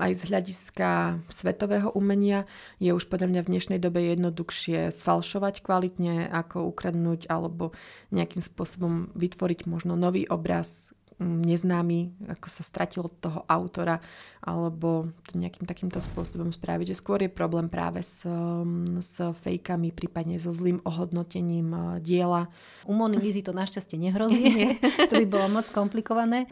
aj 0.00 0.12
z 0.16 0.22
hľadiska 0.32 0.90
svetového 1.28 1.92
umenia 1.92 2.48
je 2.80 2.96
už 2.96 3.06
podľa 3.12 3.28
mňa 3.28 3.40
v 3.44 3.50
dnešnej 3.56 3.80
dobe 3.82 4.00
jednoduchšie 4.00 4.88
sfalšovať 4.88 5.60
kvalitne, 5.60 6.28
ako 6.32 6.68
ukradnúť 6.72 7.28
alebo 7.28 7.76
nejakým 8.14 8.40
spôsobom 8.40 9.12
vytvoriť 9.12 9.68
možno 9.68 10.00
nový 10.00 10.24
obraz, 10.28 10.96
mm, 11.20 11.44
neznámy, 11.44 12.00
ako 12.32 12.46
sa 12.48 12.62
stratilo 12.64 13.12
toho 13.20 13.44
autora, 13.44 14.00
alebo 14.40 15.12
to 15.28 15.36
nejakým 15.36 15.68
takýmto 15.68 16.00
spôsobom 16.00 16.48
spraviť, 16.48 16.96
že 16.96 17.00
skôr 17.00 17.20
je 17.20 17.28
problém 17.28 17.68
práve 17.68 18.00
s, 18.00 18.24
mm, 18.24 19.04
s 19.04 19.20
fejkami, 19.20 19.92
prípadne 19.92 20.40
so 20.40 20.48
zlým 20.48 20.80
ohodnotením 20.88 21.68
e, 21.70 21.80
diela. 22.00 22.48
U 22.88 22.96
Mony 22.96 23.20
to 23.20 23.52
našťastie 23.52 24.00
nehrozí, 24.08 24.80
to 25.12 25.20
by 25.20 25.26
bolo 25.28 25.46
moc 25.60 25.68
komplikované. 25.68 26.48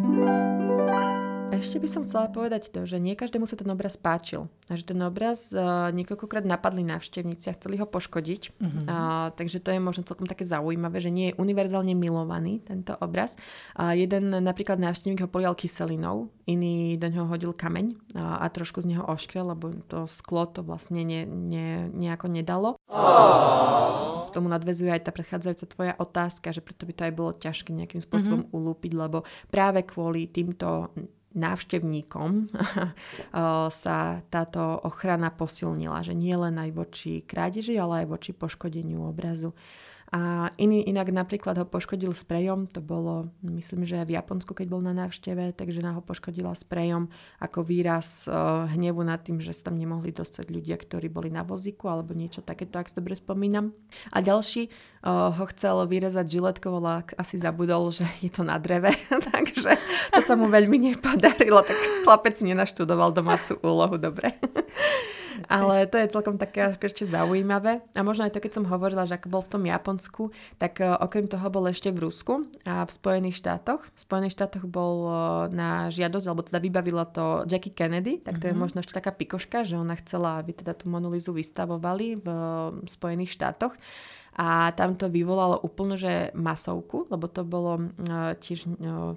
Ešte 1.48 1.80
by 1.80 1.88
som 1.88 2.04
chcela 2.04 2.28
povedať 2.28 2.68
to, 2.68 2.84
že 2.84 3.00
nie 3.00 3.16
každému 3.16 3.48
sa 3.48 3.56
ten 3.56 3.66
obraz 3.72 3.96
páčil. 3.96 4.52
A 4.68 4.76
že 4.76 4.84
ten 4.84 5.00
obraz 5.00 5.48
uh, 5.50 5.88
niekoľkokrát 5.96 6.44
napadli 6.44 6.84
návštevníci 6.84 7.48
a 7.48 7.56
chceli 7.56 7.80
ho 7.80 7.88
poškodiť. 7.88 8.42
Uh-huh. 8.60 8.84
Uh, 8.84 9.28
takže 9.32 9.64
to 9.64 9.72
je 9.72 9.80
možno 9.80 10.04
celkom 10.04 10.28
také 10.28 10.44
zaujímavé, 10.44 11.00
že 11.00 11.08
nie 11.08 11.32
je 11.32 11.38
univerzálne 11.40 11.96
milovaný 11.96 12.60
tento 12.68 12.92
obraz. 13.00 13.40
Uh, 13.72 13.96
jeden 13.96 14.28
napríklad 14.28 14.76
návštevník 14.76 15.24
ho 15.24 15.32
polial 15.32 15.56
kyselinou, 15.56 16.28
iný 16.44 17.00
do 17.00 17.08
ňoho 17.08 17.32
hodil 17.32 17.56
kameň 17.56 17.96
uh, 18.14 18.44
a 18.44 18.46
trošku 18.52 18.84
z 18.84 18.94
neho 18.94 19.08
oškrel, 19.08 19.48
lebo 19.48 19.72
to 19.88 20.04
sklo 20.04 20.44
to 20.44 20.60
vlastne 20.60 21.00
ne, 21.00 21.24
ne, 21.24 21.88
nejako 21.90 22.28
nedalo. 22.28 22.76
K 24.28 24.36
tomu 24.36 24.52
nadvezuje 24.52 24.92
aj 24.92 25.08
tá 25.08 25.10
predchádzajúca 25.16 25.66
tvoja 25.72 25.94
otázka, 25.96 26.52
že 26.52 26.60
preto 26.60 26.84
by 26.84 26.92
to 26.92 27.02
aj 27.08 27.12
bolo 27.16 27.30
ťažké 27.32 27.72
nejakým 27.72 28.04
spôsobom 28.04 28.44
uh-huh. 28.44 28.56
ulúpiť, 28.56 28.92
lebo 28.92 29.24
práve 29.48 29.88
kvôli 29.88 30.28
týmto 30.28 30.92
návštevníkom 31.38 32.50
sa 33.82 33.96
táto 34.28 34.62
ochrana 34.82 35.30
posilnila, 35.30 36.02
že 36.02 36.18
nie 36.18 36.34
len 36.34 36.58
aj 36.58 36.70
voči 36.74 37.22
krádeži, 37.22 37.78
ale 37.78 38.04
aj 38.04 38.06
voči 38.10 38.30
poškodeniu 38.34 39.06
obrazu. 39.06 39.54
A 40.08 40.48
iný 40.56 40.88
inak 40.88 41.12
napríklad 41.12 41.60
ho 41.60 41.68
poškodil 41.68 42.16
sprejom, 42.16 42.64
to 42.64 42.80
bolo, 42.80 43.28
myslím, 43.44 43.84
že 43.84 44.08
v 44.08 44.16
Japonsku, 44.16 44.56
keď 44.56 44.66
bol 44.72 44.80
na 44.80 44.96
návšteve, 44.96 45.52
takže 45.52 45.84
ho 45.84 46.00
poškodila 46.00 46.56
sprejom 46.56 47.12
ako 47.36 47.60
výraz 47.60 48.24
uh, 48.24 48.64
hnevu 48.72 49.04
nad 49.04 49.20
tým, 49.20 49.36
že 49.36 49.52
sa 49.52 49.68
tam 49.68 49.76
nemohli 49.76 50.08
dostať 50.08 50.48
ľudia, 50.48 50.80
ktorí 50.80 51.12
boli 51.12 51.28
na 51.28 51.44
vozíku 51.44 51.92
alebo 51.92 52.16
niečo 52.16 52.40
takéto, 52.40 52.80
ak 52.80 52.88
si 52.88 52.96
dobre 52.96 53.12
spomínam. 53.20 53.76
A 54.08 54.24
ďalší 54.24 54.72
uh, 54.72 55.28
ho 55.28 55.44
chcel 55.52 55.76
vyrezať 55.84 56.24
žiletkou, 56.24 56.72
ale 56.80 57.04
asi 57.20 57.36
zabudol, 57.36 57.92
že 57.92 58.08
je 58.24 58.32
to 58.32 58.48
na 58.48 58.56
dreve, 58.56 58.88
takže 59.28 59.76
to 60.16 60.20
sa 60.24 60.40
mu 60.40 60.48
veľmi 60.48 60.88
nepodarilo, 60.88 61.60
tak 61.60 61.76
chlapec 62.08 62.40
nenaštudoval 62.40 63.12
domácu 63.12 63.60
úlohu, 63.60 64.00
dobre. 64.00 64.32
Ale 65.48 65.88
to 65.88 65.96
je 65.96 66.12
celkom 66.12 66.36
také 66.36 66.76
ešte 66.76 67.08
zaujímavé. 67.08 67.80
A 67.96 68.04
možno 68.04 68.28
aj 68.28 68.36
to, 68.36 68.44
keď 68.44 68.60
som 68.60 68.68
hovorila, 68.68 69.08
že 69.08 69.16
ako 69.16 69.32
bol 69.32 69.42
v 69.42 69.52
tom 69.56 69.64
Japonsku, 69.64 70.22
tak 70.60 70.84
uh, 70.84 71.00
okrem 71.00 71.24
toho 71.24 71.48
bol 71.48 71.64
ešte 71.64 71.88
v 71.88 72.04
Rusku 72.04 72.44
a 72.68 72.84
v 72.84 72.90
Spojených 72.92 73.40
štátoch. 73.40 73.80
V 73.80 73.98
Spojených 73.98 74.36
štátoch 74.36 74.68
bol 74.68 74.96
uh, 75.08 75.14
na 75.48 75.88
žiadosť, 75.88 76.26
alebo 76.28 76.44
teda 76.44 76.60
vybavila 76.60 77.08
to 77.08 77.48
Jackie 77.48 77.72
Kennedy, 77.72 78.20
tak 78.20 78.36
to 78.38 78.44
mm-hmm. 78.44 78.52
je 78.52 78.54
mhm. 78.54 78.60
možno 78.60 78.78
ešte 78.84 79.00
taká 79.00 79.10
pikoška, 79.16 79.64
že 79.64 79.80
ona 79.80 79.96
chcela, 79.96 80.36
aby 80.36 80.52
teda 80.52 80.76
tú 80.76 80.92
Monolizu 80.92 81.32
vystavovali 81.32 82.20
v 82.20 82.26
uh, 82.28 82.76
Spojených 82.84 83.32
štátoch 83.32 83.72
a 84.38 84.70
tam 84.78 84.94
to 84.94 85.10
vyvolalo 85.10 85.58
úplne, 85.66 85.98
že 85.98 86.30
masovku, 86.30 87.10
lebo 87.10 87.26
to 87.26 87.42
bolo 87.42 87.90
tiež, 88.38 88.70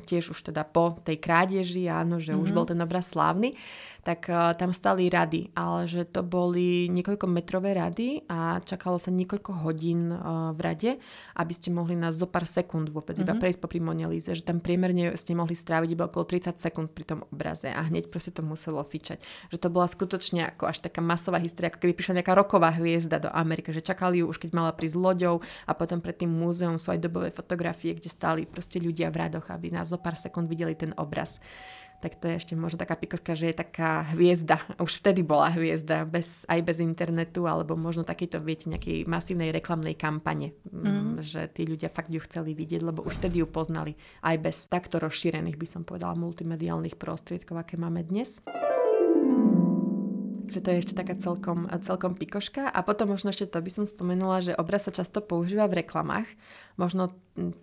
tiež 0.10 0.34
už 0.34 0.50
teda 0.50 0.66
po 0.66 0.98
tej 1.06 1.22
krádeži, 1.22 1.86
áno, 1.86 2.18
že 2.18 2.34
mm-hmm. 2.34 2.42
už 2.42 2.50
mhm. 2.50 2.58
bol 2.58 2.66
ten 2.66 2.82
obraz 2.82 3.14
slávny 3.14 3.54
tak 4.02 4.26
uh, 4.34 4.58
tam 4.58 4.74
stali 4.74 5.14
rady, 5.14 5.54
ale 5.54 5.86
že 5.86 6.10
to 6.10 6.26
boli 6.26 6.90
niekoľko 6.90 7.26
metrové 7.30 7.78
rady 7.78 8.26
a 8.26 8.58
čakalo 8.66 8.98
sa 8.98 9.14
niekoľko 9.14 9.62
hodín 9.62 10.10
uh, 10.10 10.52
v 10.58 10.60
rade, 10.60 10.92
aby 11.38 11.54
ste 11.54 11.70
mohli 11.70 11.94
na 11.94 12.10
zo 12.10 12.26
pár 12.26 12.50
sekúnd 12.50 12.90
vôbec 12.90 13.14
mm-hmm. 13.14 13.30
iba 13.30 13.34
mhm. 13.38 13.42
prejsť 13.42 13.60
po 13.62 13.70
Monelíze, 13.82 14.38
že 14.38 14.46
tam 14.46 14.62
priemerne 14.62 15.14
ste 15.18 15.34
mohli 15.34 15.58
stráviť 15.58 15.90
iba 15.94 16.06
okolo 16.06 16.26
30 16.26 16.58
sekúnd 16.58 16.94
pri 16.94 17.06
tom 17.06 17.20
obraze 17.34 17.70
a 17.70 17.82
hneď 17.82 18.14
proste 18.14 18.34
to 18.34 18.46
muselo 18.46 18.82
fičať. 18.86 19.22
Že 19.50 19.58
to 19.58 19.68
bola 19.74 19.88
skutočne 19.90 20.54
ako 20.54 20.70
až 20.70 20.86
taká 20.86 21.02
masová 21.02 21.42
história, 21.42 21.74
ako 21.74 21.82
keby 21.82 21.94
prišla 21.98 22.22
nejaká 22.22 22.34
roková 22.38 22.70
hviezda 22.78 23.18
do 23.18 23.30
Ameriky, 23.34 23.74
že 23.74 23.82
čakali 23.82 24.22
ju 24.22 24.30
už 24.30 24.38
keď 24.38 24.54
mala 24.54 24.72
prísť 24.74 24.98
loďou 24.98 25.42
a 25.66 25.72
potom 25.74 25.98
pred 25.98 26.18
tým 26.18 26.30
múzeum 26.30 26.78
sú 26.78 26.94
aj 26.94 27.02
dobové 27.02 27.34
fotografie, 27.34 27.98
kde 27.98 28.10
stáli 28.10 28.46
proste 28.46 28.78
ľudia 28.78 29.10
v 29.10 29.30
radoch, 29.30 29.50
aby 29.50 29.74
na 29.74 29.82
zo 29.82 29.98
pár 29.98 30.14
sekúnd 30.14 30.46
videli 30.46 30.78
ten 30.78 30.94
obraz 30.98 31.42
tak 32.02 32.18
to 32.18 32.26
je 32.28 32.42
ešte 32.42 32.54
možno 32.58 32.82
taká 32.82 32.98
pikoška, 32.98 33.38
že 33.38 33.54
je 33.54 33.62
taká 33.62 34.10
hviezda. 34.12 34.58
Už 34.82 35.06
vtedy 35.06 35.22
bola 35.22 35.54
hviezda, 35.54 36.04
bez, 36.10 36.50
aj 36.50 36.60
bez 36.66 36.82
internetu, 36.82 37.46
alebo 37.46 37.78
možno 37.78 38.02
takýto, 38.02 38.42
viete, 38.42 38.68
nejakej 38.74 39.06
masívnej 39.06 39.54
reklamnej 39.54 39.94
kampane, 39.94 40.58
mm. 40.66 41.22
že 41.22 41.46
tí 41.54 41.70
ľudia 41.70 41.94
fakt 41.94 42.10
ju 42.10 42.18
chceli 42.26 42.58
vidieť, 42.58 42.82
lebo 42.82 43.06
už 43.06 43.22
vtedy 43.22 43.46
ju 43.46 43.48
poznali 43.48 43.94
aj 44.26 44.36
bez 44.42 44.66
takto 44.66 44.98
rozšírených, 44.98 45.62
by 45.62 45.68
som 45.70 45.82
povedala, 45.86 46.18
multimediálnych 46.18 46.98
prostriedkov, 46.98 47.62
aké 47.62 47.78
máme 47.78 48.02
dnes 48.02 48.42
že 50.52 50.60
to 50.60 50.76
je 50.76 50.84
ešte 50.84 50.94
taká 51.00 51.16
celkom, 51.16 51.66
celkom 51.80 52.14
pikoška. 52.20 52.68
A 52.68 52.84
potom 52.84 53.16
možno 53.16 53.32
ešte 53.32 53.48
to 53.48 53.64
by 53.64 53.72
som 53.72 53.88
spomenula, 53.88 54.44
že 54.44 54.58
obraz 54.60 54.86
sa 54.86 54.92
často 54.92 55.24
používa 55.24 55.66
v 55.72 55.82
reklamách. 55.82 56.28
Možno 56.82 57.14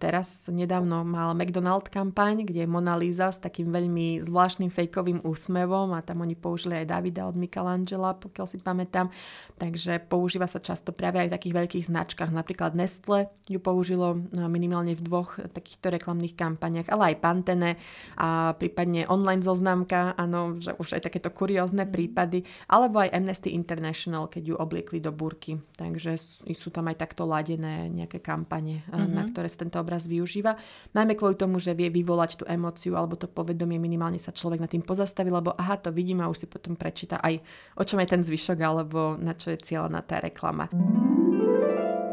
teraz 0.01 0.49
nedávno 0.49 1.05
mal 1.05 1.37
McDonald 1.37 1.93
kampaň, 1.93 2.49
kde 2.49 2.65
je 2.65 2.69
Mona 2.71 2.97
Lisa 2.97 3.29
s 3.29 3.37
takým 3.37 3.69
veľmi 3.69 4.25
zvláštnym 4.25 4.73
fejkovým 4.73 5.21
úsmevom 5.21 5.93
a 5.93 6.01
tam 6.01 6.25
oni 6.25 6.33
použili 6.33 6.81
aj 6.81 6.89
Davida 6.89 7.29
od 7.29 7.37
Michelangela, 7.37 8.17
pokiaľ 8.17 8.47
si 8.49 8.59
pamätám. 8.63 9.13
Takže 9.61 10.01
používa 10.09 10.49
sa 10.49 10.63
často 10.63 10.95
práve 10.97 11.21
aj 11.21 11.29
v 11.29 11.35
takých 11.37 11.57
veľkých 11.59 11.85
značkách. 11.91 12.31
Napríklad 12.33 12.73
Nestle 12.73 13.29
ju 13.45 13.61
použilo 13.61 14.25
no, 14.33 14.47
minimálne 14.49 14.97
v 14.97 15.05
dvoch 15.05 15.37
takýchto 15.37 15.93
reklamných 15.93 16.39
kampaniach, 16.39 16.89
ale 16.89 17.13
aj 17.13 17.21
Pantene 17.21 17.77
a 18.17 18.57
prípadne 18.57 19.05
online 19.05 19.45
zoznamka, 19.45 20.17
áno, 20.17 20.57
že 20.57 20.73
už 20.81 20.97
aj 20.97 21.13
takéto 21.13 21.29
kuriózne 21.29 21.85
mm. 21.85 21.93
prípady, 21.93 22.39
alebo 22.73 23.05
aj 23.05 23.13
Amnesty 23.13 23.53
International, 23.53 24.33
keď 24.33 24.43
ju 24.49 24.55
obliekli 24.57 25.03
do 25.05 25.13
burky. 25.13 25.61
Takže 25.77 26.17
sú 26.57 26.73
tam 26.73 26.89
aj 26.89 27.05
takto 27.05 27.29
ladené 27.29 27.93
nejaké 27.93 28.25
kampane, 28.25 28.81
mm-hmm. 29.09 29.27
na 29.27 29.33
ktoré 29.33 29.49
tento 29.49 29.81
obraz 29.81 30.05
využíva. 30.05 30.55
Najmä 30.93 31.17
kvôli 31.17 31.35
tomu, 31.35 31.57
že 31.59 31.73
vie 31.73 31.89
vyvolať 31.89 32.41
tú 32.41 32.45
emóciu 32.45 32.95
alebo 32.95 33.17
to 33.17 33.27
povedomie, 33.27 33.81
minimálne 33.81 34.21
sa 34.21 34.31
človek 34.31 34.61
nad 34.63 34.71
tým 34.71 34.85
pozastaví, 34.85 35.33
lebo 35.33 35.57
aha, 35.57 35.81
to 35.81 35.91
vidím 35.91 36.21
a 36.21 36.31
už 36.31 36.45
si 36.45 36.47
potom 36.47 36.77
prečíta 36.77 37.19
aj 37.25 37.41
o 37.75 37.83
čom 37.83 37.99
je 38.05 38.09
ten 38.09 38.23
zvyšok 38.23 38.59
alebo 38.61 39.17
na 39.17 39.33
čo 39.33 39.51
je 39.51 39.59
cieľená 39.59 40.05
tá 40.05 40.21
reklama. 40.21 40.69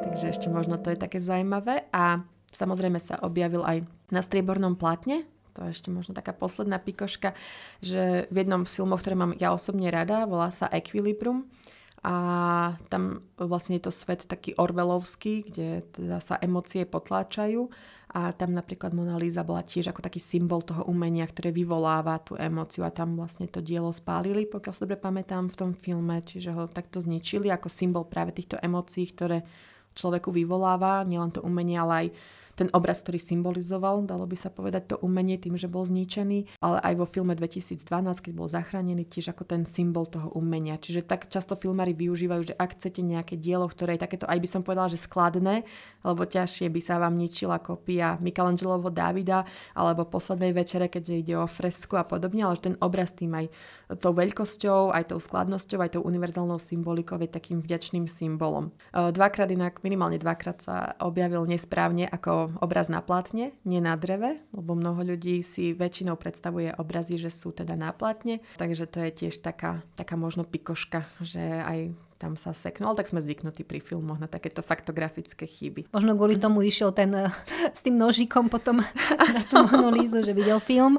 Takže 0.08 0.26
ešte 0.32 0.48
možno 0.48 0.80
to 0.80 0.96
je 0.96 1.00
také 1.00 1.20
zaujímavé 1.20 1.92
a 1.92 2.24
samozrejme 2.56 2.98
sa 3.04 3.20
objavil 3.20 3.68
aj 3.68 3.84
na 4.10 4.22
striebornom 4.24 4.80
plátne, 4.80 5.28
to 5.56 5.64
je 5.68 5.72
ešte 5.72 5.88
možno 5.88 6.12
taká 6.12 6.36
posledná 6.36 6.84
pikoška, 6.84 7.32
že 7.80 8.28
v 8.28 8.36
jednom 8.44 8.68
z 8.68 8.76
filmov, 8.76 9.00
ktoré 9.00 9.16
mám 9.16 9.32
ja 9.40 9.56
osobne 9.56 9.88
rada, 9.88 10.28
volá 10.28 10.52
sa 10.52 10.68
Equilibrium 10.68 11.48
a 12.06 12.16
tam 12.86 13.26
vlastne 13.34 13.82
je 13.82 13.90
to 13.90 13.94
svet 13.94 14.30
taký 14.30 14.54
orvelovský, 14.62 15.42
kde 15.50 15.82
teda 15.90 16.22
sa 16.22 16.38
emócie 16.38 16.86
potláčajú. 16.86 17.66
A 18.16 18.30
tam 18.30 18.54
napríklad 18.54 18.94
Mona 18.94 19.18
Lisa 19.18 19.42
bola 19.42 19.66
tiež 19.66 19.90
ako 19.90 20.06
taký 20.06 20.22
symbol 20.22 20.62
toho 20.62 20.86
umenia, 20.86 21.26
ktoré 21.26 21.50
vyvoláva 21.50 22.22
tú 22.22 22.38
emóciu. 22.38 22.86
A 22.86 22.94
tam 22.94 23.18
vlastne 23.18 23.50
to 23.50 23.58
dielo 23.58 23.90
spálili, 23.90 24.46
pokiaľ 24.46 24.72
si 24.78 24.82
dobre 24.86 25.02
pamätám 25.02 25.50
v 25.50 25.58
tom 25.58 25.72
filme, 25.74 26.22
čiže 26.22 26.54
ho 26.54 26.70
takto 26.70 27.02
zničili 27.02 27.50
ako 27.50 27.74
symbol 27.74 28.06
práve 28.06 28.38
týchto 28.38 28.62
emócií, 28.62 29.10
ktoré 29.10 29.42
človeku 29.98 30.30
vyvoláva, 30.30 31.02
nielen 31.10 31.34
to 31.34 31.42
umenie, 31.42 31.82
ale 31.82 31.94
aj 32.06 32.08
ten 32.56 32.72
obraz, 32.72 33.04
ktorý 33.04 33.20
symbolizoval, 33.20 34.08
dalo 34.08 34.24
by 34.24 34.38
sa 34.40 34.48
povedať, 34.48 34.96
to 34.96 34.98
umenie 35.04 35.36
tým, 35.36 35.60
že 35.60 35.68
bol 35.68 35.84
zničený, 35.84 36.64
ale 36.64 36.80
aj 36.82 36.94
vo 36.96 37.06
filme 37.06 37.36
2012, 37.36 37.84
keď 38.24 38.32
bol 38.34 38.48
zachránený, 38.48 39.04
tiež 39.06 39.36
ako 39.36 39.44
ten 39.44 39.68
symbol 39.68 40.08
toho 40.08 40.32
umenia. 40.34 40.80
Čiže 40.80 41.04
tak 41.04 41.28
často 41.28 41.60
filmári 41.60 41.92
využívajú, 41.92 42.56
že 42.56 42.58
ak 42.58 42.80
chcete 42.80 43.04
nejaké 43.04 43.36
dielo, 43.36 43.68
ktoré 43.68 44.00
je 44.00 44.04
takéto, 44.08 44.26
aj 44.26 44.40
by 44.40 44.48
som 44.48 44.62
povedala, 44.64 44.88
že 44.88 45.00
skladné, 45.00 45.68
lebo 46.06 46.30
ťažšie 46.30 46.70
by 46.70 46.82
sa 46.86 47.02
vám 47.02 47.18
ničila 47.18 47.58
kopia 47.58 48.22
Michelangelovo 48.22 48.94
Davida 48.94 49.50
alebo 49.74 50.06
poslednej 50.06 50.54
večere, 50.54 50.86
keďže 50.86 51.16
ide 51.18 51.36
o 51.42 51.50
fresku 51.50 51.98
a 51.98 52.06
podobne, 52.06 52.46
ale 52.46 52.62
ten 52.62 52.78
obraz 52.78 53.18
tým 53.18 53.34
aj 53.34 53.50
tou 53.98 54.14
veľkosťou, 54.14 54.94
aj 54.94 55.10
tou 55.10 55.18
skladnosťou, 55.18 55.82
aj 55.82 55.98
tou 55.98 56.04
univerzálnou 56.06 56.62
symbolikou 56.62 57.18
je 57.18 57.30
takým 57.30 57.62
vďačným 57.66 58.06
symbolom. 58.06 58.70
Dvakrát 58.94 59.50
inak, 59.50 59.82
minimálne 59.82 60.22
dvakrát 60.22 60.62
sa 60.62 60.94
objavil 61.02 61.46
nesprávne 61.50 62.06
ako 62.06 62.62
obraz 62.62 62.90
na 62.90 63.02
platne, 63.02 63.58
nie 63.66 63.82
na 63.82 63.98
dreve, 63.98 64.46
lebo 64.54 64.78
mnoho 64.78 65.02
ľudí 65.02 65.42
si 65.42 65.74
väčšinou 65.74 66.18
predstavuje 66.18 66.74
obrazy, 66.78 67.18
že 67.18 67.34
sú 67.34 67.50
teda 67.56 67.74
na 67.74 67.90
platne, 67.96 68.46
takže 68.62 68.86
to 68.86 69.02
je 69.06 69.12
tiež 69.26 69.42
taká, 69.42 69.82
taká 69.98 70.20
možno 70.20 70.46
pikoška, 70.46 71.08
že 71.22 71.42
aj 71.42 71.94
tam 72.26 72.42
sa 72.42 72.58
seknul, 72.58 72.90
ale 72.90 73.06
tak 73.06 73.14
sme 73.14 73.22
zvyknutí 73.22 73.62
pri 73.62 73.78
filmoch 73.78 74.18
na 74.18 74.26
takéto 74.26 74.66
faktografické 74.66 75.46
chyby. 75.46 75.94
Možno 75.94 76.18
kvôli 76.18 76.42
tomu 76.42 76.66
išiel 76.66 76.90
ten 76.90 77.14
s 77.70 77.86
tým 77.86 78.02
nožikom 78.02 78.50
potom 78.50 78.82
na 79.14 79.42
tú 79.46 79.62
monolízu, 79.70 80.26
že 80.26 80.34
videl 80.34 80.58
film. 80.58 80.98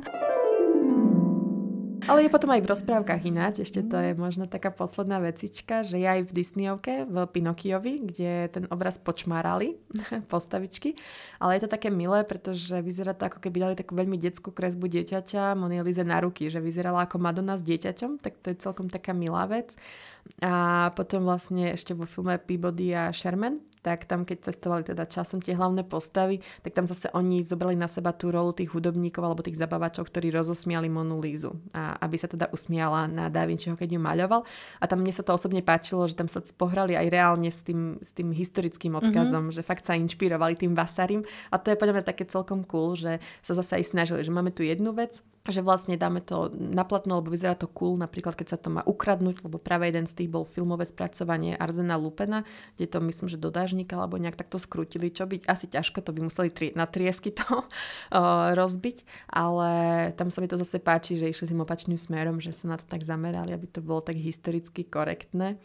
Ale 2.06 2.22
je 2.22 2.30
potom 2.30 2.54
aj 2.54 2.62
v 2.62 2.70
rozprávkach 2.70 3.22
ináč, 3.26 3.66
ešte 3.66 3.82
to 3.82 3.98
je 3.98 4.14
možno 4.14 4.46
taká 4.46 4.70
posledná 4.70 5.18
vecička, 5.18 5.82
že 5.82 5.98
je 5.98 6.06
aj 6.06 6.30
v 6.30 6.30
Disneyovke, 6.30 6.94
v 7.02 7.16
Pinokiovi, 7.26 7.98
kde 8.06 8.46
ten 8.46 8.64
obraz 8.70 8.94
počmárali 9.02 9.74
postavičky, 10.32 10.94
ale 11.42 11.58
je 11.58 11.66
to 11.66 11.74
také 11.74 11.90
milé, 11.90 12.22
pretože 12.22 12.78
vyzerá 12.78 13.10
to 13.10 13.26
ako 13.26 13.42
keby 13.42 13.58
dali 13.58 13.74
takú 13.74 13.98
veľmi 13.98 14.14
detskú 14.22 14.54
kresbu 14.54 14.86
dieťaťa. 14.86 15.58
Monielize 15.58 16.06
na 16.06 16.22
ruky, 16.22 16.46
že 16.46 16.62
vyzerala 16.62 17.10
ako 17.10 17.18
Madonna 17.18 17.58
s 17.58 17.66
dieťaťom, 17.66 18.22
tak 18.22 18.38
to 18.38 18.54
je 18.54 18.62
celkom 18.62 18.86
taká 18.86 19.10
milá 19.10 19.42
vec. 19.50 19.74
A 20.42 20.90
potom 20.94 21.26
vlastne 21.26 21.74
ešte 21.74 21.94
vo 21.94 22.06
filme 22.06 22.38
Peabody 22.38 22.94
a 22.94 23.10
Sherman, 23.10 23.62
tak 23.86 24.02
tam 24.10 24.26
keď 24.26 24.50
cestovali 24.50 24.82
teda 24.82 25.06
časom 25.06 25.38
tie 25.38 25.54
hlavné 25.54 25.86
postavy, 25.86 26.42
tak 26.66 26.74
tam 26.74 26.90
zase 26.90 27.06
oni 27.14 27.46
zobrali 27.46 27.78
na 27.78 27.86
seba 27.86 28.10
tú 28.10 28.34
rolu 28.34 28.50
tých 28.50 28.74
hudobníkov 28.74 29.22
alebo 29.22 29.46
tých 29.46 29.54
zabavačov, 29.54 30.10
ktorí 30.10 30.34
rozosmiali 30.34 30.90
Monu 30.90 31.22
Lízu. 31.22 31.54
A 31.70 31.94
aby 32.02 32.18
sa 32.18 32.26
teda 32.26 32.50
usmiala 32.50 33.06
na 33.06 33.30
Da 33.30 33.46
Vinciho, 33.46 33.78
keď 33.78 33.94
ju 33.94 34.00
maľoval. 34.02 34.42
A 34.82 34.84
tam 34.90 35.06
mne 35.06 35.14
sa 35.14 35.22
to 35.22 35.38
osobne 35.38 35.62
páčilo, 35.62 36.10
že 36.10 36.18
tam 36.18 36.26
sa 36.26 36.42
pohrali 36.58 36.98
aj 36.98 37.06
reálne 37.06 37.46
s 37.46 37.62
tým, 37.62 38.02
s 38.02 38.10
tým 38.10 38.34
historickým 38.34 38.98
mhm. 38.98 38.98
odkazom, 38.98 39.54
mm-hmm. 39.54 39.62
že 39.62 39.62
fakt 39.62 39.86
sa 39.86 39.94
inšpirovali 39.94 40.58
tým 40.58 40.74
Vasarim. 40.74 41.22
A 41.54 41.62
to 41.62 41.70
je 41.70 41.78
podľa 41.78 42.02
mňa 42.02 42.10
také 42.10 42.26
celkom 42.26 42.66
cool, 42.66 42.98
že 42.98 43.22
sa 43.46 43.54
zase 43.54 43.78
aj 43.78 43.94
snažili, 43.94 44.26
že 44.26 44.34
máme 44.34 44.50
tu 44.50 44.66
jednu 44.66 44.90
vec, 44.90 45.22
že 45.48 45.62
vlastne 45.62 45.94
dáme 45.94 46.22
to 46.22 46.50
na 46.54 46.82
platno, 46.82 47.18
lebo 47.22 47.30
vyzerá 47.30 47.54
to 47.54 47.70
cool, 47.70 47.94
napríklad 47.98 48.34
keď 48.34 48.46
sa 48.54 48.58
to 48.58 48.68
má 48.70 48.82
ukradnúť, 48.82 49.42
lebo 49.46 49.58
práve 49.58 49.86
jeden 49.90 50.06
z 50.06 50.22
tých 50.22 50.30
bol 50.30 50.46
filmové 50.46 50.86
spracovanie 50.86 51.54
Arzena 51.54 51.94
Lupena, 51.94 52.42
kde 52.76 52.86
to 52.90 52.98
myslím, 53.02 53.26
že 53.30 53.38
do 53.38 53.50
dážnika 53.50 53.98
alebo 53.98 54.18
nejak 54.18 54.38
takto 54.38 54.58
skrutili, 54.58 55.10
čo 55.10 55.26
byť 55.26 55.46
asi 55.46 55.66
ťažko, 55.70 56.02
to 56.02 56.10
by 56.14 56.20
museli 56.26 56.48
tri, 56.50 56.66
na 56.74 56.86
triesky 56.86 57.30
to 57.34 57.46
uh, 57.62 58.52
rozbiť, 58.54 59.06
ale 59.30 59.70
tam 60.14 60.30
sa 60.30 60.42
mi 60.42 60.48
to 60.50 60.58
zase 60.58 60.82
páči, 60.82 61.18
že 61.18 61.30
išli 61.30 61.50
tým 61.50 61.62
opačným 61.62 61.98
smerom, 61.98 62.42
že 62.42 62.54
sa 62.54 62.70
na 62.70 62.76
to 62.78 62.86
tak 62.86 63.06
zamerali, 63.06 63.54
aby 63.54 63.66
to 63.70 63.80
bolo 63.82 64.02
tak 64.02 64.18
historicky 64.18 64.86
korektné. 64.86 65.58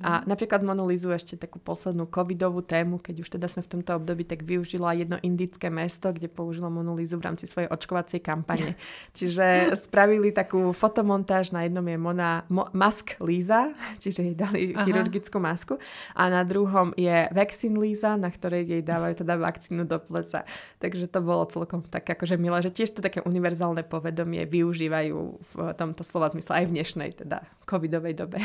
A 0.00 0.24
napríklad 0.24 0.64
Monolizu 0.64 1.12
ešte 1.12 1.36
takú 1.36 1.60
poslednú 1.60 2.08
covidovú 2.08 2.64
tému, 2.64 2.96
keď 3.04 3.16
už 3.20 3.28
teda 3.36 3.52
sme 3.52 3.60
v 3.60 3.70
tomto 3.76 4.00
období, 4.00 4.24
tak 4.24 4.48
využilo 4.48 4.88
aj 4.88 4.96
jedno 4.96 5.16
indické 5.20 5.68
mesto, 5.68 6.08
kde 6.08 6.32
použilo 6.32 6.72
Monolizu 6.72 7.20
v 7.20 7.28
rámci 7.28 7.44
svojej 7.44 7.68
očkovacej 7.68 8.24
kampane. 8.24 8.80
Čiže 9.16 9.76
spravili 9.76 10.32
takú 10.32 10.72
fotomontáž, 10.72 11.52
na 11.52 11.68
jednom 11.68 11.84
je 11.84 11.96
Mona, 12.00 12.48
Mo, 12.48 12.72
Mask 12.72 13.20
Líza, 13.20 13.76
čiže 14.02 14.32
jej 14.32 14.36
dali 14.36 14.72
Aha. 14.72 14.88
chirurgickú 14.88 15.36
masku 15.36 15.76
a 16.16 16.32
na 16.32 16.42
druhom 16.48 16.96
je 16.96 17.28
Vaccine 17.36 17.76
Líza, 17.76 18.16
na 18.16 18.32
ktorej 18.32 18.64
jej 18.64 18.82
dávajú 18.82 19.20
teda 19.20 19.36
vakcínu 19.36 19.84
do 19.84 20.00
pleca. 20.00 20.48
Takže 20.80 21.12
to 21.12 21.20
bolo 21.20 21.44
celkom 21.44 21.84
tak 21.84 22.08
akože 22.08 22.40
milé, 22.40 22.64
že 22.64 22.72
tiež 22.72 22.96
to 22.96 23.04
také 23.04 23.20
univerzálne 23.20 23.84
povedomie 23.84 24.48
využívajú 24.48 25.18
v 25.36 25.54
tomto 25.76 26.00
slova 26.00 26.32
zmysle 26.32 26.62
aj 26.62 26.64
v 26.64 26.74
dnešnej 26.80 27.10
teda 27.20 27.44
covidovej 27.68 28.14
dobe. 28.16 28.38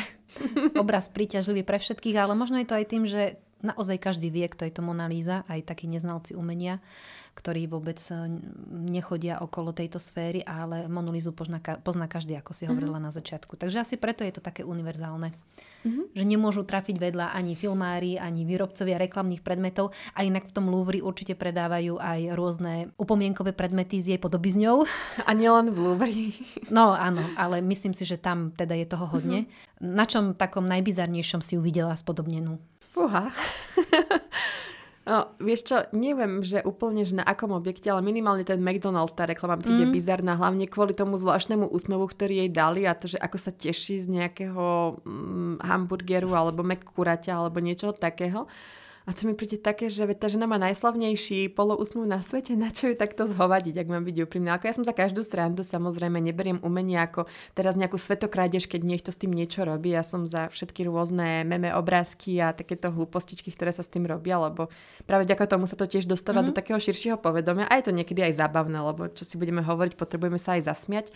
Obraz 0.76 1.08
príťažlivý 1.46 1.62
pre 1.62 1.78
všetkých, 1.78 2.18
ale 2.18 2.34
možno 2.34 2.58
je 2.58 2.66
to 2.66 2.74
aj 2.74 2.86
tým, 2.90 3.04
že 3.06 3.38
naozaj 3.62 4.02
každý 4.02 4.34
vie, 4.34 4.50
kto 4.50 4.66
je 4.66 4.74
to 4.74 4.82
Mona 4.82 5.06
Lisa, 5.06 5.46
aj 5.46 5.62
takí 5.70 5.86
neznalci 5.86 6.34
umenia, 6.34 6.82
ktorí 7.38 7.70
vôbec 7.70 8.02
eh, 8.10 8.18
nechodia 8.74 9.38
okolo 9.38 9.70
tejto 9.70 10.02
sféry, 10.02 10.42
ale 10.42 10.90
Monolizu 10.90 11.38
pozná, 11.38 11.62
pozná 11.62 12.10
každý, 12.10 12.34
ako 12.42 12.52
si 12.58 12.66
hovorila 12.66 12.98
mm-hmm. 12.98 13.14
na 13.14 13.14
začiatku. 13.14 13.54
Takže 13.62 13.86
asi 13.86 13.96
preto 14.02 14.26
je 14.26 14.34
to 14.34 14.42
také 14.42 14.66
univerzálne. 14.66 15.38
Mm-hmm. 15.86 16.18
Že 16.18 16.24
nemôžu 16.26 16.62
trafiť 16.66 16.98
vedľa 16.98 17.38
ani 17.38 17.54
filmári, 17.54 18.18
ani 18.18 18.42
výrobcovia 18.42 18.98
reklamných 18.98 19.46
predmetov. 19.46 19.94
A 20.18 20.26
inak 20.26 20.50
v 20.50 20.54
tom 20.58 20.66
Louvre 20.74 20.98
určite 21.06 21.38
predávajú 21.38 22.02
aj 22.02 22.34
rôzne 22.34 22.90
upomienkové 22.98 23.54
predmety 23.54 24.02
s 24.02 24.10
jej 24.10 24.18
podobizňou. 24.18 24.82
A 25.30 25.32
nielen 25.38 25.70
v 25.70 25.78
Louvre. 25.78 26.14
No 26.74 26.98
áno, 26.98 27.22
ale 27.38 27.62
myslím 27.62 27.94
si, 27.94 28.04
že 28.10 28.18
tam 28.18 28.50
teda 28.50 28.74
je 28.74 28.90
toho 28.90 29.06
hodne. 29.06 29.46
Mm-hmm. 29.46 29.94
Na 29.94 30.10
čom 30.10 30.34
takom 30.34 30.66
najbizarnejšom 30.66 31.46
si 31.46 31.54
ju 31.56 31.62
videla 31.62 31.94
spodobnenú? 31.94 32.58
Fúha. 32.96 33.30
No, 35.06 35.38
vieš 35.38 35.70
čo, 35.70 35.78
neviem, 35.94 36.42
že 36.42 36.66
úplne, 36.66 37.06
že 37.06 37.14
na 37.14 37.22
akom 37.22 37.54
objekte, 37.54 37.94
ale 37.94 38.02
minimálne 38.02 38.42
ten 38.42 38.58
McDonald, 38.58 39.14
tá 39.14 39.30
reklama 39.30 39.54
príde 39.54 39.86
mm. 39.86 39.94
bizarná, 39.94 40.34
hlavne 40.34 40.66
kvôli 40.66 40.98
tomu 40.98 41.14
zvláštnemu 41.22 41.70
úsmevu, 41.70 42.10
ktorý 42.10 42.42
jej 42.42 42.50
dali 42.50 42.90
a 42.90 42.98
to, 42.98 43.06
že 43.14 43.22
ako 43.22 43.38
sa 43.38 43.54
teší 43.54 44.02
z 44.02 44.10
nejakého 44.10 44.98
mm, 45.06 45.62
hamburgeru 45.62 46.34
alebo 46.34 46.66
McCuraťa 46.66 47.38
alebo 47.38 47.62
niečoho 47.62 47.94
takého. 47.94 48.50
A 49.06 49.14
to 49.14 49.30
mi 49.30 49.38
príde 49.38 49.62
také, 49.62 49.86
že 49.86 50.02
tá 50.18 50.26
žena 50.26 50.50
má 50.50 50.58
najslavnejší 50.58 51.54
polousmov 51.54 52.10
na 52.10 52.26
svete, 52.26 52.58
na 52.58 52.74
čo 52.74 52.90
ju 52.90 52.98
takto 52.98 53.30
zhovadiť, 53.30 53.86
ak 53.86 53.88
mám 53.88 54.02
byť 54.02 54.18
úprimná. 54.26 54.58
Ako 54.58 54.66
ja 54.66 54.74
som 54.74 54.82
za 54.82 54.98
každú 54.98 55.22
srandu, 55.22 55.62
samozrejme, 55.62 56.18
neberiem 56.18 56.58
umenie 56.66 56.98
ako 56.98 57.30
teraz 57.54 57.78
nejakú 57.78 58.02
svetokrádež, 58.02 58.66
keď 58.66 58.82
niekto 58.82 59.14
s 59.14 59.22
tým 59.22 59.30
niečo 59.30 59.62
robí. 59.62 59.94
Ja 59.94 60.02
som 60.02 60.26
za 60.26 60.50
všetky 60.50 60.90
rôzne 60.90 61.46
meme 61.46 61.70
obrázky 61.70 62.42
a 62.42 62.50
takéto 62.50 62.90
hlúpostičky, 62.90 63.54
ktoré 63.54 63.70
sa 63.70 63.86
s 63.86 63.94
tým 63.94 64.10
robia, 64.10 64.42
lebo 64.42 64.74
práve 65.06 65.30
vďaka 65.30 65.54
tomu 65.54 65.70
sa 65.70 65.78
to 65.78 65.86
tiež 65.86 66.10
dostáva 66.10 66.42
mm-hmm. 66.42 66.50
do 66.50 66.58
takého 66.58 66.82
širšieho 66.82 67.22
povedomia 67.22 67.70
a 67.70 67.78
je 67.78 67.86
to 67.86 67.94
niekedy 67.94 68.26
aj 68.26 68.42
zábavné, 68.42 68.82
lebo 68.82 69.06
čo 69.14 69.22
si 69.22 69.38
budeme 69.38 69.62
hovoriť, 69.62 70.02
potrebujeme 70.02 70.42
sa 70.42 70.58
aj 70.58 70.66
zasmiať. 70.66 71.14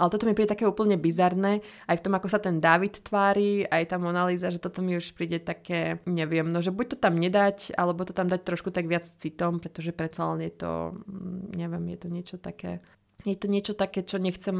Ale 0.00 0.08
toto 0.08 0.24
mi 0.24 0.32
príde 0.32 0.56
také 0.56 0.64
úplne 0.64 0.96
bizarné, 0.96 1.60
aj 1.84 2.00
v 2.00 2.04
tom, 2.08 2.16
ako 2.16 2.32
sa 2.32 2.40
ten 2.40 2.56
David 2.56 3.04
tvári, 3.04 3.68
aj 3.68 3.92
tá 3.92 3.96
Monalíza, 4.00 4.48
že 4.48 4.56
toto 4.56 4.80
mi 4.80 4.96
už 4.96 5.12
príde 5.12 5.36
také, 5.36 6.00
neviem, 6.08 6.48
no 6.48 6.64
že 6.64 6.72
buď 6.72 6.96
to 6.96 6.96
tam 6.96 7.20
nedať, 7.20 7.76
alebo 7.76 8.08
to 8.08 8.16
tam 8.16 8.32
dať 8.32 8.40
trošku 8.40 8.72
tak 8.72 8.88
viac 8.88 9.04
citom, 9.04 9.60
pretože 9.60 9.92
predsa 9.92 10.32
len 10.32 10.48
je 10.48 10.52
to, 10.56 10.96
mm, 11.04 11.52
neviem, 11.52 11.84
je 11.92 11.98
to 12.00 12.08
niečo 12.08 12.36
také 12.40 12.80
je 13.24 13.36
to 13.36 13.52
niečo 13.52 13.76
také, 13.76 14.00
čo 14.00 14.16
nechcem, 14.16 14.56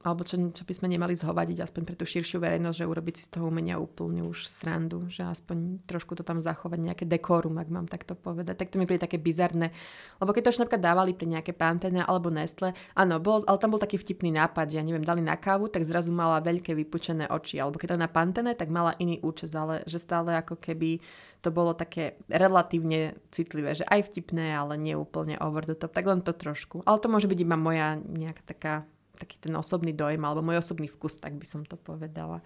alebo 0.00 0.24
čo, 0.24 0.40
čo 0.56 0.62
by 0.64 0.72
sme 0.72 0.88
nemali 0.88 1.12
zhovadiť 1.12 1.60
aspoň 1.60 1.82
pre 1.84 1.96
tú 1.96 2.08
širšiu 2.08 2.40
verejnosť, 2.40 2.78
že 2.80 2.88
urobiť 2.88 3.14
si 3.20 3.22
z 3.28 3.30
toho 3.36 3.52
umenia 3.52 3.76
úplne 3.76 4.24
už 4.24 4.48
srandu, 4.48 5.04
že 5.12 5.26
aspoň 5.26 5.84
trošku 5.84 6.16
to 6.16 6.24
tam 6.24 6.40
zachovať 6.40 6.80
nejaké 6.80 7.04
dekorum, 7.04 7.60
ak 7.60 7.68
mám 7.68 7.84
takto 7.84 8.16
povedať. 8.16 8.56
Tak 8.56 8.72
to 8.72 8.80
mi 8.80 8.88
príde 8.88 9.04
také 9.04 9.20
bizarné. 9.20 9.72
Lebo 10.16 10.32
keď 10.32 10.48
to 10.48 10.52
už 10.56 10.60
napríklad 10.64 10.82
dávali 10.82 11.12
pri 11.12 11.26
nejaké 11.28 11.52
Pantene 11.52 12.00
alebo 12.00 12.32
Nestle, 12.32 12.72
áno, 12.96 13.20
bol, 13.20 13.44
ale 13.44 13.60
tam 13.60 13.76
bol 13.76 13.82
taký 13.82 14.00
vtipný 14.00 14.32
nápad, 14.32 14.72
že 14.72 14.78
ja 14.80 14.84
neviem, 14.84 15.04
dali 15.04 15.20
na 15.20 15.36
kávu, 15.36 15.68
tak 15.68 15.84
zrazu 15.84 16.08
mala 16.08 16.40
veľké 16.40 16.72
vypučené 16.72 17.28
oči, 17.28 17.60
alebo 17.60 17.76
keď 17.76 17.94
to 17.94 17.98
na 18.00 18.08
Pantene, 18.08 18.52
tak 18.56 18.72
mala 18.72 18.96
iný 18.96 19.20
účes, 19.20 19.52
ale 19.52 19.84
že 19.84 20.00
stále 20.00 20.32
ako 20.40 20.56
keby 20.56 21.02
to 21.40 21.48
bolo 21.48 21.72
také 21.72 22.20
relatívne 22.28 23.16
citlivé, 23.32 23.72
že 23.72 23.88
aj 23.88 24.12
vtipné, 24.12 24.52
ale 24.52 24.76
nie 24.76 24.92
úplne 24.92 25.40
over 25.40 25.64
the 25.64 25.76
top, 25.76 25.96
tak 25.96 26.04
len 26.04 26.20
to 26.20 26.36
trošku. 26.36 26.84
Ale 26.84 27.00
to 27.00 27.08
môže 27.08 27.28
byť 27.28 27.40
iba 27.40 27.56
moja 27.56 27.96
nejaká 27.96 28.42
taká, 28.44 28.74
taký 29.16 29.40
ten 29.40 29.56
osobný 29.56 29.96
dojem, 29.96 30.20
alebo 30.20 30.44
môj 30.44 30.60
osobný 30.60 30.86
vkus, 30.88 31.16
tak 31.16 31.36
by 31.40 31.46
som 31.48 31.64
to 31.64 31.80
povedala. 31.80 32.44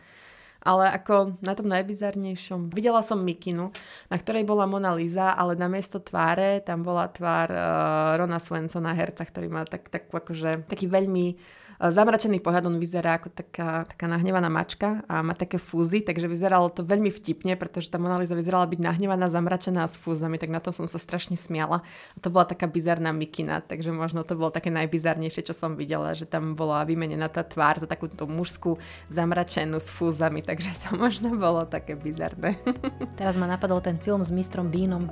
Ale 0.65 0.89
ako 0.89 1.37
na 1.45 1.53
tom 1.53 1.69
najbizarnejšom, 1.69 2.73
videla 2.73 3.05
som 3.05 3.21
Mikinu, 3.21 3.69
na 4.09 4.17
ktorej 4.17 4.49
bola 4.49 4.65
Mona 4.65 4.97
Lisa, 4.97 5.37
ale 5.37 5.61
na 5.61 5.69
miesto 5.69 6.01
tváre 6.01 6.65
tam 6.65 6.81
bola 6.81 7.05
tvár 7.13 7.53
uh, 7.53 8.17
Rona 8.17 8.41
Swensona, 8.41 8.97
herca, 8.97 9.29
ktorý 9.29 9.53
má 9.53 9.69
tak, 9.69 9.93
tak 9.93 10.09
akože, 10.09 10.65
taký 10.65 10.89
veľmi 10.89 11.37
zamračený 11.81 12.39
pohľad, 12.39 12.71
on 12.71 12.79
vyzerá 12.79 13.19
ako 13.19 13.33
taká, 13.35 13.89
taká 13.89 14.07
nahnevaná 14.07 14.47
mačka 14.47 15.03
a 15.11 15.25
má 15.25 15.35
také 15.35 15.59
fúzy, 15.59 16.05
takže 16.05 16.31
vyzeralo 16.31 16.71
to 16.71 16.87
veľmi 16.87 17.11
vtipne, 17.11 17.59
pretože 17.59 17.91
tá 17.91 17.99
Mona 17.99 18.21
Lisa 18.21 18.39
vyzerala 18.39 18.69
byť 18.71 18.81
nahnevaná, 18.81 19.27
zamračená 19.27 19.83
s 19.89 19.99
fúzami, 19.99 20.39
tak 20.39 20.55
na 20.55 20.63
to 20.63 20.71
som 20.71 20.87
sa 20.87 21.01
strašne 21.01 21.35
smiala. 21.35 21.83
A 22.15 22.19
to 22.23 22.31
bola 22.31 22.47
taká 22.47 22.71
bizarná 22.71 23.11
mikina, 23.11 23.59
takže 23.65 23.91
možno 23.91 24.23
to 24.23 24.39
bolo 24.39 24.55
také 24.55 24.71
najbizarnejšie, 24.71 25.47
čo 25.51 25.55
som 25.57 25.75
videla, 25.75 26.15
že 26.15 26.29
tam 26.29 26.55
bola 26.55 26.87
vymenená 26.87 27.27
tá 27.27 27.43
tvár 27.43 27.83
za 27.83 27.89
takúto 27.91 28.31
mužskú 28.31 28.79
zamračenú 29.11 29.83
s 29.83 29.91
fúzami, 29.91 30.45
takže 30.47 30.71
to 30.87 30.97
možno 31.05 31.35
bolo 31.35 31.67
také 31.67 31.99
bizarné. 31.99 32.55
Teraz 33.21 33.35
ma 33.35 33.51
napadol 33.51 33.83
ten 33.83 33.99
film 33.99 34.23
s 34.23 34.31
mistrom 34.31 34.71
Bínom, 34.71 35.11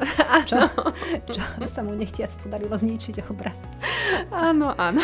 čo, 0.49 0.59
čo 1.27 1.43
sa 1.67 1.81
mu 1.83 1.97
nechtiac 1.97 2.31
podarilo 2.39 2.75
zničiť 2.79 3.27
obraz. 3.31 3.59
Áno, 4.31 4.77
áno. 4.77 5.01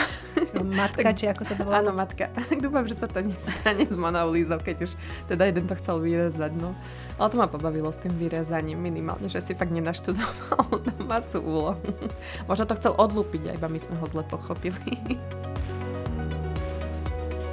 No, 0.55 0.65
matka, 0.65 1.13
či 1.13 1.29
ako 1.29 1.48
sa 1.49 1.57
to 1.57 1.65
volá? 1.65 1.81
Áno, 1.81 1.97
matka. 1.97 2.29
Dúfam, 2.65 2.85
že 2.85 2.93
sa 2.93 3.09
to 3.09 3.25
nestane 3.25 3.89
s 3.89 3.97
Monou 3.97 4.29
Lízou, 4.29 4.61
keď 4.61 4.85
už 4.85 4.93
teda 5.33 5.49
jeden 5.49 5.65
to 5.65 5.75
chcel 5.81 5.97
vyrezať. 5.97 6.53
No. 6.61 6.77
Ale 7.17 7.29
to 7.33 7.37
ma 7.41 7.49
pobavilo 7.49 7.89
s 7.89 8.05
tým 8.05 8.13
vyrezaním 8.21 8.79
minimálne, 8.79 9.33
že 9.33 9.41
si 9.41 9.57
fakt 9.57 9.73
nenaštudoval 9.73 10.69
domácu 10.93 11.41
úlohu. 11.41 11.81
Možno 12.49 12.69
to 12.69 12.77
chcel 12.77 12.93
odlúpiť, 13.01 13.57
iba 13.57 13.67
my 13.67 13.81
sme 13.81 13.97
ho 13.97 14.07
zle 14.07 14.23
pochopili. 14.29 15.17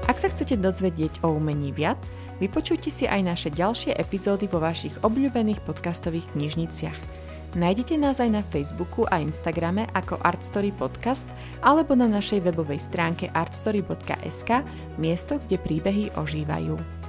Ak 0.05 0.21
sa 0.21 0.29
chcete 0.29 0.59
dozvedieť 0.61 1.25
o 1.25 1.33
umení 1.33 1.73
viac, 1.73 1.97
vypočujte 2.37 2.93
si 2.93 3.09
aj 3.09 3.21
naše 3.25 3.49
ďalšie 3.49 3.97
epizódy 3.97 4.45
vo 4.45 4.61
vašich 4.61 4.93
obľúbených 5.01 5.65
podcastových 5.65 6.29
knižniciach. 6.37 7.24
Nájdete 7.55 7.95
nás 7.95 8.19
aj 8.19 8.35
na 8.35 8.43
Facebooku 8.43 9.07
a 9.07 9.23
Instagrame 9.23 9.87
ako 9.95 10.19
Artstory 10.27 10.75
Podcast 10.75 11.23
alebo 11.63 11.95
na 11.95 12.03
našej 12.03 12.43
webovej 12.51 12.83
stránke 12.83 13.31
artstory.sk, 13.31 14.59
miesto, 14.99 15.39
kde 15.47 15.55
príbehy 15.63 16.11
ožívajú. 16.19 17.04